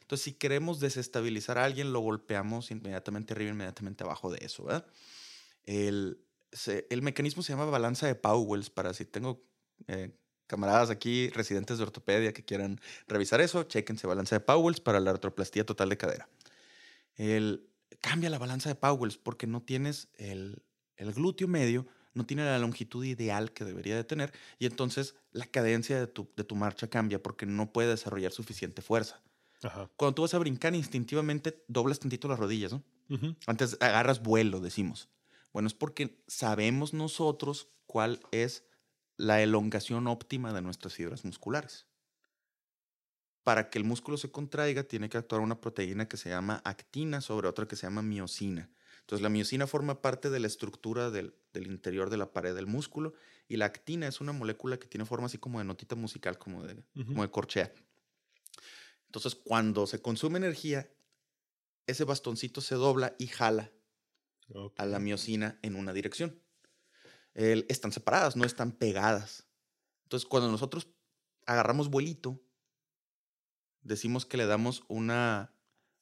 Entonces, 0.01 0.25
si 0.25 0.33
queremos 0.33 0.81
desestabilizar 0.81 1.59
a 1.59 1.65
alguien, 1.65 1.93
lo 1.93 2.01
golpeamos 2.01 2.71
inmediatamente 2.71 3.35
arriba, 3.35 3.51
inmediatamente 3.51 4.05
abajo 4.05 4.31
de 4.31 4.45
eso, 4.45 4.65
¿verdad? 4.65 4.87
El, 5.65 6.21
el 6.91 7.03
mecanismo 7.03 7.43
se 7.43 7.53
llama 7.53 7.65
balanza 7.67 8.07
de 8.07 8.15
Powells, 8.15 8.71
para 8.71 8.95
si 8.95 9.05
tengo 9.05 9.45
eh, 9.89 10.11
camaradas 10.47 10.91
aquí, 10.91 11.29
residentes 11.31 11.79
de 11.79 11.85
ortopedia 11.85 12.33
que 12.33 12.45
quieran 12.45 12.81
revisar 13.09 13.41
eso, 13.41 13.65
chequense 13.65 14.07
balanza 14.07 14.37
de 14.37 14.41
Powells 14.41 14.81
para 14.81 15.01
la 15.01 15.11
artroplastía 15.11 15.67
total 15.67 15.89
de 15.89 15.97
cadera. 15.97 16.29
El, 17.17 17.69
cambia 18.01 18.31
la 18.31 18.39
balanza 18.39 18.69
de 18.69 18.75
Powells 18.75 19.19
porque 19.19 19.47
no 19.47 19.63
tienes 19.63 20.09
el, 20.15 20.63
el 20.97 21.13
glúteo 21.13 21.49
medio, 21.49 21.87
no 22.15 22.25
tiene 22.25 22.45
la 22.45 22.59
longitud 22.59 23.05
ideal 23.05 23.53
que 23.53 23.65
debería 23.65 23.97
de 23.97 24.05
tener 24.05 24.33
y 24.59 24.67
entonces 24.67 25.15
la 25.33 25.47
cadencia 25.47 25.99
de 25.99 26.07
tu, 26.07 26.31
de 26.37 26.45
tu 26.45 26.57
marcha 26.57 26.89
cambia 26.89 27.23
porque 27.23 27.45
no 27.45 27.73
puede 27.73 27.89
desarrollar 27.89 28.33
suficiente 28.33 28.81
fuerza. 28.81 29.21
Cuando 29.97 30.15
tú 30.15 30.23
vas 30.23 30.35
a 30.35 30.39
brincar, 30.39 30.75
instintivamente 30.75 31.65
doblas 31.69 31.99
tantito 31.99 32.29
las 32.29 32.39
rodillas, 32.39 32.73
¿no? 32.73 32.83
Antes 33.47 33.77
agarras 33.81 34.23
vuelo, 34.23 34.61
decimos. 34.61 35.09
Bueno, 35.53 35.69
es 35.69 35.75
porque 35.75 36.23
sabemos 36.27 36.93
nosotros 36.93 37.69
cuál 37.87 38.21
es 38.33 38.65
la 39.17 39.43
elongación 39.43 40.07
óptima 40.07 40.53
de 40.53 40.63
nuestras 40.63 40.95
fibras 40.95 41.25
musculares. 41.25 41.87
Para 43.43 43.71
que 43.71 43.79
el 43.79 43.85
músculo 43.85 44.17
se 44.17 44.31
contraiga, 44.31 44.83
tiene 44.83 45.09
que 45.09 45.19
actuar 45.19 45.41
una 45.41 45.61
proteína 45.61 46.09
que 46.09 46.17
se 46.17 46.31
llama 46.31 46.61
actina 46.65 47.21
sobre 47.21 47.49
otra 47.49 47.67
que 47.67 47.77
se 47.77 47.87
llama 47.87 48.03
miocina. 48.03 48.71
Entonces, 49.01 49.23
la 49.23 49.29
miocina 49.29 49.69
forma 49.69 50.03
parte 50.03 50.31
de 50.31 50.41
la 50.41 50.49
estructura 50.49 51.11
del, 51.11 51.33
interior 51.55 52.11
de 52.11 52.17
la 52.17 52.33
pared 52.33 52.57
del 52.57 52.67
músculo 52.67 53.15
y 53.47 53.57
la 53.57 53.67
actina 53.67 54.09
es 54.09 54.21
una 54.21 54.33
molécula 54.33 54.79
que 54.79 54.89
tiene 54.89 55.05
forma 55.05 55.27
así 55.27 55.39
como 55.39 55.61
de 55.61 55.65
notita 55.65 55.95
musical, 55.95 56.39
como 56.39 56.65
de, 56.65 56.83
como 57.07 57.23
de 57.23 57.31
corchea. 57.31 57.73
Entonces, 59.07 59.35
cuando 59.35 59.87
se 59.87 60.01
consume 60.03 60.39
energía, 60.39 60.91
ese 61.87 62.05
bastoncito 62.05 62.61
se 62.61 62.75
dobla 62.75 63.15
y 63.19 63.29
jala 63.29 63.73
a 64.77 64.87
la 64.87 64.99
miocina 64.99 65.59
en 65.63 65.77
una 65.77 65.93
dirección 65.93 66.41
están 67.37 67.93
separadas, 67.93 68.37
no 68.37 68.45
están 68.45 68.73
pegadas. 68.73 69.47
Entonces, 70.05 70.27
cuando 70.27 70.51
nosotros 70.51 70.89
agarramos 71.45 71.91
vuelito, 71.91 72.43
decimos 73.83 74.25
que 74.25 74.37
le 74.37 74.47
damos 74.47 74.83
una, 74.89 75.55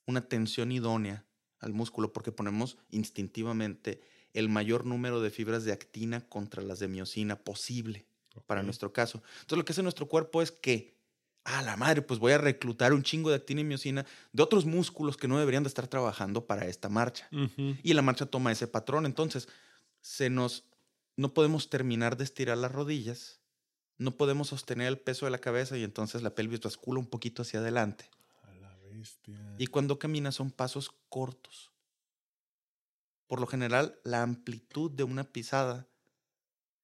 una 0.06 0.28
tensión 0.28 0.72
idónea 0.72 1.26
al 1.58 1.72
músculo 1.72 2.12
porque 2.12 2.32
ponemos 2.32 2.78
instintivamente 2.90 4.00
el 4.32 4.48
mayor 4.48 4.84
número 4.84 5.20
de 5.20 5.30
fibras 5.30 5.64
de 5.64 5.72
actina 5.72 6.28
contra 6.28 6.62
las 6.62 6.78
de 6.78 6.88
miocina 6.88 7.42
posible 7.42 8.06
para 8.46 8.62
nuestro 8.62 8.92
caso. 8.92 9.22
Entonces, 9.40 9.58
lo 9.58 9.64
que 9.64 9.72
hace 9.72 9.82
nuestro 9.82 10.08
cuerpo 10.08 10.42
es 10.42 10.50
que, 10.50 10.93
a 11.44 11.62
la 11.62 11.76
madre, 11.76 12.02
pues 12.02 12.18
voy 12.18 12.32
a 12.32 12.38
reclutar 12.38 12.92
un 12.92 13.02
chingo 13.02 13.28
de 13.28 13.36
actina 13.36 13.60
y 13.60 13.64
miocina 13.64 14.06
de 14.32 14.42
otros 14.42 14.64
músculos 14.64 15.16
que 15.16 15.28
no 15.28 15.38
deberían 15.38 15.62
de 15.62 15.68
estar 15.68 15.86
trabajando 15.86 16.46
para 16.46 16.66
esta 16.66 16.88
marcha. 16.88 17.28
Y 17.82 17.92
la 17.92 18.02
marcha 18.02 18.26
toma 18.26 18.50
ese 18.50 18.66
patrón. 18.66 19.04
Entonces, 19.06 19.48
se 20.00 20.30
nos 20.30 20.64
no 21.16 21.32
podemos 21.32 21.70
terminar 21.70 22.16
de 22.16 22.24
estirar 22.24 22.58
las 22.58 22.72
rodillas, 22.72 23.40
no 23.98 24.16
podemos 24.16 24.48
sostener 24.48 24.88
el 24.88 24.98
peso 24.98 25.26
de 25.26 25.30
la 25.30 25.38
cabeza 25.38 25.76
y 25.78 25.84
entonces 25.84 26.22
la 26.22 26.34
pelvis 26.34 26.60
bascula 26.60 26.98
un 26.98 27.06
poquito 27.06 27.42
hacia 27.42 27.60
adelante. 27.60 28.10
A 28.42 28.54
la 28.54 28.76
bestia. 28.78 29.54
Y 29.58 29.68
cuando 29.68 29.98
camina 29.98 30.32
son 30.32 30.50
pasos 30.50 30.90
cortos. 31.08 31.70
Por 33.28 33.40
lo 33.40 33.46
general, 33.46 33.98
la 34.02 34.22
amplitud 34.22 34.90
de 34.90 35.04
una 35.04 35.24
pisada 35.24 35.86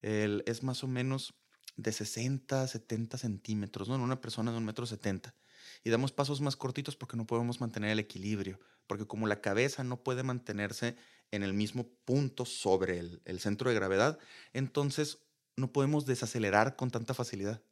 es 0.03 0.63
más 0.63 0.83
o 0.85 0.87
menos 0.87 1.35
de 1.83 1.93
60 1.93 2.67
70 2.67 3.19
centímetros, 3.19 3.89
¿no? 3.89 3.95
En 3.95 4.01
una 4.03 4.21
persona 4.21 4.53
de 4.53 4.59
un 4.59 4.65
metro 4.65 4.87
setenta. 4.87 5.35
Y 5.83 5.91
damos 5.91 6.13
pasos 6.13 6.41
más 6.41 6.57
cortitos 6.57 6.97
porque 6.97 7.17
no 7.17 7.27
podemos 7.27 7.61
mantener 7.61 7.91
el 7.91 7.99
equilibrio. 7.99 8.61
Porque 8.87 9.07
como 9.07 9.27
la 9.27 9.41
cabeza 9.41 9.85
no 9.85 10.03
puede 10.03 10.23
mantenerse 10.23 10.97
en 11.31 11.43
el 11.43 11.55
mismo 11.55 11.89
punto 12.05 12.45
sobre 12.45 12.99
el, 12.99 13.41
centro 13.41 13.71
de 13.71 13.77
gravedad, 13.77 14.19
entonces 14.53 15.19
no 15.57 15.73
podemos 15.73 16.07
desacelerar 16.07 16.77
con 16.77 16.91
tanta 16.91 17.15
facilidad. 17.15 17.63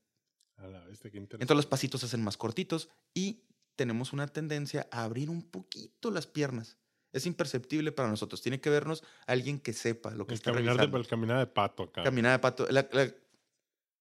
entonces 0.57 1.57
los 1.57 1.67
pasitos 1.67 2.01
se 2.01 2.07
hacen 2.07 2.23
más 2.23 2.37
cortitos 2.37 2.89
y 3.15 3.43
tenemos 3.77 4.13
una 4.13 4.27
tendencia 4.29 4.89
a 4.91 5.05
abrir 5.05 5.29
un 5.29 5.43
poquito 5.43 6.11
las 6.11 6.27
piernas. 6.27 6.79
Es 7.13 7.27
imperceptible 7.27 7.91
para 7.91 8.09
nosotros. 8.09 8.43
Tiene 8.43 8.61
que 8.61 8.71
vernos 8.71 9.03
alguien 9.27 9.59
que 9.59 9.73
sepa 9.73 10.11
lo 10.13 10.27
que 10.27 10.35
está 10.35 10.53
caminar 10.53 10.77
revisando. 10.77 10.99
el 10.99 11.07
caminar 11.07 11.39
de 11.39 11.47
pato 11.47 11.85
acá. 11.85 12.03
Caminar 12.03 12.33
de 12.33 12.39
pato. 12.39 12.67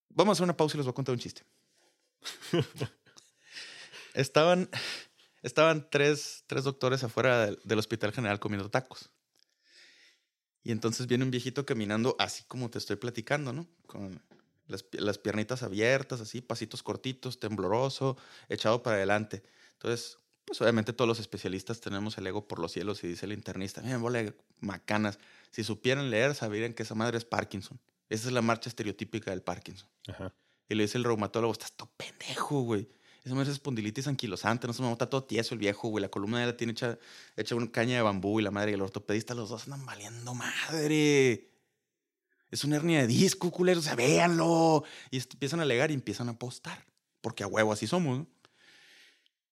Vamos 0.10 0.32
a 0.32 0.34
hacer 0.34 0.44
una 0.44 0.58
pausa 0.58 0.76
y 0.76 0.78
les 0.78 0.86
voy 0.86 0.92
a 0.92 0.96
contar 0.96 1.14
un 1.14 1.20
chiste. 1.20 1.44
estaban 4.14 4.70
estaban 5.44 5.88
tres, 5.90 6.44
tres 6.48 6.64
doctores 6.64 7.04
afuera 7.04 7.48
del, 7.52 7.80
Hospital 7.80 8.12
General 8.14 8.40
comiendo 8.40 8.70
tacos. 8.70 9.10
Y 10.64 10.72
entonces 10.72 11.08
viene 11.08 11.24
un 11.24 11.32
viejito 11.32 11.66
caminando 11.66 12.16
así 12.20 12.44
como 12.44 12.70
te 12.70 12.78
estoy 12.78 12.98
platicando, 12.98 13.54
¿no? 13.54 13.68
Con 13.86 14.22
las, 14.68 14.86
las 14.92 15.18
piernitas 15.18 15.64
abiertas, 15.64 16.20
así, 16.20 16.42
pasitos 16.42 16.84
cortitos, 16.84 17.40
tembloroso, 17.40 18.18
echado 18.50 18.84
para 18.84 18.98
adelante. 18.98 19.44
Entonces, 19.74 20.18
pues 20.46 20.62
obviamente 20.62 20.92
todos 20.92 21.08
los 21.08 21.20
especialistas 21.20 21.80
tenemos 21.80 22.18
el 22.18 22.28
ego 22.28 22.48
por 22.48 22.60
los 22.60 22.74
cielos 22.74 23.04
y 23.04 23.08
dice 23.08 23.26
el 23.26 23.34
internista, 23.34 23.82
miren, 23.82 24.02
vole 24.02 24.34
macanas, 24.60 25.20
si 25.52 25.64
supieran 25.64 26.10
leer, 26.10 26.36
sabrían 26.36 26.74
que 26.74 26.84
esa 26.84 26.96
madre 26.96 27.18
es 27.18 27.26
Parkinson. 27.26 27.80
Esa 28.10 28.28
es 28.28 28.34
la 28.34 28.42
marcha 28.42 28.70
estereotípica 28.70 29.32
del 29.32 29.42
Parkinson. 29.42 29.88
Y 30.70 30.76
le 30.76 30.84
dice 30.84 30.98
el 30.98 31.04
reumatólogo, 31.04 31.52
estás 31.54 31.74
todo 31.74 31.90
pendejo, 31.98 32.62
güey. 32.62 32.88
Esa 33.24 33.42
es 33.42 33.48
espondilitis 33.50 34.08
anquilosante, 34.08 34.68
no 34.68 34.74
se 34.74 34.82
me 34.82 34.92
está 34.92 35.10
todo 35.10 35.24
tieso 35.24 35.54
el 35.54 35.60
viejo, 35.60 35.90
güey. 35.90 36.02
La 36.02 36.10
columna 36.10 36.40
de 36.40 36.46
la 36.46 36.56
tiene 36.56 36.72
hecha, 36.72 36.98
hecha 37.36 37.56
una 37.56 37.70
caña 37.70 37.96
de 37.96 38.02
bambú 38.02 38.40
y 38.40 38.44
la 38.44 38.52
madre 38.52 38.72
y 38.72 38.74
el 38.76 38.82
ortopedista, 38.82 39.36
los 39.36 39.50
dos 39.50 39.66
andan 39.66 39.86
valiendo 39.86 40.34
madre. 40.34 41.50
Es 42.50 42.64
una 42.64 42.78
hernia 42.78 43.02
de 43.02 43.08
disco, 43.08 43.52
culero, 43.52 43.82
o 43.82 43.84
sea, 43.84 43.96
véanlo. 43.96 44.86
Y 45.12 45.18
empiezan 45.18 45.60
a 45.60 45.64
alegar 45.64 45.92
y 45.92 45.94
empiezan 45.94 46.30
a 46.30 46.34
apostar. 46.34 46.86
Porque 47.20 47.44
a 47.44 47.48
huevo 47.48 47.74
así 47.74 47.86
somos, 47.86 48.20
¿no? 48.20 48.28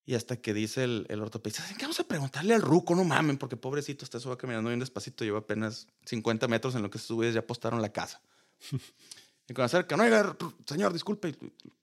Y 0.06 0.14
hasta 0.14 0.38
que 0.38 0.54
dice 0.54 0.84
el, 0.84 1.06
el 1.10 1.20
ortopedista, 1.20 1.66
¿qué 1.78 1.84
vamos 1.84 2.00
a 2.00 2.08
preguntarle 2.08 2.54
al 2.54 2.62
ruco? 2.62 2.96
No 2.96 3.04
mamen, 3.04 3.38
porque 3.38 3.58
pobrecito, 3.58 4.06
está 4.06 4.20
eso 4.20 4.30
va 4.30 4.38
caminando 4.38 4.70
bien 4.70 4.80
despacito, 4.80 5.26
lleva 5.26 5.40
apenas 5.40 5.88
50 6.06 6.48
metros 6.48 6.76
en 6.76 6.84
lo 6.84 6.92
que 6.92 7.00
se 7.00 7.08
sube, 7.08 7.34
ya 7.34 7.40
apostaron 7.40 7.82
la 7.82 7.92
casa. 7.92 8.22
y 9.48 9.54
cuando 9.54 9.66
acerca, 9.66 9.98
no, 9.98 10.04
oiga, 10.04 10.36
señor, 10.66 10.94
disculpe, 10.94 11.36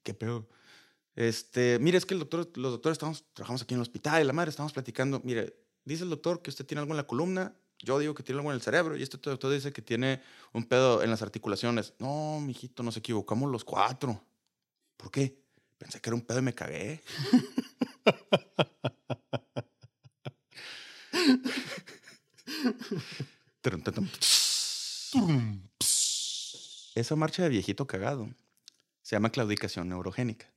qué 0.02 0.14
peor. 0.14 0.48
Este, 1.14 1.78
mire, 1.78 1.98
es 1.98 2.06
que 2.06 2.14
el 2.14 2.20
doctor, 2.20 2.50
los 2.56 2.72
doctores 2.72 2.96
estamos, 2.96 3.24
trabajamos 3.34 3.62
aquí 3.62 3.74
en 3.74 3.80
el 3.80 3.82
hospital 3.82 4.22
y 4.22 4.26
la 4.26 4.32
madre 4.32 4.50
estamos 4.50 4.72
platicando. 4.72 5.20
Mire, 5.24 5.54
dice 5.84 6.04
el 6.04 6.10
doctor 6.10 6.42
que 6.42 6.50
usted 6.50 6.64
tiene 6.64 6.80
algo 6.80 6.92
en 6.92 6.96
la 6.96 7.06
columna, 7.06 7.54
yo 7.78 7.98
digo 7.98 8.14
que 8.14 8.22
tiene 8.22 8.38
algo 8.38 8.50
en 8.50 8.56
el 8.56 8.62
cerebro 8.62 8.96
y 8.96 9.02
este 9.02 9.18
doctor 9.18 9.52
dice 9.52 9.72
que 9.72 9.82
tiene 9.82 10.22
un 10.52 10.64
pedo 10.64 11.02
en 11.02 11.10
las 11.10 11.22
articulaciones. 11.22 11.94
No, 11.98 12.40
mijito, 12.40 12.82
nos 12.82 12.96
equivocamos 12.96 13.50
los 13.50 13.64
cuatro. 13.64 14.24
¿Por 14.96 15.10
qué? 15.10 15.36
Pensé 15.78 16.00
que 16.00 16.08
era 16.08 16.14
un 16.14 16.22
pedo 16.22 16.38
y 16.38 16.42
me 16.42 16.54
cagué. 16.54 17.02
Esa 26.94 27.16
marcha 27.16 27.42
de 27.42 27.48
viejito 27.48 27.86
cagado 27.86 28.28
se 29.00 29.16
llama 29.16 29.30
claudicación 29.30 29.88
neurogénica. 29.88 30.52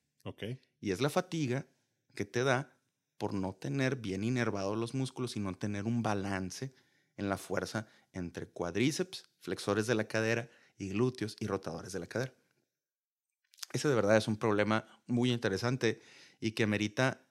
Y 0.82 0.92
es 0.92 1.00
la 1.00 1.10
fatiga 1.10 1.66
que 2.14 2.26
te 2.26 2.44
da 2.44 2.78
por 3.18 3.34
no 3.34 3.54
tener 3.54 3.96
bien 3.96 4.24
inervados 4.24 4.78
los 4.78 4.94
músculos 4.94 5.38
y 5.38 5.40
no 5.40 5.56
tener 5.56 5.86
un 5.86 6.04
balance 6.04 6.74
en 7.16 7.30
la 7.30 7.38
fuerza 7.38 7.88
entre 8.12 8.48
cuadríceps, 8.48 9.24
flexores 9.40 9.88
de 9.88 9.96
la 9.96 10.08
cadera 10.08 10.50
y 10.78 10.90
glúteos 10.90 11.38
y 11.40 11.48
rotadores 11.48 11.94
de 11.94 12.00
la 12.00 12.08
cadera. 12.08 12.34
Ese 13.72 13.88
de 13.88 13.96
verdad 13.96 14.18
es 14.18 14.28
un 14.28 14.36
problema 14.36 14.86
muy 15.08 15.32
interesante 15.32 16.02
y 16.42 16.52
que 16.52 16.68
merita 16.68 17.26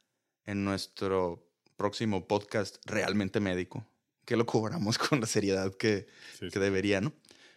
en 0.47 0.65
nuestro 0.65 1.47
próximo 1.77 2.27
podcast 2.27 2.77
realmente 2.87 3.41
médico, 3.41 3.87
que 4.25 4.37
lo 4.37 4.47
cobramos 4.47 4.97
con 4.99 5.21
la 5.21 5.27
seriedad 5.27 5.75
que, 5.75 6.07
Sí, 6.39 6.49
que 6.49 6.59
debería, 6.59 7.03
¿no? 7.03 7.13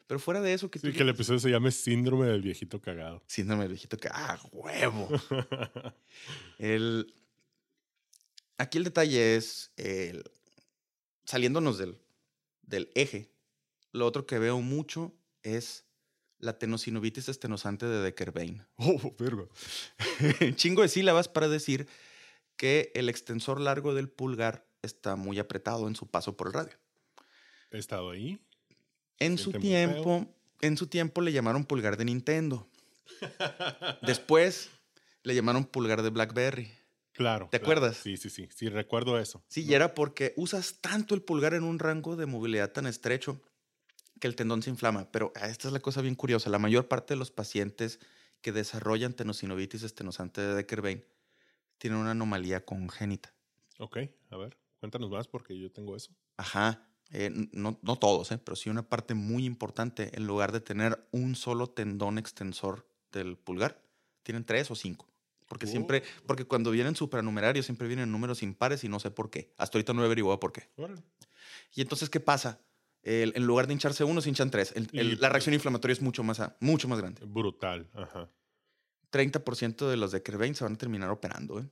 Pero 0.08 0.20
fuera 0.20 0.40
de 0.42 0.54
eso, 0.54 0.72
que 0.72 0.80
Sí, 0.80 0.88
tú- 0.90 0.94
que 0.98 1.04
el 1.04 1.10
episodio 1.10 1.40
se 1.40 1.50
llame 1.50 1.70
Síndrome 1.72 2.28
del 2.28 2.42
viejito 2.42 2.80
cagado. 2.82 3.22
Síndrome 3.28 3.64
del 3.64 3.74
viejito 3.74 3.98
que, 3.98 4.08
ah, 4.12 4.40
huevo. 4.52 5.10
El, 6.60 7.14
aquí 8.58 8.78
el 8.78 8.84
detalle 8.86 9.36
es, 9.36 9.72
el, 9.78 10.24
saliéndonos 11.26 11.78
del, 11.78 12.00
del 12.64 12.90
eje, 12.96 13.30
lo 13.92 14.06
otro 14.06 14.26
que 14.26 14.40
veo 14.40 14.60
mucho 14.62 15.14
es 15.44 15.86
la 16.40 16.58
tenosinovitis 16.58 17.30
estenosante 17.30 17.86
de 17.86 18.02
Decker-Vein. 18.02 18.66
oh, 18.78 19.16
verga. 19.20 19.46
Chingo 20.56 20.82
de 20.84 20.88
sílabas 20.88 21.28
para 21.28 21.48
decir 21.48 21.88
que 22.56 22.92
el 22.96 23.10
extensor 23.10 23.60
largo 23.60 23.94
del 23.94 24.10
pulgar 24.10 24.66
está 24.82 25.16
muy 25.16 25.38
apretado 25.40 25.88
en 25.88 25.96
su 25.96 26.08
paso 26.10 26.36
por 26.38 26.48
el 26.48 26.54
radio. 26.54 26.78
He 27.72 27.78
estado 27.78 28.10
ahí. 28.12 28.40
En 29.20 29.38
su 29.38 29.52
feo. 29.52 29.62
tiempo, 29.62 30.28
en 30.62 30.78
su 30.78 30.88
tiempo 30.88 31.22
le 31.22 31.32
llamaron 31.32 31.66
pulgar 31.66 31.98
de 31.98 32.06
Nintendo. 32.06 32.68
Después 34.02 34.70
le 35.24 35.36
llamaron 35.36 35.66
pulgar 35.66 36.02
de 36.02 36.10
BlackBerry. 36.10 36.72
Claro. 37.14 37.50
¿Te 37.52 37.60
claro. 37.60 37.80
acuerdas? 37.80 37.98
Sí, 37.98 38.16
sí, 38.18 38.30
sí. 38.30 38.48
Sí, 38.54 38.70
recuerdo 38.70 39.20
eso. 39.20 39.44
Sí, 39.48 39.66
y 39.66 39.74
era 39.74 39.96
porque 39.96 40.34
usas 40.38 40.80
tanto 40.82 41.16
el 41.16 41.24
pulgar 41.24 41.54
en 41.56 41.64
un 41.64 41.80
rango 41.80 42.16
de 42.16 42.28
movilidad 42.28 42.72
tan 42.72 42.86
estrecho 42.86 43.42
que 44.20 44.28
el 44.28 44.36
tendón 44.36 44.62
se 44.62 44.70
inflama. 44.70 45.12
Pero 45.12 45.32
ah, 45.36 45.48
esta 45.48 45.68
es 45.68 45.74
la 45.74 45.80
cosa 45.80 46.02
bien 46.02 46.16
curiosa. 46.16 46.50
La 46.50 46.60
mayor 46.60 46.88
parte 46.88 47.14
de 47.14 47.20
los 47.20 47.32
pacientes 47.32 48.00
que 48.42 48.52
desarrollan 48.52 49.14
tenosinovitis 49.14 49.84
estenosante 49.84 50.42
de 50.42 50.54
Decker-Vein 50.54 51.04
tienen 51.78 52.00
una 52.00 52.12
anomalía 52.12 52.66
congénita. 52.66 53.34
Ok, 53.80 53.98
a 54.30 54.38
ver, 54.38 54.58
cuéntanos 54.80 55.10
más 55.10 55.28
porque 55.28 55.58
yo 55.58 55.72
tengo 55.72 55.96
eso. 55.96 56.12
Ajá. 56.38 56.88
Eh, 57.12 57.30
no, 57.54 57.80
no 57.82 57.96
todos, 57.98 58.32
eh, 58.32 58.38
pero 58.38 58.56
sí 58.56 58.70
una 58.70 58.88
parte 58.88 59.14
muy 59.14 59.46
importante. 59.46 60.12
En 60.16 60.28
lugar 60.28 60.52
de 60.52 60.60
tener 60.62 61.08
un 61.12 61.36
solo 61.36 61.68
tendón 61.70 62.18
extensor 62.18 62.88
del 63.12 63.38
pulgar, 63.38 63.82
tienen 64.24 64.44
tres 64.46 64.70
o 64.72 64.76
cinco. 64.76 65.08
Porque 65.48 65.66
Oh. 65.66 65.70
siempre, 65.70 66.04
porque 66.26 66.44
cuando 66.44 66.72
vienen 66.72 66.96
supernumerarios 66.96 67.66
siempre 67.66 67.88
vienen 67.88 68.12
números 68.12 68.44
impares 68.44 68.84
y 68.84 68.90
no 68.90 69.00
sé 69.00 69.12
por 69.12 69.30
qué. 69.30 69.54
Hasta 69.58 69.78
ahorita 69.78 69.94
no 69.94 70.02
he 70.04 70.06
averiguado 70.06 70.40
por 70.40 70.52
qué. 70.52 70.70
Órale. 70.76 71.02
Y 71.74 71.82
entonces, 71.82 72.10
¿qué 72.10 72.20
pasa? 72.20 72.60
El- 73.04 73.32
en 73.36 73.46
lugar 73.46 73.68
de 73.68 73.74
hincharse 73.74 74.04
uno, 74.04 74.20
se 74.20 74.28
hinchan 74.28 74.52
tres. 74.52 74.74
El- 74.76 74.90
el- 74.92 75.14
Y- 75.14 75.16
la 75.16 75.30
reacción 75.30 75.54
inflamatoria 75.54 75.94
es 75.94 76.02
mucho 76.02 76.22
más, 76.24 76.42
mucho 76.60 76.90
más 76.90 77.00
grande. 77.00 77.22
Brutal, 77.26 77.90
ajá. 77.94 78.30
30% 79.10 79.90
de 79.90 79.96
los 79.98 80.12
de 80.12 80.22
Kerbein 80.22 80.54
se 80.56 80.64
van 80.66 80.74
a 80.74 80.78
terminar 80.78 81.10
operando. 81.10 81.60
¿eh? 81.60 81.70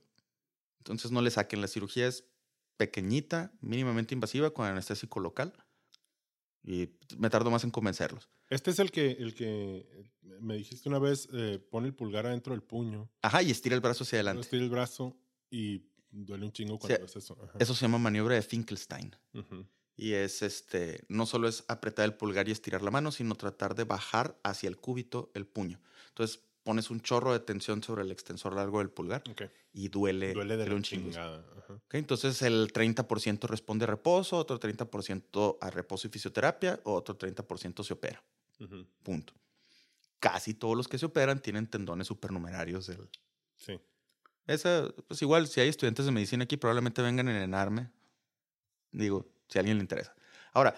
Entonces, 0.78 1.10
no 1.10 1.20
le 1.20 1.30
saquen. 1.30 1.60
La 1.60 1.68
cirugía 1.68 2.06
es 2.06 2.24
pequeñita, 2.76 3.52
mínimamente 3.60 4.14
invasiva, 4.14 4.50
con 4.52 4.66
anestésico 4.66 5.20
local. 5.20 5.52
Y 6.62 6.90
me 7.16 7.30
tardo 7.30 7.50
más 7.50 7.62
en 7.64 7.70
convencerlos. 7.70 8.28
Este 8.50 8.70
es 8.72 8.78
el 8.80 8.90
que, 8.90 9.12
el 9.12 9.34
que 9.34 9.86
me 10.40 10.56
dijiste 10.56 10.88
una 10.88 10.98
vez, 10.98 11.28
eh, 11.32 11.58
pone 11.70 11.86
el 11.88 11.94
pulgar 11.94 12.26
adentro 12.26 12.52
del 12.52 12.62
puño, 12.62 13.08
Ajá, 13.22 13.42
y 13.42 13.50
estira 13.50 13.74
el 13.74 13.80
brazo 13.80 14.04
hacia 14.04 14.16
adelante. 14.18 14.42
estira 14.42 14.62
el 14.62 14.70
brazo 14.70 15.16
y 15.50 15.84
duele 16.10 16.44
un 16.44 16.52
chingo 16.52 16.78
cuando 16.78 16.96
Sí, 16.96 17.02
ves 17.02 17.16
eso. 17.16 17.36
Ajá. 17.40 17.58
Eso 17.58 17.74
se 17.74 17.82
llama 17.82 17.98
maniobra 17.98 18.34
de 18.34 18.42
Finkelstein. 18.42 19.14
Ujú. 19.34 19.66
Y 19.96 20.12
es 20.12 20.42
este, 20.42 21.04
no 21.08 21.24
solo 21.24 21.48
es 21.48 21.64
apretar 21.68 22.04
el 22.04 22.14
pulgar 22.14 22.48
y 22.48 22.52
estirar 22.52 22.82
la 22.82 22.90
mano, 22.90 23.12
sino 23.12 23.34
tratar 23.34 23.74
de 23.74 23.84
bajar 23.84 24.38
hacia 24.42 24.68
el 24.68 24.76
cúbito 24.76 25.30
el 25.34 25.46
puño. 25.46 25.80
Entonces 26.08 26.42
pones 26.66 26.90
un 26.90 27.00
chorro 27.00 27.32
de 27.32 27.38
tensión 27.38 27.80
sobre 27.80 28.02
el 28.02 28.10
extensor 28.10 28.52
largo 28.52 28.80
del 28.80 28.90
pulgar 28.90 29.22
y 29.72 29.86
duele, 29.86 30.32
Duele 30.32 30.56
de 30.56 30.66
la 30.68 30.74
un 30.74 30.82
chingo. 30.82 31.12
Entonces 31.92 32.42
el 32.42 32.72
30% 32.72 33.46
responde 33.46 33.84
a 33.84 33.86
reposo, 33.86 34.36
otro 34.36 34.58
30% 34.58 35.58
a 35.60 35.70
reposo 35.70 36.08
y 36.08 36.10
fisioterapia, 36.10 36.80
otro 36.82 37.16
30% 37.16 37.84
se 37.84 37.92
opera. 37.92 38.20
Punto. 39.04 39.32
Casi 40.18 40.54
todos 40.54 40.76
los 40.76 40.88
que 40.88 40.98
se 40.98 41.06
operan 41.06 41.40
tienen 41.40 41.68
tendones 41.68 42.08
supernumerarios 42.08 42.88
del, 42.88 43.08
Sí. 43.54 43.78
Esa, 44.48 44.92
pues 45.06 45.22
igual, 45.22 45.46
si 45.46 45.60
hay 45.60 45.68
estudiantes 45.68 46.04
de 46.04 46.10
medicina 46.10 46.44
aquí, 46.44 46.56
probablemente 46.56 47.00
vengan 47.00 47.28
a 47.28 47.30
enenarme. 47.30 47.92
Digo, 48.90 49.24
si 49.48 49.58
a 49.58 49.60
alguien 49.60 49.76
le 49.76 49.84
interesa. 49.84 50.16
Ahora, 50.52 50.74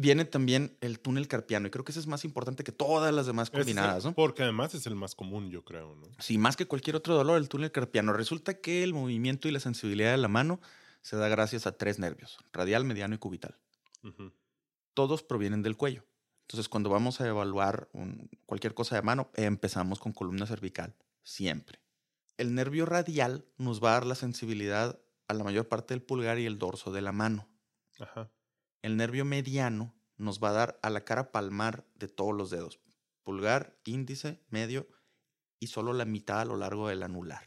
viene 0.00 0.24
también 0.24 0.76
el 0.80 0.98
túnel 0.98 1.28
carpiano, 1.28 1.66
y 1.66 1.70
creo 1.70 1.84
que 1.84 1.92
ese 1.92 2.00
es 2.00 2.06
más 2.06 2.24
importante 2.24 2.64
que 2.64 2.72
todas 2.72 3.12
las 3.12 3.26
demás 3.26 3.48
Ese 3.48 3.56
es 3.56 3.58
el- 3.68 3.74
combinadas, 3.74 4.04
¿no? 4.04 4.14
Porque 4.14 4.42
además 4.42 4.74
es 4.74 4.86
el 4.86 4.94
más 4.94 5.14
común, 5.14 5.50
yo 5.50 5.62
creo, 5.62 5.94
¿no? 5.94 6.06
Sí, 6.18 6.38
más 6.38 6.56
que 6.56 6.66
cualquier 6.66 6.96
otro 6.96 7.14
dolor, 7.14 7.36
el 7.38 7.48
túnel 7.48 7.70
carpiano. 7.70 8.12
Resulta 8.14 8.54
que 8.60 8.82
el 8.82 8.94
movimiento 8.94 9.46
y 9.46 9.50
la 9.50 9.60
sensibilidad 9.60 10.10
de 10.12 10.16
la 10.16 10.28
mano 10.28 10.60
se 11.02 11.16
da 11.16 11.28
gracias 11.28 11.66
a 11.66 11.72
tres 11.72 11.98
nervios, 11.98 12.38
radial, 12.52 12.84
mediano 12.84 13.14
y 13.14 13.18
cubital. 13.18 13.58
Todos 14.94 15.22
provienen 15.22 15.62
del 15.62 15.76
cuello. 15.76 16.04
Entonces, 16.42 16.68
cuando 16.68 16.90
vamos 16.90 17.20
a 17.20 17.28
evaluar 17.28 17.88
un- 17.92 18.28
cualquier 18.46 18.74
cosa 18.74 18.96
de 18.96 19.02
mano, 19.02 19.30
empezamos 19.34 20.00
con 20.00 20.12
columna 20.12 20.46
cervical, 20.46 20.96
siempre. 21.22 21.80
El 22.38 22.54
nervio 22.54 22.86
radial 22.86 23.44
nos 23.58 23.82
va 23.82 23.90
a 23.90 23.92
dar 23.94 24.06
la 24.06 24.14
sensibilidad 24.14 24.98
a 25.28 25.34
la 25.34 25.44
mayor 25.44 25.68
parte 25.68 25.94
del 25.94 26.02
pulgar 26.02 26.38
y 26.38 26.46
el 26.46 26.58
dorso 26.58 26.90
de 26.90 27.02
la 27.02 27.12
mano. 27.12 27.48
Ajá. 28.00 28.30
El 28.82 28.96
nervio 28.96 29.24
mediano 29.24 29.94
nos 30.16 30.42
va 30.42 30.50
a 30.50 30.52
dar 30.52 30.80
a 30.82 30.90
la 30.90 31.04
cara 31.04 31.32
palmar 31.32 31.86
de 31.94 32.08
todos 32.08 32.34
los 32.34 32.50
dedos. 32.50 32.80
Pulgar, 33.22 33.78
índice, 33.84 34.40
medio 34.48 34.88
y 35.58 35.68
solo 35.68 35.92
la 35.92 36.04
mitad 36.04 36.40
a 36.40 36.44
lo 36.44 36.56
largo 36.56 36.88
del 36.88 37.02
anular. 37.02 37.44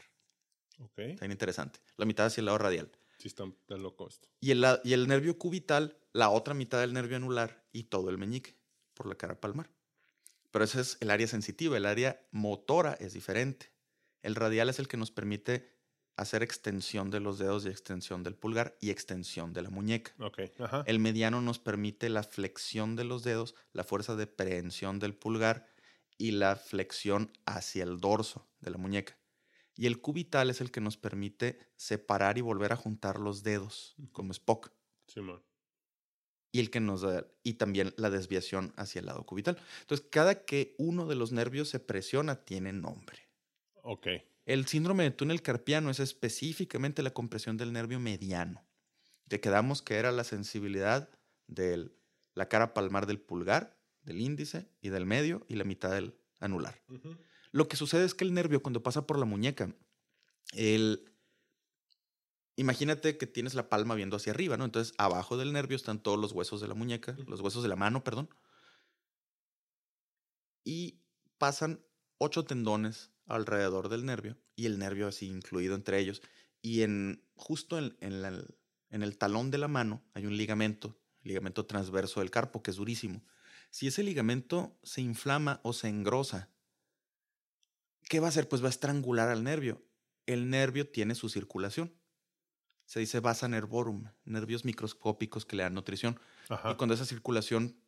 Ok. 0.78 0.98
Está 0.98 1.22
bien 1.22 1.32
interesante. 1.32 1.80
La 1.96 2.04
mitad 2.04 2.26
hacia 2.26 2.40
el 2.40 2.46
lado 2.46 2.58
radial. 2.58 2.90
Sí, 3.18 3.28
está, 3.28 3.44
está 3.44 3.76
loco 3.76 4.08
esto. 4.08 4.28
Y 4.40 4.50
el, 4.50 4.64
y 4.84 4.92
el 4.92 5.08
nervio 5.08 5.38
cubital, 5.38 5.98
la 6.12 6.30
otra 6.30 6.54
mitad 6.54 6.80
del 6.80 6.92
nervio 6.92 7.16
anular 7.16 7.64
y 7.72 7.84
todo 7.84 8.10
el 8.10 8.18
meñique 8.18 8.56
por 8.94 9.06
la 9.06 9.16
cara 9.16 9.40
palmar. 9.40 9.70
Pero 10.50 10.64
ese 10.64 10.80
es 10.80 10.96
el 11.00 11.10
área 11.10 11.26
sensitiva, 11.26 11.76
el 11.76 11.86
área 11.86 12.24
motora 12.30 12.94
es 12.94 13.12
diferente. 13.12 13.72
El 14.22 14.36
radial 14.36 14.68
es 14.68 14.78
el 14.78 14.88
que 14.88 14.96
nos 14.96 15.10
permite 15.10 15.73
hacer 16.16 16.42
extensión 16.42 17.10
de 17.10 17.20
los 17.20 17.38
dedos 17.38 17.66
y 17.66 17.68
extensión 17.68 18.22
del 18.22 18.34
pulgar 18.34 18.76
y 18.80 18.90
extensión 18.90 19.52
de 19.52 19.62
la 19.62 19.70
muñeca. 19.70 20.14
Ajá. 20.58 20.84
El 20.86 20.98
mediano 20.98 21.40
nos 21.40 21.58
permite 21.58 22.08
la 22.08 22.22
flexión 22.22 22.96
de 22.96 23.04
los 23.04 23.24
dedos, 23.24 23.54
la 23.72 23.84
fuerza 23.84 24.16
de 24.16 24.26
prehensión 24.26 24.98
del 24.98 25.14
pulgar 25.14 25.66
y 26.16 26.32
la 26.32 26.56
flexión 26.56 27.32
hacia 27.46 27.84
el 27.84 27.98
dorso 28.00 28.48
de 28.60 28.70
la 28.70 28.78
muñeca. 28.78 29.18
Y 29.76 29.86
el 29.86 30.00
cubital 30.00 30.50
es 30.50 30.60
el 30.60 30.70
que 30.70 30.80
nos 30.80 30.96
permite 30.96 31.58
separar 31.76 32.38
y 32.38 32.42
volver 32.42 32.72
a 32.72 32.76
juntar 32.76 33.18
los 33.18 33.42
dedos, 33.42 33.96
como 34.12 34.32
Spock. 34.32 34.72
Simón. 35.08 35.42
Y 36.52 36.60
el 36.60 36.70
que 36.70 36.78
nos 36.78 37.00
da, 37.00 37.26
y 37.42 37.54
también 37.54 37.92
la 37.96 38.10
desviación 38.10 38.72
hacia 38.76 39.00
el 39.00 39.06
lado 39.06 39.26
cubital. 39.26 39.58
Entonces, 39.80 40.06
cada 40.08 40.44
que 40.44 40.76
uno 40.78 41.06
de 41.06 41.16
los 41.16 41.32
nervios 41.32 41.68
se 41.68 41.80
presiona, 41.80 42.44
tiene 42.44 42.72
nombre. 42.72 43.18
Ok. 43.82 44.06
El 44.44 44.66
síndrome 44.66 45.04
de 45.04 45.10
túnel 45.10 45.40
carpiano 45.40 45.90
es 45.90 46.00
específicamente 46.00 47.02
la 47.02 47.12
compresión 47.12 47.56
del 47.56 47.72
nervio 47.72 47.98
mediano. 47.98 48.64
Que 49.28 49.40
quedamos 49.40 49.80
que 49.80 49.94
era 49.94 50.12
la 50.12 50.24
sensibilidad 50.24 51.08
de 51.46 51.90
la 52.34 52.48
cara 52.48 52.74
palmar 52.74 53.06
del 53.06 53.20
pulgar, 53.20 53.78
del 54.02 54.20
índice 54.20 54.68
y 54.82 54.90
del 54.90 55.06
medio 55.06 55.46
y 55.48 55.54
la 55.54 55.64
mitad 55.64 55.90
del 55.90 56.18
anular. 56.40 56.78
Lo 57.52 57.68
que 57.68 57.76
sucede 57.76 58.04
es 58.04 58.14
que 58.14 58.24
el 58.24 58.34
nervio 58.34 58.62
cuando 58.62 58.82
pasa 58.82 59.06
por 59.06 59.18
la 59.18 59.24
muñeca, 59.24 59.74
el... 60.52 61.10
imagínate 62.56 63.16
que 63.16 63.26
tienes 63.26 63.54
la 63.54 63.70
palma 63.70 63.94
viendo 63.94 64.16
hacia 64.16 64.32
arriba, 64.32 64.58
¿no? 64.58 64.66
Entonces 64.66 64.94
abajo 64.98 65.38
del 65.38 65.54
nervio 65.54 65.76
están 65.76 66.02
todos 66.02 66.18
los 66.18 66.32
huesos 66.32 66.60
de 66.60 66.68
la 66.68 66.74
muñeca, 66.74 67.16
los 67.26 67.40
huesos 67.40 67.62
de 67.62 67.70
la 67.70 67.76
mano, 67.76 68.04
perdón. 68.04 68.28
Y 70.64 71.00
pasan 71.38 71.82
ocho 72.18 72.44
tendones 72.44 73.13
alrededor 73.26 73.88
del 73.88 74.04
nervio 74.04 74.38
y 74.56 74.66
el 74.66 74.78
nervio 74.78 75.08
así 75.08 75.26
incluido 75.26 75.74
entre 75.74 75.98
ellos. 75.98 76.22
Y 76.62 76.82
en 76.82 77.24
justo 77.34 77.78
en, 77.78 77.96
en 78.00 78.22
la- 78.22 78.44
en 78.90 79.02
el 79.02 79.18
talón 79.18 79.50
de 79.50 79.58
la 79.58 79.68
mano 79.68 80.04
hay 80.14 80.26
un 80.26 80.36
ligamento, 80.36 81.00
ligamento 81.22 81.66
transverso 81.66 82.20
del 82.20 82.30
carpo, 82.30 82.62
que 82.62 82.70
es 82.70 82.76
durísimo. 82.76 83.24
Si 83.70 83.88
ese 83.88 84.02
ligamento 84.04 84.78
se 84.84 85.00
inflama 85.00 85.60
o 85.64 85.72
se 85.72 85.88
engrosa, 85.88 86.50
¿qué 88.08 88.20
va 88.20 88.26
a 88.26 88.28
hacer? 88.28 88.48
Pues 88.48 88.62
va 88.62 88.66
a 88.66 88.70
estrangular 88.70 89.28
al 89.28 89.42
nervio. 89.42 89.82
El 90.26 90.48
nervio 90.48 90.88
tiene 90.88 91.14
su 91.14 91.28
circulación. 91.28 91.92
Se 92.86 93.00
dice 93.00 93.20
vasa 93.20 93.48
nervorum, 93.48 94.04
nervios 94.24 94.64
microscópicos 94.64 95.44
que 95.46 95.56
le 95.56 95.62
dan 95.62 95.74
nutrición. 95.74 96.20
Ajá. 96.48 96.72
Y 96.72 96.74
cuando 96.76 96.94
esa 96.94 97.06
circulación 97.06 97.80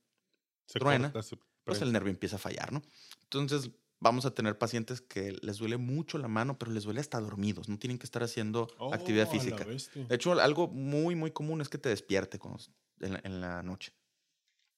Se 0.66 0.78
truena, 0.78 1.12
corta, 1.12 1.22
se 1.22 1.36
pues 1.64 1.82
el 1.82 1.92
nervio 1.92 2.10
empieza 2.10 2.36
a 2.36 2.38
fallar, 2.40 2.72
¿no? 2.72 2.82
Entonces 3.22 3.70
vamos 4.06 4.24
a 4.26 4.30
tener 4.32 4.56
pacientes 4.58 5.00
que 5.00 5.32
les 5.42 5.58
duele 5.58 5.76
mucho 5.76 6.18
la 6.18 6.28
mano, 6.28 6.58
pero 6.58 6.72
les 6.72 6.84
duele 6.84 7.00
hasta 7.00 7.20
dormidos, 7.20 7.68
no 7.68 7.78
tienen 7.78 7.98
que 7.98 8.06
estar 8.06 8.22
haciendo 8.22 8.68
Oh, 8.78 8.92
actividad 8.94 9.28
física. 9.28 9.64
De 10.08 10.14
hecho, 10.14 10.32
algo 10.40 10.68
muy, 10.68 11.14
muy 11.14 11.30
común 11.30 11.60
es 11.60 11.68
que 11.68 11.78
te 11.78 11.88
despierte 11.88 12.38
cuando- 12.38 12.62
en, 13.00 13.12
la, 13.12 13.20
en 13.24 13.40
la 13.40 13.62
noche. 13.62 13.92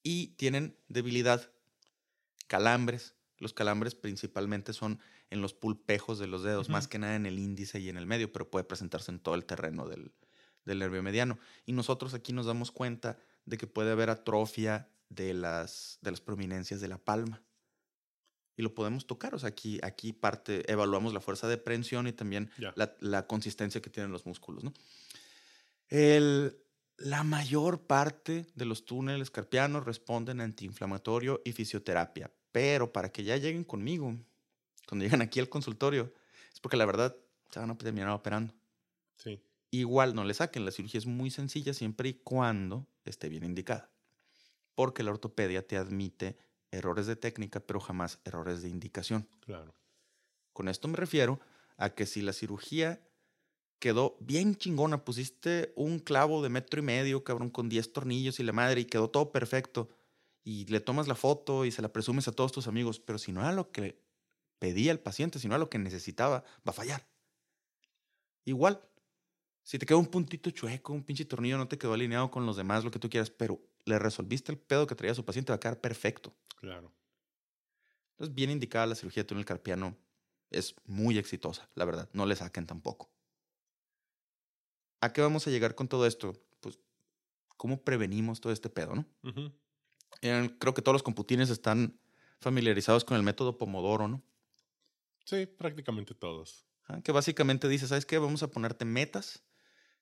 Y 0.02 0.28
tienen 0.36 0.76
debilidad, 0.88 1.50
calambres. 2.46 3.14
Los 3.38 3.52
calambres 3.52 3.94
principalmente 3.94 4.72
son 4.72 4.98
en 5.30 5.40
los 5.42 5.54
pulpejos 5.54 6.18
de 6.18 6.26
los 6.26 6.42
dedos, 6.42 6.68
más 6.68 6.88
que 6.88 6.98
nada 6.98 7.14
en 7.14 7.26
el 7.26 7.38
índice 7.38 7.78
y 7.78 7.88
en 7.88 7.96
el 7.96 8.06
medio, 8.06 8.32
pero 8.32 8.50
puede 8.50 8.64
presentarse 8.64 9.12
en 9.12 9.20
todo 9.20 9.34
el 9.36 9.44
terreno 9.44 9.86
del, 9.86 10.12
del 10.64 10.78
nervio 10.80 11.02
mediano. 11.02 11.38
Y 11.66 11.72
nosotros 11.72 12.14
aquí 12.14 12.32
nos 12.32 12.46
damos 12.46 12.72
cuenta 12.72 13.18
de 13.44 13.56
que 13.58 13.66
puede 13.66 13.92
haber 13.92 14.10
atrofia 14.10 14.88
de 15.08 15.34
las, 15.34 15.98
de 16.02 16.10
las 16.10 16.20
prominencias 16.20 16.80
de 16.80 16.88
la 16.88 16.98
palma. 16.98 17.42
Y 18.58 18.62
lo 18.62 18.74
podemos 18.74 19.06
tocar. 19.06 19.36
O 19.36 19.38
sea, 19.38 19.50
aquí, 19.50 19.78
aquí 19.84 20.12
parte, 20.12 20.70
evaluamos 20.70 21.14
la 21.14 21.20
fuerza 21.20 21.46
de 21.46 21.58
prensión 21.58 22.08
y 22.08 22.12
también 22.12 22.50
la, 22.74 22.92
la, 22.98 23.26
consistencia 23.28 23.80
que 23.80 23.88
tienen 23.88 24.10
los 24.10 24.26
músculos. 24.26 24.64
¿no? 24.64 24.74
El, 25.88 26.58
la 26.96 27.22
mayor 27.22 27.86
parte 27.86 28.46
de 28.56 28.64
los 28.64 28.84
túneles 28.84 29.30
carpianos 29.30 29.84
responden 29.84 30.40
a 30.40 30.44
antiinflamatorio 30.44 31.40
y 31.44 31.52
fisioterapia. 31.52 32.32
Pero 32.50 32.92
para 32.92 33.12
que 33.12 33.22
ya 33.22 33.36
lleguen 33.36 33.62
conmigo, 33.62 34.16
cuando 34.88 35.04
llegan 35.04 35.22
aquí 35.22 35.38
al 35.38 35.48
consultorio, 35.48 36.12
es 36.52 36.58
porque 36.58 36.76
la 36.76 36.84
verdad 36.84 37.16
se 37.50 37.60
van 37.60 37.70
a 37.70 37.78
terminar 37.78 38.10
operando. 38.10 38.52
Sí. 39.14 39.40
Igual 39.70 40.16
no 40.16 40.24
le 40.24 40.34
saquen, 40.34 40.64
la 40.64 40.72
cirugía 40.72 40.98
es 40.98 41.06
muy 41.06 41.30
sencilla 41.30 41.72
siempre 41.74 42.08
y 42.08 42.14
cuando 42.14 42.88
esté 43.04 43.28
bien 43.28 43.44
indicada. 43.44 43.88
Porque 44.74 45.04
la 45.04 45.12
ortopedia 45.12 45.64
te 45.64 45.76
admite 45.76 46.36
errores 46.70 47.06
de 47.06 47.16
técnica, 47.16 47.60
pero 47.60 47.80
jamás 47.80 48.18
errores 48.24 48.62
de 48.62 48.68
indicación. 48.68 49.28
Claro. 49.40 49.74
Con 50.52 50.68
esto 50.68 50.88
me 50.88 50.96
refiero 50.96 51.40
a 51.76 51.90
que 51.90 52.06
si 52.06 52.20
la 52.20 52.32
cirugía 52.32 53.00
quedó 53.78 54.16
bien 54.20 54.56
chingona, 54.56 55.04
pusiste 55.04 55.72
un 55.76 55.98
clavo 56.00 56.42
de 56.42 56.48
metro 56.48 56.80
y 56.80 56.82
medio, 56.82 57.24
cabrón, 57.24 57.50
con 57.50 57.68
10 57.68 57.92
tornillos 57.92 58.40
y 58.40 58.42
la 58.42 58.52
madre, 58.52 58.80
y 58.80 58.84
quedó 58.84 59.08
todo 59.08 59.30
perfecto, 59.30 59.88
y 60.42 60.66
le 60.66 60.80
tomas 60.80 61.08
la 61.08 61.14
foto 61.14 61.64
y 61.64 61.70
se 61.70 61.82
la 61.82 61.92
presumes 61.92 62.26
a 62.26 62.32
todos 62.32 62.52
tus 62.52 62.66
amigos, 62.66 62.98
pero 62.98 63.18
si 63.18 63.32
no 63.32 63.40
era 63.40 63.52
lo 63.52 63.70
que 63.70 64.02
pedía 64.58 64.92
el 64.92 64.98
paciente, 64.98 65.38
si 65.38 65.46
no 65.46 65.54
era 65.54 65.60
lo 65.60 65.70
que 65.70 65.78
necesitaba, 65.78 66.42
va 66.66 66.70
a 66.70 66.72
fallar. 66.72 67.06
Igual, 68.44 68.82
si 69.62 69.78
te 69.78 69.86
quedó 69.86 69.98
un 69.98 70.06
puntito 70.06 70.50
chueco, 70.50 70.92
un 70.92 71.04
pinche 71.04 71.24
tornillo 71.24 71.58
no 71.58 71.68
te 71.68 71.78
quedó 71.78 71.92
alineado 71.92 72.30
con 72.30 72.46
los 72.46 72.56
demás, 72.56 72.84
lo 72.84 72.90
que 72.90 72.98
tú 72.98 73.10
quieras, 73.10 73.30
pero 73.30 73.60
le 73.88 73.98
resolviste 73.98 74.52
el 74.52 74.58
pedo 74.58 74.86
que 74.86 74.94
traía 74.94 75.14
su 75.14 75.24
paciente, 75.24 75.52
va 75.52 75.56
a 75.56 75.60
quedar 75.60 75.80
perfecto. 75.80 76.36
Claro. 76.56 76.92
Entonces, 78.12 78.34
bien 78.34 78.50
indicada 78.50 78.86
la 78.86 78.94
cirugía 78.94 79.22
de 79.22 79.28
túnel 79.28 79.44
carpiano 79.44 79.96
es 80.50 80.74
muy 80.84 81.18
exitosa, 81.18 81.68
la 81.74 81.84
verdad. 81.84 82.08
No 82.12 82.26
le 82.26 82.36
saquen 82.36 82.66
tampoco. 82.66 83.10
¿A 85.00 85.12
qué 85.12 85.20
vamos 85.20 85.46
a 85.46 85.50
llegar 85.50 85.74
con 85.74 85.88
todo 85.88 86.06
esto? 86.06 86.32
Pues, 86.60 86.78
¿cómo 87.56 87.82
prevenimos 87.82 88.40
todo 88.40 88.52
este 88.52 88.68
pedo, 88.68 88.94
no? 88.94 89.06
creo 90.20 90.74
que 90.74 90.82
todos 90.82 90.94
los 90.94 91.02
computines 91.02 91.50
están 91.50 92.00
familiarizados 92.40 93.04
con 93.04 93.16
el 93.16 93.22
método 93.22 93.56
Pomodoro, 93.56 94.08
¿no? 94.08 94.22
Sí, 95.24 95.46
prácticamente 95.46 96.14
todos. 96.14 96.66
que 97.04 97.12
básicamente 97.12 97.68
dice, 97.68 97.86
¿sabes 97.86 98.06
qué? 98.06 98.18
Vamos 98.18 98.42
a 98.42 98.50
ponerte 98.50 98.84
metas. 98.84 99.44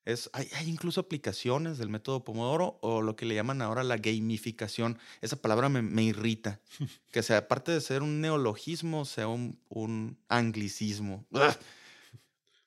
Es, 0.07 0.29
hay, 0.31 0.47
hay, 0.53 0.69
incluso 0.69 1.01
aplicaciones 1.01 1.77
del 1.77 1.89
método 1.89 2.23
Pomodoro 2.23 2.79
o 2.81 3.01
lo 3.01 3.17
que 3.17 3.25
le 3.25 3.35
llaman 3.35 3.61
ahora 3.61 3.83
la 3.83 3.97
gamificación. 3.97 4.97
Esa 5.19 5.35
palabra 5.35 5.67
me, 5.67 5.81
me 5.81 6.01
irrita. 6.01 6.61
que 7.11 7.21
sea, 7.21 7.39
aparte 7.39 7.73
de 7.73 7.81
ser 7.81 8.03
un 8.03 8.21
neologismo, 8.21 9.03
sea 9.03 9.27
un, 9.27 9.59
un 9.67 10.17
anglicismo. 10.29 11.25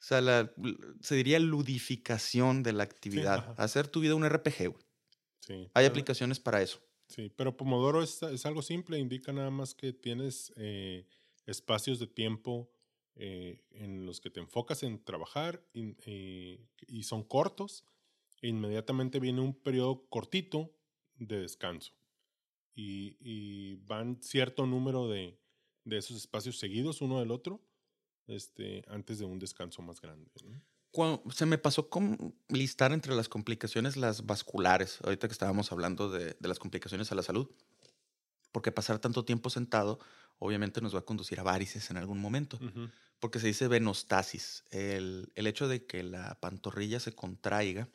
O 0.01 0.03
sea, 0.03 0.23
la, 0.23 0.51
se 1.03 1.15
diría 1.15 1.39
ludificación 1.39 2.63
de 2.63 2.73
la 2.73 2.85
actividad. 2.85 3.55
Hacer 3.59 3.87
tu 3.87 4.01
vida 4.01 4.15
un 4.15 4.27
RPG, 4.27 4.69
güey. 4.69 4.85
Sí, 5.41 5.69
hay 5.75 5.85
aplicaciones 5.85 6.41
para 6.41 6.63
eso. 6.63 6.81
Sí, 7.07 7.31
pero 7.37 7.55
Pomodoro 7.55 8.03
es, 8.03 8.23
es, 8.23 8.47
algo 8.47 8.63
simple, 8.63 8.99
indica 8.99 9.31
nada 9.35 9.51
más 9.51 9.75
que 9.75 9.93
tienes 9.93 10.55
eh, 10.57 11.07
espacios 11.45 11.99
de 11.99 12.07
tiempo 12.07 12.71
eh, 13.23 13.61
en 13.73 14.07
los 14.07 14.19
que 14.19 14.31
te 14.31 14.41
enfocas 14.41 14.83
en 14.83 15.05
trabajar 15.05 15.63
eh, 15.75 16.67
y, 16.89 17.03
son 17.03 17.23
cortos, 17.23 17.85
e 18.41 18.49
inmediatamente 18.49 19.21
viene 19.21 19.43
un 19.43 19.53
periodo 19.53 20.07
cortito 20.09 20.75
de 21.17 21.43
descanso. 21.43 21.93
Y, 22.75 23.75
van 23.85 24.23
cierto 24.23 24.65
número 24.65 25.07
de, 25.07 25.39
de, 25.85 25.99
esos 25.99 26.17
espacios 26.17 26.59
seguidos 26.59 27.03
uno 27.03 27.21
del 27.21 27.31
otro 27.31 27.61
este, 28.27 28.87
antes 28.89 29.19
de 29.19 29.27
un 29.27 29.39
descanso 29.39 29.83
más 29.83 30.01
grande. 30.01 30.31
se 31.31 31.45
me 31.45 31.59
pasó 31.59 31.91
con 31.91 32.35
listar 32.49 32.93
entre 32.93 33.15
las 33.15 33.29
complicaciones 33.29 33.99
las 33.99 34.25
vasculares, 34.25 34.99
ahorita 35.03 35.29
que 35.29 35.33
estábamos 35.33 35.73
hablando 35.73 36.09
de, 36.09 36.39
de 36.41 36.49
las 36.49 36.59
complicaciones 36.59 37.13
a 37.13 37.17
la 37.17 37.23
salud, 37.23 37.51
porque 38.51 38.73
pasar 38.73 38.99
tanto 38.99 39.27
tiempo 39.27 39.51
sentado 39.51 40.01
obviamente 40.41 40.81
nos 40.81 40.95
va 40.95 41.01
a 41.01 41.05
conducir 41.05 41.39
a 41.39 41.45
varices 41.45 41.91
en 41.91 41.99
algún 41.99 42.19
momento, 42.19 42.59
porque 43.21 43.39
se 43.39 43.47
dice 43.47 43.69
venostasis. 43.69 44.65
El, 44.71 45.31
el, 45.37 45.47
hecho 45.47 45.69
de 45.69 45.87
que 45.87 46.03
la 46.03 46.41
pantorrilla 46.41 46.99
se 46.99 47.15
contraiga, 47.15 47.89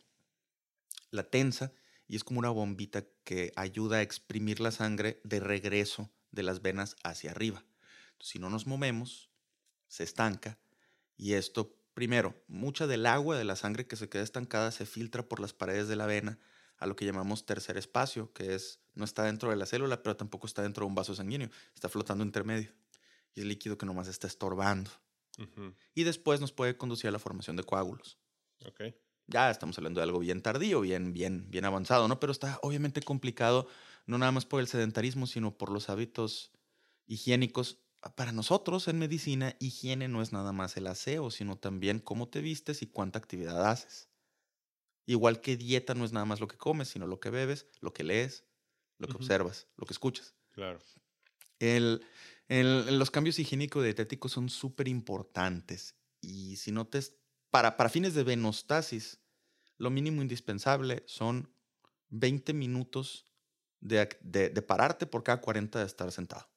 la 1.11 1.23
tensa, 1.23 1.73
y 2.07 2.15
es 2.15 2.23
como 2.23 2.39
una 2.39 2.51
bombita 2.51 3.03
que 3.23 3.51
ayuda 3.55 3.97
a 3.97 4.01
exprimir 4.03 4.59
la 4.59 4.71
sangre 4.71 5.19
de 5.23 5.39
regreso 5.39 6.11
de 6.31 6.43
las 6.43 6.61
venas 6.61 6.95
hacia 7.03 7.31
arriba. 7.31 7.65
si 8.19 8.39
no 8.39 8.49
nos 8.49 8.67
movemos, 8.67 9.29
se 9.87 10.03
estanca, 10.03 10.57
y 11.17 11.33
esto, 11.33 11.75
primero, 11.93 12.35
mucha 12.47 12.87
del 12.87 13.05
agua 13.05 13.37
de 13.37 13.43
la 13.43 13.55
sangre 13.55 13.87
que 13.87 13.95
se 13.95 14.07
queda 14.07 14.23
estancada 14.23 14.71
se 14.71 14.85
filtra 14.85 15.27
por 15.27 15.39
las 15.39 15.53
paredes 15.53 15.87
de 15.87 15.95
la 15.95 16.05
vena 16.05 16.39
a 16.77 16.87
lo 16.87 16.95
que 16.95 17.05
llamamos 17.05 17.45
tercer 17.45 17.77
espacio, 17.77 18.31
que 18.33 18.55
es 18.55 18.79
no 18.93 19.05
está 19.05 19.23
dentro 19.23 19.49
de 19.49 19.55
la 19.55 19.65
célula, 19.65 20.01
pero 20.01 20.15
tampoco 20.15 20.47
está 20.47 20.61
dentro 20.61 20.85
de 20.85 20.89
un 20.89 20.95
vaso 20.95 21.15
sanguíneo, 21.15 21.49
está 21.73 21.89
flotando 21.89 22.23
intermedio. 22.23 22.71
Y 23.33 23.41
es 23.41 23.45
líquido 23.45 23.77
que 23.77 23.85
nomás 23.85 24.07
está 24.07 24.27
estorbando. 24.27 24.89
Y 25.93 26.03
después 26.03 26.39
nos 26.39 26.53
puede 26.53 26.77
conducir 26.77 27.09
a 27.09 27.11
la 27.11 27.19
formación 27.19 27.57
de 27.57 27.63
coágulos. 27.63 28.17
Okay. 28.65 28.95
Ya 29.27 29.49
estamos 29.51 29.77
hablando 29.77 29.99
de 29.99 30.03
algo 30.03 30.19
bien 30.19 30.41
tardío, 30.41 30.81
bien, 30.81 31.11
bien, 31.11 31.49
bien 31.49 31.65
avanzado, 31.65 32.07
¿no? 32.07 32.19
Pero 32.19 32.31
está 32.31 32.59
obviamente 32.61 33.01
complicado, 33.01 33.67
no 34.05 34.17
nada 34.17 34.31
más 34.31 34.45
por 34.45 34.61
el 34.61 34.67
sedentarismo, 34.67 35.27
sino 35.27 35.57
por 35.57 35.71
los 35.71 35.89
hábitos 35.89 36.51
higiénicos. 37.07 37.79
Para 38.15 38.31
nosotros 38.31 38.87
en 38.87 38.99
medicina, 38.99 39.55
higiene 39.59 40.07
no 40.07 40.21
es 40.21 40.31
nada 40.31 40.51
más 40.51 40.77
el 40.77 40.87
aseo, 40.87 41.31
sino 41.31 41.57
también 41.57 41.99
cómo 41.99 42.29
te 42.29 42.39
vistes 42.39 42.81
y 42.81 42.87
cuánta 42.87 43.19
actividad 43.19 43.69
haces. 43.69 44.09
Igual 45.05 45.41
que 45.41 45.57
dieta 45.57 45.93
no 45.93 46.03
es 46.03 46.11
nada 46.11 46.25
más 46.25 46.39
lo 46.39 46.47
que 46.47 46.57
comes, 46.57 46.87
sino 46.87 47.05
lo 47.05 47.19
que 47.19 47.29
bebes, 47.29 47.67
lo 47.79 47.93
que 47.93 48.03
lees, 48.03 48.45
lo 48.97 49.07
que 49.07 49.15
observas, 49.15 49.67
lo 49.75 49.85
que 49.85 49.93
escuchas. 49.93 50.33
Claro. 50.51 50.79
El, 51.59 52.01
los 52.49 53.11
cambios 53.11 53.37
higiénico-dietéticos 53.39 54.31
son 54.31 54.49
súper 54.49 54.87
importantes. 54.87 55.95
Y 56.21 56.55
si 56.57 56.71
no 56.71 56.87
te. 56.87 56.99
Para, 57.51 57.77
para 57.77 57.89
fines 57.89 58.13
de 58.15 58.23
venostasis, 58.23 59.19
lo 59.77 59.89
mínimo 59.89 60.21
indispensable 60.21 61.03
son 61.05 61.53
20 62.09 62.53
minutos 62.53 63.25
de, 63.79 64.09
de, 64.21 64.49
de, 64.49 64.61
pararte 64.61 65.05
por 65.05 65.23
cada 65.23 65.39
40 65.39 65.79
de 65.79 65.85
estar 65.85 66.11
sentado. 66.11 66.49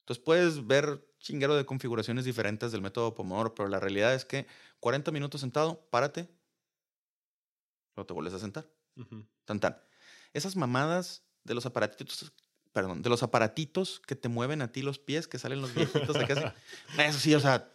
Entonces 0.00 0.24
puedes 0.24 0.66
ver 0.66 1.06
chinguero 1.18 1.54
de 1.56 1.66
configuraciones 1.66 2.24
diferentes 2.24 2.72
del 2.72 2.80
método 2.80 3.14
Pomodoro, 3.14 3.54
pero 3.54 3.68
la 3.68 3.78
realidad 3.80 4.14
es 4.14 4.24
que 4.24 4.46
40 4.80 5.10
minutos 5.10 5.40
sentado, 5.40 5.86
párate, 5.90 6.28
luego 7.98 8.06
te 8.06 8.14
vuelves 8.14 8.34
a 8.34 8.38
sentar. 8.38 8.64
Tan 9.44 9.60
tan 9.60 9.76
esas 10.32 10.56
mamadas 10.56 11.22
de 11.44 11.54
los 11.54 11.66
aparatitos, 11.66 12.32
perdón, 12.72 13.02
de 13.02 13.08
los 13.08 13.22
aparatitos 13.22 14.00
que 14.06 14.14
te 14.14 14.28
mueven 14.28 14.62
a 14.62 14.70
ti 14.70 14.82
los 14.82 14.98
pies, 14.98 15.26
que 15.26 15.38
salen 15.38 15.60
los 15.60 15.74
viejitos 15.74 16.14
de 16.18 16.26
casa. 16.26 16.54
Eso 16.98 17.18
sí, 17.18 17.34
o 17.34 17.40
sea, 17.40 17.72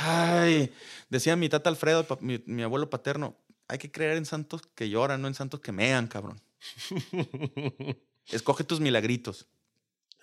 ay, 0.00 0.72
decía 1.08 1.36
mi 1.36 1.48
tata 1.48 1.70
Alfredo, 1.70 2.06
mi, 2.20 2.62
abuelo 2.62 2.90
paterno, 2.90 3.36
hay 3.68 3.78
que 3.78 3.90
creer 3.90 4.16
en 4.16 4.26
santos 4.26 4.62
que 4.74 4.88
lloran, 4.88 5.22
no 5.22 5.28
en 5.28 5.34
santos 5.34 5.60
que 5.60 5.72
mean, 5.72 6.06
cabrón. 6.06 6.40
Escoge 8.26 8.64
tus 8.64 8.80
milagritos. 8.80 9.46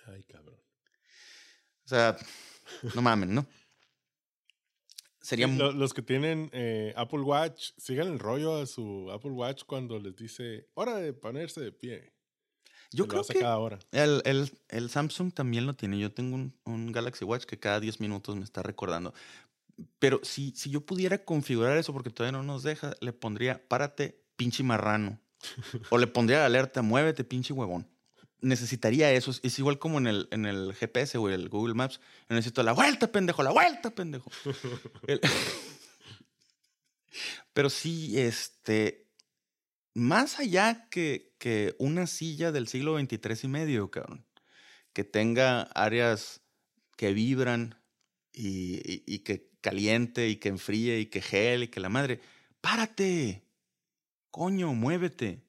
Ay, 0.06 0.22
cabrón. 0.24 0.58
O 1.84 1.88
sea, 1.88 2.16
no 2.94 3.02
mamen, 3.02 3.34
¿no? 3.34 3.46
Sería... 5.24 5.46
los 5.46 5.94
que 5.94 6.02
tienen 6.02 6.50
eh, 6.52 6.92
Apple 6.96 7.20
Watch, 7.20 7.70
sigan 7.78 8.08
el 8.08 8.18
rollo 8.18 8.60
a 8.60 8.66
su 8.66 9.10
Apple 9.10 9.30
Watch 9.30 9.62
cuando 9.64 9.98
les 9.98 10.14
dice 10.14 10.68
hora 10.74 10.96
de 10.96 11.14
ponerse 11.14 11.62
de 11.62 11.72
pie. 11.72 12.12
Yo 12.92 13.08
creo 13.08 13.24
que 13.24 13.40
cada 13.40 13.56
hora. 13.56 13.78
El, 13.90 14.20
el, 14.26 14.50
el, 14.68 14.90
Samsung 14.90 15.32
también 15.32 15.64
lo 15.64 15.72
tiene. 15.74 15.98
Yo 15.98 16.12
tengo 16.12 16.36
un, 16.36 16.54
un, 16.66 16.92
Galaxy 16.92 17.24
Watch 17.24 17.44
que 17.44 17.58
cada 17.58 17.80
10 17.80 18.00
minutos 18.00 18.36
me 18.36 18.44
está 18.44 18.62
recordando. 18.62 19.14
Pero 19.98 20.20
si, 20.22 20.50
si 20.50 20.68
yo 20.68 20.82
pudiera 20.82 21.24
configurar 21.24 21.78
eso, 21.78 21.94
porque 21.94 22.10
todavía 22.10 22.38
no 22.38 22.44
nos 22.44 22.62
deja, 22.62 22.94
le 23.00 23.14
pondría 23.14 23.66
párate, 23.66 24.22
pinche 24.36 24.62
marrano. 24.62 25.18
o 25.88 25.96
le 25.96 26.06
pondría 26.06 26.44
alerta, 26.44 26.82
muévete, 26.82 27.24
pinche 27.24 27.54
huevón 27.54 27.88
necesitaría 28.44 29.10
eso. 29.12 29.32
Es 29.42 29.58
igual 29.58 29.78
como 29.78 29.98
en 29.98 30.06
el, 30.06 30.28
en 30.30 30.46
el 30.46 30.74
GPS 30.74 31.18
o 31.18 31.28
el 31.28 31.48
Google 31.48 31.74
Maps. 31.74 32.00
necesito 32.28 32.62
la 32.62 32.72
vuelta, 32.72 33.10
pendejo, 33.10 33.42
la 33.42 33.50
vuelta, 33.50 33.90
pendejo. 33.90 34.30
Pero 37.52 37.70
sí, 37.70 38.20
este, 38.20 39.06
más 39.94 40.38
allá 40.38 40.88
que, 40.90 41.34
que 41.38 41.74
una 41.78 42.06
silla 42.06 42.52
del 42.52 42.68
siglo 42.68 42.98
XXIII 42.98 43.38
y 43.44 43.48
medio, 43.48 43.90
cabrón, 43.90 44.26
que 44.92 45.04
tenga 45.04 45.62
áreas 45.62 46.42
que 46.96 47.12
vibran 47.12 47.80
y, 48.32 49.02
y, 49.12 49.20
que 49.20 49.50
caliente 49.60 50.28
y 50.28 50.36
que 50.36 50.48
enfríe 50.48 50.98
y 50.98 51.06
que 51.06 51.22
gel 51.22 51.64
y 51.64 51.68
que 51.68 51.80
la 51.80 51.88
madre, 51.88 52.20
Párate. 52.64 53.44
Coño, 54.30 54.72
muévete. 54.72 55.43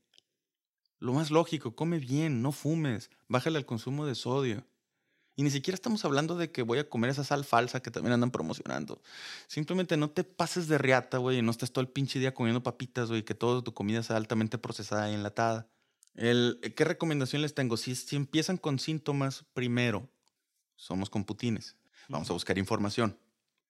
Lo 1.06 1.14
más 1.14 1.30
lógico, 1.30 1.76
come 1.76 2.00
bien, 2.00 2.42
no 2.42 2.52
fumes, 2.52 3.12
bájale 3.28 3.60
al 3.60 3.68
consumo 3.68 4.08
de 4.08 4.16
sodio. 4.16 4.66
Y 5.36 5.44
ni 5.44 5.52
siquiera 5.52 5.76
estamos 5.76 6.04
hablando 6.04 6.36
de 6.36 6.52
que 6.52 6.64
voy 6.64 6.80
a 6.80 6.90
comer 6.90 7.12
esa 7.12 7.24
sal 7.24 7.46
falsa 7.46 7.80
que 7.80 7.92
también 7.92 8.14
andan 8.14 8.32
promocionando. 8.32 9.00
Simplemente 9.48 9.98
no 9.98 10.10
te 10.10 10.24
pases 10.24 10.68
de 10.68 10.80
riata, 10.80 11.20
güey, 11.20 11.38
y 11.38 11.42
no 11.44 11.52
estés 11.52 11.72
todo 11.72 11.84
el 11.84 11.90
pinche 11.90 12.18
día 12.18 12.34
comiendo 12.34 12.64
papitas, 12.64 13.10
güey, 13.10 13.22
que 13.22 13.36
toda 13.36 13.62
tu 13.62 13.72
comida 13.72 14.02
sea 14.02 14.18
altamente 14.18 14.58
procesada 14.58 15.12
y 15.12 15.14
enlatada. 15.14 15.68
El, 16.16 16.60
¿Qué 16.76 16.84
recomendación 16.84 17.44
les 17.44 17.54
tengo? 17.54 17.78
Si, 17.78 17.94
si 17.94 18.16
empiezan 18.16 18.58
con 18.58 18.80
síntomas, 18.80 19.46
primero, 19.54 20.10
somos 20.76 21.12
computines. 21.12 21.76
Vamos 22.10 22.32
a 22.32 22.34
buscar 22.34 22.58
información. 22.58 23.16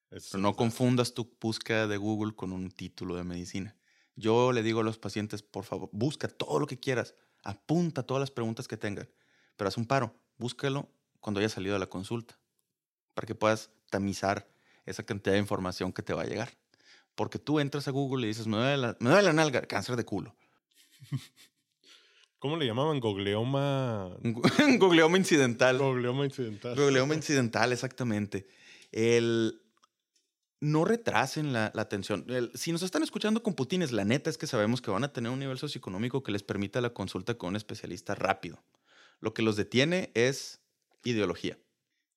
Pero 0.08 0.38
no 0.38 0.56
confundas 0.56 1.14
tu 1.14 1.30
búsqueda 1.42 1.86
de 1.88 1.98
Google 1.98 2.34
con 2.34 2.54
un 2.54 2.72
título 2.72 3.18
de 3.18 3.26
medicina. 3.26 3.76
Yo 4.16 4.54
le 4.54 4.64
digo 4.64 4.80
a 4.80 4.84
los 4.84 4.98
pacientes, 4.98 5.42
por 5.42 5.66
favor, 5.66 5.90
busca 5.92 6.30
todo 6.30 6.60
lo 6.60 6.68
que 6.68 6.80
quieras, 6.80 7.16
apunta 7.46 8.04
todas 8.04 8.20
las 8.20 8.32
preguntas 8.32 8.68
que 8.68 8.76
tengan, 8.76 9.08
pero 9.56 9.70
haz 9.70 9.78
un 9.78 9.86
paro, 9.86 10.14
búscalo 10.38 10.90
cuando 11.22 11.40
haya 11.40 11.48
salido 11.48 11.76
a 11.78 11.80
la 11.80 11.88
consulta, 11.88 12.38
para 13.14 13.26
que 13.26 13.36
puedas 13.36 13.70
tamizar 13.90 14.48
esa 14.86 15.04
cantidad 15.04 15.34
de 15.34 15.40
información 15.40 15.94
que 15.94 16.02
te 16.02 16.14
va 16.14 16.24
a 16.24 16.26
llegar. 16.26 16.52
Porque 17.16 17.40
tú 17.40 17.62
entras 17.62 17.88
a 17.88 17.92
Google 17.92 18.26
y 18.26 18.28
dices, 18.28 18.46
me 18.46 18.58
duele 18.58 18.78
la, 18.78 18.98
me 19.00 19.10
duele 19.10 19.24
la 19.24 19.34
nalga, 19.34 19.62
cáncer 19.62 19.96
de 19.96 20.04
culo. 20.04 20.36
¿Cómo 22.40 22.58
le 22.58 22.66
llamaban? 22.66 23.00
Gogleoma. 23.00 24.12
Gogleoma 24.78 25.18
incidental. 25.18 25.78
Gogleoma 25.78 26.26
incidental. 26.26 26.76
Gogleoma 26.76 27.16
incidental, 27.16 27.72
exactamente. 27.72 28.48
El, 28.92 29.62
no 30.62 30.86
retrasen 30.86 31.54
la, 31.54 31.72
atención. 31.76 32.26
si 32.54 32.72
nos 32.72 32.82
están 32.82 33.04
escuchando 33.04 33.44
con 33.44 33.54
Putines, 33.54 33.92
la 33.92 34.06
neta 34.06 34.30
es 34.30 34.38
que 34.38 34.48
sabemos 34.48 34.82
que 34.82 34.92
van 34.92 35.04
a 35.04 35.12
tener 35.12 35.32
un 35.32 35.40
nivel 35.40 35.58
socioeconómico 35.58 36.24
que 36.24 36.32
les 36.32 36.44
permita 36.44 36.82
la 36.82 36.94
consulta 36.94 37.36
con 37.36 37.50
un 37.50 37.56
especialista 37.56 38.16
rápido. 38.16 38.64
Lo 39.20 39.34
que 39.34 39.42
los 39.42 39.56
detiene 39.56 40.12
es 40.14 40.62
ideología. 41.04 41.58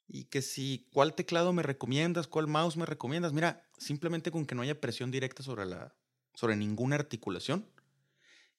Y 0.07 0.25
que 0.25 0.41
si, 0.41 0.89
¿cuál 0.93 1.15
teclado 1.15 1.53
me 1.53 1.63
recomiendas? 1.63 2.29
¿Cuál 2.29 2.47
mouse 2.47 2.77
me 2.77 2.87
recomiendas? 2.87 3.33
Mira, 3.33 3.69
simplemente 3.77 4.31
con 4.31 4.47
que 4.47 4.55
no 4.55 4.63
haya 4.63 4.81
presión 4.81 5.11
directa 5.11 5.43
sobre, 5.43 5.67
la, 5.67 5.95
sobre 6.35 6.57
ninguna 6.57 6.97
articulación. 6.97 7.69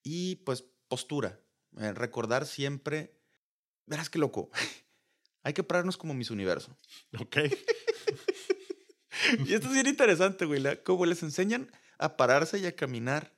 Y 0.04 0.38
pues 0.38 0.66
postura. 0.88 1.40
Eh, 1.78 1.94
recordar 1.94 2.46
siempre, 2.46 3.16
verás 3.86 4.10
qué 4.10 4.20
loco, 4.20 4.50
hay 5.44 5.54
que 5.54 5.64
pararnos 5.64 5.98
como 5.98 6.14
mis 6.14 6.32
universo. 6.32 6.76
Ok. 7.20 7.38
y 9.46 9.54
esto 9.54 9.68
es 9.68 9.74
bien 9.74 9.88
interesante, 9.88 10.46
güey. 10.46 10.64
Como 10.84 11.06
les 11.06 11.24
enseñan 11.24 11.72
a 11.98 12.18
pararse 12.18 12.60
y 12.60 12.66
a 12.66 12.76
caminar, 12.76 13.34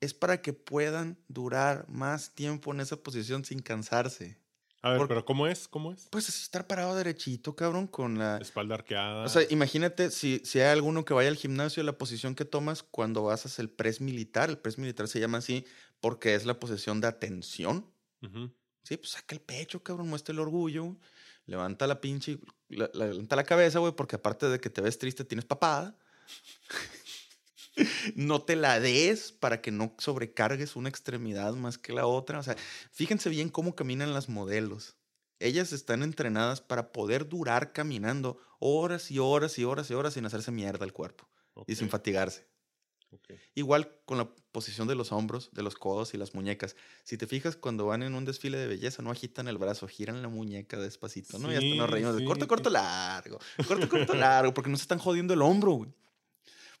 es 0.00 0.14
para 0.14 0.40
que 0.42 0.52
puedan 0.52 1.18
durar 1.28 1.86
más 1.88 2.34
tiempo 2.34 2.72
en 2.72 2.80
esa 2.80 2.96
posición 2.96 3.44
sin 3.44 3.60
cansarse. 3.60 4.38
A 4.82 4.92
ver, 4.92 5.06
pero 5.08 5.26
¿cómo 5.26 5.46
es? 5.46 5.68
¿Cómo 5.68 5.92
es? 5.92 6.08
Pues 6.10 6.30
es 6.30 6.40
estar 6.40 6.66
parado 6.66 6.96
derechito, 6.96 7.54
cabrón, 7.54 7.86
con 7.86 8.18
la... 8.18 8.38
Espalda 8.38 8.76
arqueada. 8.76 9.24
O 9.24 9.28
sea, 9.28 9.42
imagínate 9.50 10.10
si, 10.10 10.40
si 10.42 10.58
hay 10.58 10.68
alguno 10.68 11.04
que 11.04 11.12
vaya 11.12 11.28
al 11.28 11.36
gimnasio, 11.36 11.82
la 11.82 11.98
posición 11.98 12.34
que 12.34 12.46
tomas 12.46 12.82
cuando 12.82 13.22
vas 13.24 13.44
a 13.44 13.48
hacer 13.48 13.64
el 13.64 13.70
press 13.70 14.00
militar. 14.00 14.48
El 14.48 14.56
press 14.56 14.78
militar 14.78 15.06
se 15.06 15.20
llama 15.20 15.38
así 15.38 15.66
porque 16.00 16.34
es 16.34 16.46
la 16.46 16.58
posición 16.58 17.02
de 17.02 17.08
atención. 17.08 17.86
Sí, 18.82 18.96
pues 18.96 19.10
saca 19.10 19.34
el 19.34 19.42
pecho, 19.42 19.82
cabrón, 19.82 20.08
muestra 20.08 20.32
el 20.32 20.38
orgullo. 20.38 20.96
Levanta 21.50 21.88
la 21.88 22.00
pinche, 22.00 22.38
levanta 22.68 23.34
la 23.34 23.42
cabeza, 23.42 23.80
güey, 23.80 23.92
porque 23.92 24.14
aparte 24.14 24.48
de 24.48 24.60
que 24.60 24.70
te 24.70 24.82
ves 24.82 24.98
triste, 24.98 25.24
tienes 25.24 25.44
papada. 25.44 25.98
no 28.14 28.42
te 28.42 28.54
la 28.54 28.78
des 28.78 29.32
para 29.32 29.60
que 29.60 29.72
no 29.72 29.96
sobrecargues 29.98 30.76
una 30.76 30.88
extremidad 30.88 31.54
más 31.54 31.76
que 31.76 31.92
la 31.92 32.06
otra. 32.06 32.38
O 32.38 32.42
sea, 32.44 32.56
fíjense 32.92 33.30
bien 33.30 33.48
cómo 33.48 33.74
caminan 33.74 34.14
las 34.14 34.28
modelos. 34.28 34.94
Ellas 35.40 35.72
están 35.72 36.04
entrenadas 36.04 36.60
para 36.60 36.92
poder 36.92 37.28
durar 37.28 37.72
caminando 37.72 38.38
horas 38.60 39.10
y 39.10 39.18
horas 39.18 39.58
y 39.58 39.64
horas 39.64 39.90
y 39.90 39.94
horas 39.94 40.14
sin 40.14 40.26
hacerse 40.26 40.52
mierda 40.52 40.84
el 40.84 40.92
cuerpo 40.92 41.28
y 41.66 41.74
sin 41.74 41.90
fatigarse. 41.90 42.49
Igual 43.54 43.92
con 44.04 44.18
la 44.18 44.28
posición 44.52 44.88
de 44.88 44.94
los 44.94 45.12
hombros, 45.12 45.50
de 45.52 45.62
los 45.62 45.74
codos 45.74 46.14
y 46.14 46.16
las 46.16 46.34
muñecas. 46.34 46.76
Si 47.04 47.16
te 47.16 47.26
fijas, 47.26 47.56
cuando 47.56 47.86
van 47.86 48.02
en 48.02 48.14
un 48.14 48.24
desfile 48.24 48.58
de 48.58 48.66
belleza, 48.66 49.02
no 49.02 49.10
agitan 49.10 49.48
el 49.48 49.58
brazo, 49.58 49.88
giran 49.88 50.22
la 50.22 50.28
muñeca 50.28 50.78
despacito, 50.78 51.38
¿no? 51.38 51.52
y 51.52 51.56
hasta 51.56 51.74
nos 51.74 51.90
reímos 51.90 52.16
de 52.16 52.24
corto, 52.24 52.46
corto, 52.46 52.70
largo, 52.70 53.38
corto, 53.66 53.88
corto, 53.88 54.14
largo, 54.14 54.54
porque 54.54 54.70
no 54.70 54.76
se 54.76 54.82
están 54.82 54.98
jodiendo 54.98 55.34
el 55.34 55.42
hombro, 55.42 55.72
güey. 55.72 55.90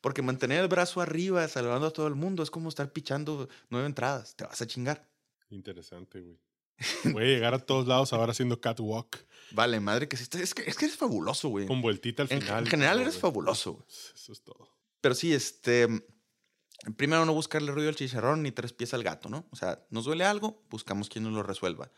Porque 0.00 0.22
mantener 0.22 0.62
el 0.62 0.68
brazo 0.68 1.00
arriba, 1.00 1.46
saludando 1.48 1.86
a 1.86 1.90
todo 1.90 2.06
el 2.06 2.14
mundo, 2.14 2.42
es 2.42 2.50
como 2.50 2.70
estar 2.70 2.90
pichando 2.90 3.48
nueve 3.68 3.86
entradas. 3.86 4.34
Te 4.34 4.44
vas 4.44 4.60
a 4.62 4.66
chingar. 4.66 5.06
Interesante, 5.50 6.20
güey. 6.20 6.38
Voy 7.12 7.24
a 7.24 7.26
llegar 7.26 7.52
a 7.52 7.58
todos 7.58 7.86
lados 7.86 8.12
ahora 8.14 8.32
haciendo 8.32 8.58
catwalk. 8.58 9.18
Vale, 9.50 9.78
madre, 9.80 10.08
que 10.08 10.16
es, 10.16 10.28
que, 10.28 10.40
es 10.42 10.54
que 10.54 10.84
eres 10.86 10.96
fabuloso, 10.96 11.50
güey. 11.50 11.66
Con 11.66 11.82
vueltita 11.82 12.22
al 12.22 12.28
final. 12.28 12.64
En, 12.64 12.70
general 12.70 13.00
eres 13.00 13.18
fabuloso, 13.18 13.74
güey. 13.74 13.86
Eso 13.88 14.32
es 14.32 14.42
todo. 14.42 14.70
Pero 15.00 15.14
sí, 15.14 15.32
este 15.32 15.88
primero 16.96 17.24
no 17.24 17.32
buscarle 17.32 17.72
ruido 17.72 17.88
al 17.88 17.96
chicharrón 17.96 18.42
ni 18.42 18.52
tres 18.52 18.72
pies 18.72 18.94
al 18.94 19.02
gato, 19.02 19.28
¿no? 19.28 19.46
O 19.50 19.56
sea, 19.56 19.84
nos 19.90 20.04
duele 20.04 20.24
algo, 20.24 20.62
buscamos 20.70 21.08
quien 21.08 21.24
nos 21.24 21.32
lo 21.32 21.42
resuelva. 21.42 21.90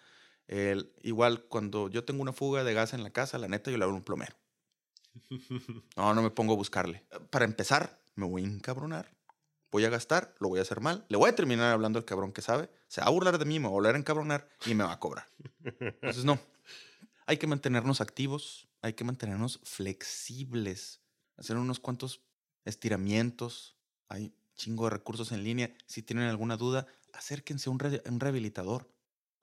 El, 0.48 0.92
igual, 1.02 1.44
cuando 1.44 1.88
yo 1.88 2.04
tengo 2.04 2.22
una 2.22 2.32
fuga 2.32 2.64
de 2.64 2.74
gas 2.74 2.92
en 2.92 3.02
la 3.02 3.10
casa, 3.10 3.38
la 3.38 3.48
neta, 3.48 3.70
yo 3.70 3.78
le 3.78 3.84
hablo 3.84 3.94
a 3.94 3.98
un 3.98 4.04
plomero. 4.04 4.36
No, 5.96 6.14
no 6.14 6.22
me 6.22 6.30
pongo 6.30 6.54
a 6.54 6.56
buscarle. 6.56 7.04
Para 7.30 7.44
empezar, 7.44 8.02
me 8.14 8.26
voy 8.26 8.42
a 8.42 8.46
encabronar. 8.46 9.14
Voy 9.70 9.84
a 9.84 9.90
gastar, 9.90 10.34
lo 10.38 10.48
voy 10.48 10.58
a 10.58 10.62
hacer 10.62 10.80
mal. 10.80 11.04
Le 11.08 11.16
voy 11.16 11.30
a 11.30 11.34
terminar 11.34 11.72
hablando 11.72 11.98
al 11.98 12.04
cabrón 12.04 12.32
que 12.32 12.42
sabe. 12.42 12.68
Se 12.88 13.00
va 13.00 13.06
a 13.06 13.10
burlar 13.10 13.38
de 13.38 13.44
mí, 13.44 13.58
me 13.58 13.64
va 13.64 13.70
a 13.70 13.72
volver 13.72 13.94
a 13.94 13.98
encabronar 13.98 14.48
y 14.66 14.74
me 14.74 14.84
va 14.84 14.92
a 14.92 14.98
cobrar. 14.98 15.30
Entonces, 15.80 16.24
no. 16.24 16.38
Hay 17.26 17.38
que 17.38 17.46
mantenernos 17.46 18.00
activos, 18.00 18.68
hay 18.82 18.92
que 18.92 19.04
mantenernos 19.04 19.60
flexibles, 19.64 21.00
hacer 21.38 21.56
unos 21.56 21.78
cuantos 21.80 22.20
estiramientos. 22.64 23.76
Hay 24.08 24.34
chingo 24.62 24.84
de 24.84 24.90
recursos 24.90 25.32
en 25.32 25.42
línea. 25.42 25.74
Si 25.86 26.02
tienen 26.02 26.28
alguna 26.28 26.56
duda, 26.56 26.86
acérquense 27.12 27.68
a 27.68 27.72
un, 27.72 27.78
rehabilitador. 27.80 28.88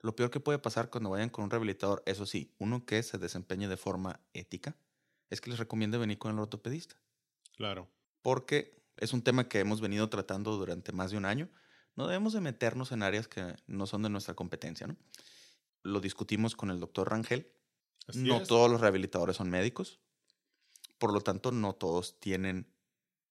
Lo 0.02 0.16
peor 0.16 0.32
que 0.32 0.40
puede 0.40 0.60
pasar 0.60 0.90
cuando 0.90 1.10
vayan 1.10 1.30
con 1.30 1.44
un 1.44 1.52
rehabilitador, 1.52 2.02
eso 2.06 2.26
sí, 2.26 2.54
uno 2.58 2.86
que 2.86 3.04
se 3.04 3.18
desempeñe 3.18 3.68
de 3.68 3.76
forma 3.76 4.22
ética, 4.34 4.78
es 5.30 5.42
que 5.42 5.50
les 5.50 5.60
recomiende 5.60 5.98
venir 5.98 6.18
con 6.18 6.32
el 6.32 6.40
ortopedista. 6.40 6.96
Claro. 7.58 7.90
Porque 8.22 8.82
es 8.98 9.12
un 9.12 9.22
tema 9.22 9.50
que 9.50 9.60
hemos 9.60 9.82
venido 9.82 10.10
tratando 10.10 10.56
durante 10.56 10.94
más 10.94 11.12
de 11.12 11.18
un 11.18 11.26
año. 11.26 11.50
No 11.96 12.08
debemos 12.08 12.32
de 12.32 12.40
meternos 12.40 12.94
en 12.94 13.04
áreas 13.04 13.28
que 13.28 13.56
no 13.68 13.88
son 13.88 14.02
de 14.04 14.10
nuestra 14.10 14.36
competencia, 14.36 14.88
¿no? 14.88 14.96
Lo 15.84 16.00
discutimos 16.00 16.56
con 16.56 16.72
el 16.72 16.80
doctor 16.80 17.10
Rangel. 17.10 17.52
no 18.14 18.42
todos 18.44 18.72
los 18.72 18.80
rehabilitadores 18.80 19.36
son 19.36 19.50
médicos. 19.50 20.00
Por 20.98 21.14
lo 21.14 21.22
tanto, 21.22 21.52
no 21.52 21.74
todos 21.74 22.20
tienen 22.20 22.68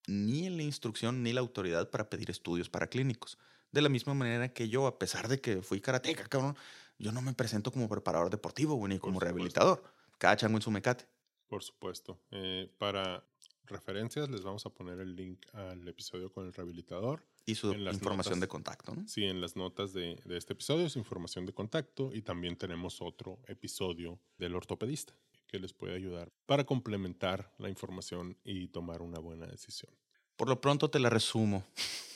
ni 0.09 0.49
la 0.49 0.63
instrucción 0.63 1.23
ni 1.23 1.33
la 1.33 1.41
autoridad 1.41 1.91
para 1.91 2.09
pedir 2.09 2.31
estudios 2.31 2.69
para 2.69 2.89
clínicos. 2.89 3.39
De 3.71 3.83
la 3.83 3.91
misma 3.91 4.15
manera 4.15 4.53
que 4.53 4.69
yo, 4.69 4.87
a 4.87 4.99
pesar 4.99 5.29
de 5.29 5.41
que 5.41 5.63
fui 5.63 5.81
karateca, 5.81 6.27
cabrón, 6.27 6.57
yo 6.99 7.13
no 7.13 7.21
me 7.21 7.35
presento 7.35 7.71
como 7.71 7.89
preparador 7.89 8.31
deportivo, 8.31 8.89
ni 8.89 8.99
como 8.99 9.21
rehabilitador. 9.21 9.83
Cada 10.17 10.37
chango 10.37 10.57
en 10.57 10.63
su 10.63 10.71
mecate. 10.71 11.07
Por 11.47 11.63
supuesto. 11.63 12.19
Eh, 12.31 12.75
para 12.79 13.25
referencias 13.65 14.31
les 14.31 14.43
vamos 14.43 14.65
a 14.65 14.71
poner 14.71 14.99
el 15.01 15.15
link 15.15 15.47
al 15.53 15.87
episodio 15.87 16.33
con 16.33 16.47
el 16.47 16.55
rehabilitador. 16.55 17.23
Y 17.45 17.55
su 17.55 17.73
información 17.73 18.41
de 18.41 18.49
contacto, 18.49 18.95
¿no? 18.95 19.07
Sí, 19.07 19.25
en 19.25 19.41
las 19.41 19.57
notas 19.57 19.93
de, 19.93 20.21
de 20.25 20.37
este 20.37 20.55
episodio 20.55 20.89
su 20.89 20.99
información 20.99 21.47
de 21.47 21.53
contacto 21.53 22.11
y 22.13 22.23
también 22.23 22.57
tenemos 22.57 23.01
otro 23.01 23.39
episodio 23.47 24.19
del 24.39 24.55
ortopedista 24.55 25.15
que 25.49 25.59
les 25.59 25.73
puede 25.73 25.95
ayudar 25.95 26.31
para 26.47 26.65
complementar 26.65 27.53
la 27.59 27.69
información 27.69 28.39
y 28.45 28.69
tomar 28.69 29.03
una 29.03 29.19
buena 29.19 29.47
decisión. 29.47 29.93
Por 30.37 30.49
lo 30.49 30.61
pronto 30.61 30.91
te 30.91 31.01
la 31.01 31.11
resumo. 31.11 31.65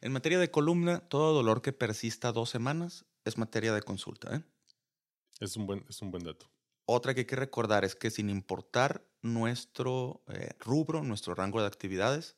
En 0.00 0.10
materia 0.10 0.38
de 0.38 0.50
columna, 0.50 1.00
todo 1.00 1.34
dolor 1.34 1.60
que 1.60 1.72
persista 1.72 2.32
dos 2.32 2.50
semanas 2.50 3.04
es 3.24 3.36
materia 3.36 3.74
de 3.74 3.82
consulta. 3.82 4.34
¿eh? 4.34 4.42
Es, 5.38 5.56
un 5.56 5.66
buen, 5.66 5.84
es 5.88 6.00
un 6.00 6.10
buen 6.10 6.24
dato. 6.24 6.50
Otra 6.86 7.14
que 7.14 7.20
hay 7.20 7.26
que 7.26 7.36
recordar 7.36 7.84
es 7.84 7.94
que 7.94 8.10
sin 8.10 8.30
importar 8.30 9.06
nuestro 9.20 10.24
eh, 10.28 10.54
rubro, 10.58 11.04
nuestro 11.04 11.34
rango 11.34 11.60
de 11.60 11.66
actividades, 11.66 12.36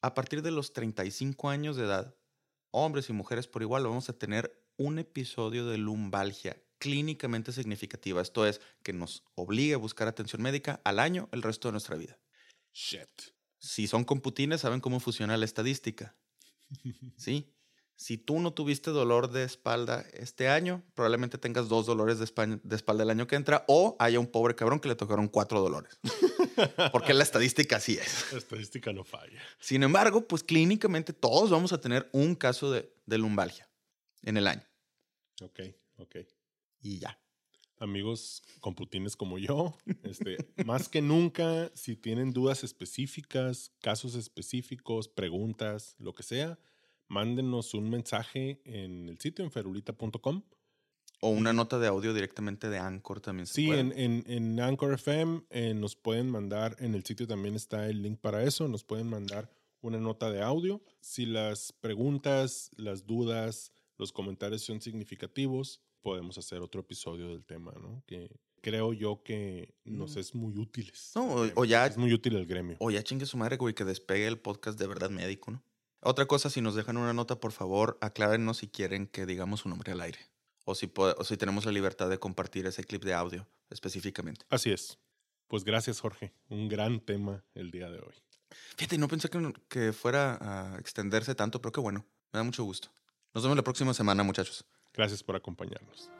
a 0.00 0.14
partir 0.14 0.42
de 0.42 0.50
los 0.50 0.72
35 0.74 1.48
años 1.48 1.76
de 1.76 1.84
edad, 1.84 2.14
hombres 2.70 3.08
y 3.08 3.12
mujeres 3.14 3.48
por 3.48 3.62
igual, 3.62 3.84
vamos 3.84 4.08
a 4.08 4.18
tener 4.18 4.62
un 4.76 4.98
episodio 4.98 5.66
de 5.66 5.78
lumbalgia 5.78 6.61
clínicamente 6.82 7.52
significativa. 7.52 8.20
Esto 8.20 8.44
es, 8.44 8.60
que 8.82 8.92
nos 8.92 9.22
obligue 9.36 9.74
a 9.74 9.76
buscar 9.76 10.08
atención 10.08 10.42
médica 10.42 10.80
al 10.82 10.98
año 10.98 11.28
el 11.30 11.42
resto 11.42 11.68
de 11.68 11.72
nuestra 11.72 11.96
vida. 11.96 12.18
Shit. 12.72 13.08
Si 13.60 13.86
son 13.86 14.02
computines, 14.02 14.62
saben 14.62 14.80
cómo 14.80 14.98
funciona 14.98 15.36
la 15.36 15.44
estadística. 15.44 16.16
¿Sí? 17.16 17.54
Si 17.94 18.18
tú 18.18 18.40
no 18.40 18.52
tuviste 18.52 18.90
dolor 18.90 19.30
de 19.30 19.44
espalda 19.44 20.04
este 20.12 20.48
año, 20.48 20.82
probablemente 20.94 21.38
tengas 21.38 21.68
dos 21.68 21.86
dolores 21.86 22.18
de, 22.18 22.60
de 22.64 22.74
espalda 22.74 23.04
el 23.04 23.10
año 23.10 23.28
que 23.28 23.36
entra 23.36 23.64
o 23.68 23.94
haya 24.00 24.18
un 24.18 24.26
pobre 24.26 24.56
cabrón 24.56 24.80
que 24.80 24.88
le 24.88 24.96
tocaron 24.96 25.28
cuatro 25.28 25.60
dolores. 25.60 26.00
Porque 26.90 27.14
la 27.14 27.22
estadística 27.22 27.76
así 27.76 27.96
es. 27.96 28.32
La 28.32 28.38
estadística 28.38 28.92
no 28.92 29.04
falla. 29.04 29.40
Sin 29.60 29.84
embargo, 29.84 30.26
pues 30.26 30.42
clínicamente 30.42 31.12
todos 31.12 31.48
vamos 31.48 31.72
a 31.72 31.80
tener 31.80 32.10
un 32.10 32.34
caso 32.34 32.72
de, 32.72 32.92
de 33.06 33.18
lumbalgia 33.18 33.70
en 34.24 34.36
el 34.36 34.48
año. 34.48 34.66
Ok, 35.40 35.60
ok. 35.98 36.16
Y 36.82 36.98
ya. 36.98 37.18
Amigos 37.78 38.42
computines 38.60 39.16
como 39.16 39.38
yo, 39.38 39.76
este, 40.04 40.36
más 40.66 40.88
que 40.88 41.02
nunca, 41.02 41.70
si 41.74 41.96
tienen 41.96 42.32
dudas 42.32 42.62
específicas, 42.62 43.72
casos 43.80 44.14
específicos, 44.14 45.08
preguntas, 45.08 45.96
lo 45.98 46.14
que 46.14 46.22
sea, 46.22 46.58
mándenos 47.08 47.74
un 47.74 47.90
mensaje 47.90 48.60
en 48.64 49.08
el 49.08 49.18
sitio 49.18 49.44
en 49.44 49.50
ferulita.com. 49.50 50.42
O 51.24 51.28
una 51.30 51.52
nota 51.52 51.78
de 51.78 51.86
audio 51.86 52.14
directamente 52.14 52.68
de 52.68 52.78
Anchor 52.78 53.20
también 53.20 53.46
se 53.46 53.54
Sí, 53.54 53.66
puede. 53.68 53.80
en, 53.80 53.92
en, 53.96 54.24
en 54.26 54.60
Anchor 54.60 54.94
FM 54.94 55.42
eh, 55.50 55.72
nos 55.74 55.94
pueden 55.96 56.28
mandar, 56.30 56.76
en 56.80 56.94
el 56.94 57.04
sitio 57.04 57.26
también 57.28 57.54
está 57.54 57.88
el 57.88 58.02
link 58.02 58.18
para 58.20 58.42
eso, 58.44 58.66
nos 58.68 58.82
pueden 58.84 59.08
mandar 59.08 59.48
una 59.82 59.98
nota 59.98 60.30
de 60.30 60.42
audio. 60.42 60.82
Si 61.00 61.26
las 61.26 61.72
preguntas, 61.72 62.70
las 62.76 63.06
dudas, 63.06 63.72
los 63.98 64.12
comentarios 64.12 64.62
son 64.62 64.80
significativos, 64.80 65.80
podemos 66.02 66.36
hacer 66.38 66.60
otro 66.60 66.80
episodio 66.82 67.28
del 67.28 67.44
tema, 67.44 67.72
¿no? 67.80 68.02
Que 68.06 68.30
creo 68.60 68.92
yo 68.92 69.22
que 69.22 69.74
nos 69.84 70.16
Mm. 70.16 70.18
es 70.18 70.34
muy 70.34 70.56
útiles. 70.58 71.12
No, 71.14 71.34
o- 71.54 71.64
ya- 71.64 71.86
Es 71.86 71.96
muy 71.96 72.12
útil 72.12 72.36
el 72.36 72.46
gremio. 72.46 72.76
O 72.80 72.90
ya 72.90 73.02
chingue 73.02 73.26
su 73.26 73.36
madre, 73.36 73.56
güey, 73.56 73.74
que 73.74 73.84
despegue 73.84 74.26
el 74.26 74.38
podcast 74.38 74.78
de 74.78 74.86
verdad 74.86 75.10
médico, 75.10 75.50
¿no? 75.50 75.62
Otra 76.00 76.26
cosa, 76.26 76.50
si 76.50 76.60
nos 76.60 76.74
dejan 76.74 76.96
una 76.96 77.12
nota, 77.12 77.38
por 77.40 77.52
favor, 77.52 77.96
aclárenos 78.00 78.58
si 78.58 78.68
quieren 78.68 79.06
que 79.06 79.24
digamos 79.24 79.60
su 79.60 79.68
nombre 79.68 79.92
al 79.92 80.00
aire. 80.00 80.18
O 80.64 80.74
si, 80.74 80.90
o 80.94 81.24
si 81.24 81.36
tenemos 81.36 81.64
la 81.64 81.72
libertad 81.72 82.08
de 82.08 82.18
compartir 82.18 82.66
ese 82.66 82.84
clip 82.84 83.02
de 83.04 83.14
audio 83.14 83.48
específicamente. 83.70 84.44
Así 84.48 84.70
es. 84.70 84.98
Pues 85.48 85.64
gracias, 85.64 86.00
Jorge. 86.00 86.32
Un 86.48 86.68
gran 86.68 87.00
tema 87.00 87.44
el 87.54 87.70
día 87.70 87.90
de 87.90 87.98
hoy. 88.00 88.14
Fíjate, 88.76 88.98
no 88.98 89.08
pensé 89.08 89.28
que, 89.28 89.52
que 89.68 89.92
fuera 89.92 90.38
a 90.74 90.78
extenderse 90.78 91.34
tanto, 91.34 91.60
pero 91.60 91.72
qué 91.72 91.80
bueno. 91.80 92.06
Me 92.32 92.38
da 92.38 92.42
mucho 92.44 92.64
gusto. 92.64 92.88
Nos 93.34 93.42
vemos 93.44 93.56
la 93.56 93.64
próxima 93.64 93.92
semana, 93.94 94.22
muchachos. 94.22 94.64
Gracias 94.94 95.22
por 95.22 95.36
acompañarnos. 95.36 96.10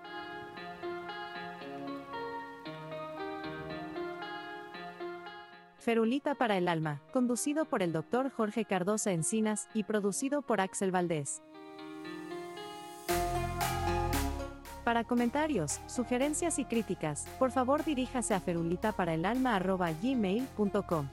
Ferulita 5.83 6.35
para 6.37 6.57
el 6.57 6.69
alma, 6.69 7.03
conducido 7.13 7.65
por 7.65 7.83
el 7.83 7.93
Dr. 7.93 8.31
Jorge 8.31 8.65
Cardosa 8.65 9.11
Encinas 9.11 9.67
y 9.75 9.83
producido 9.83 10.43
por 10.43 10.61
Axel 10.61 10.93
Valdés. 10.93 11.43
Para 14.85 15.03
comentarios, 15.05 15.81
sugerencias 15.87 16.61
y 16.61 16.65
críticas, 16.65 17.27
por 17.39 17.51
favor 17.51 17.85
diríjase 17.85 18.35
a 18.35 18.41
ferulitaparaelalma.gmail.com. 18.41 21.09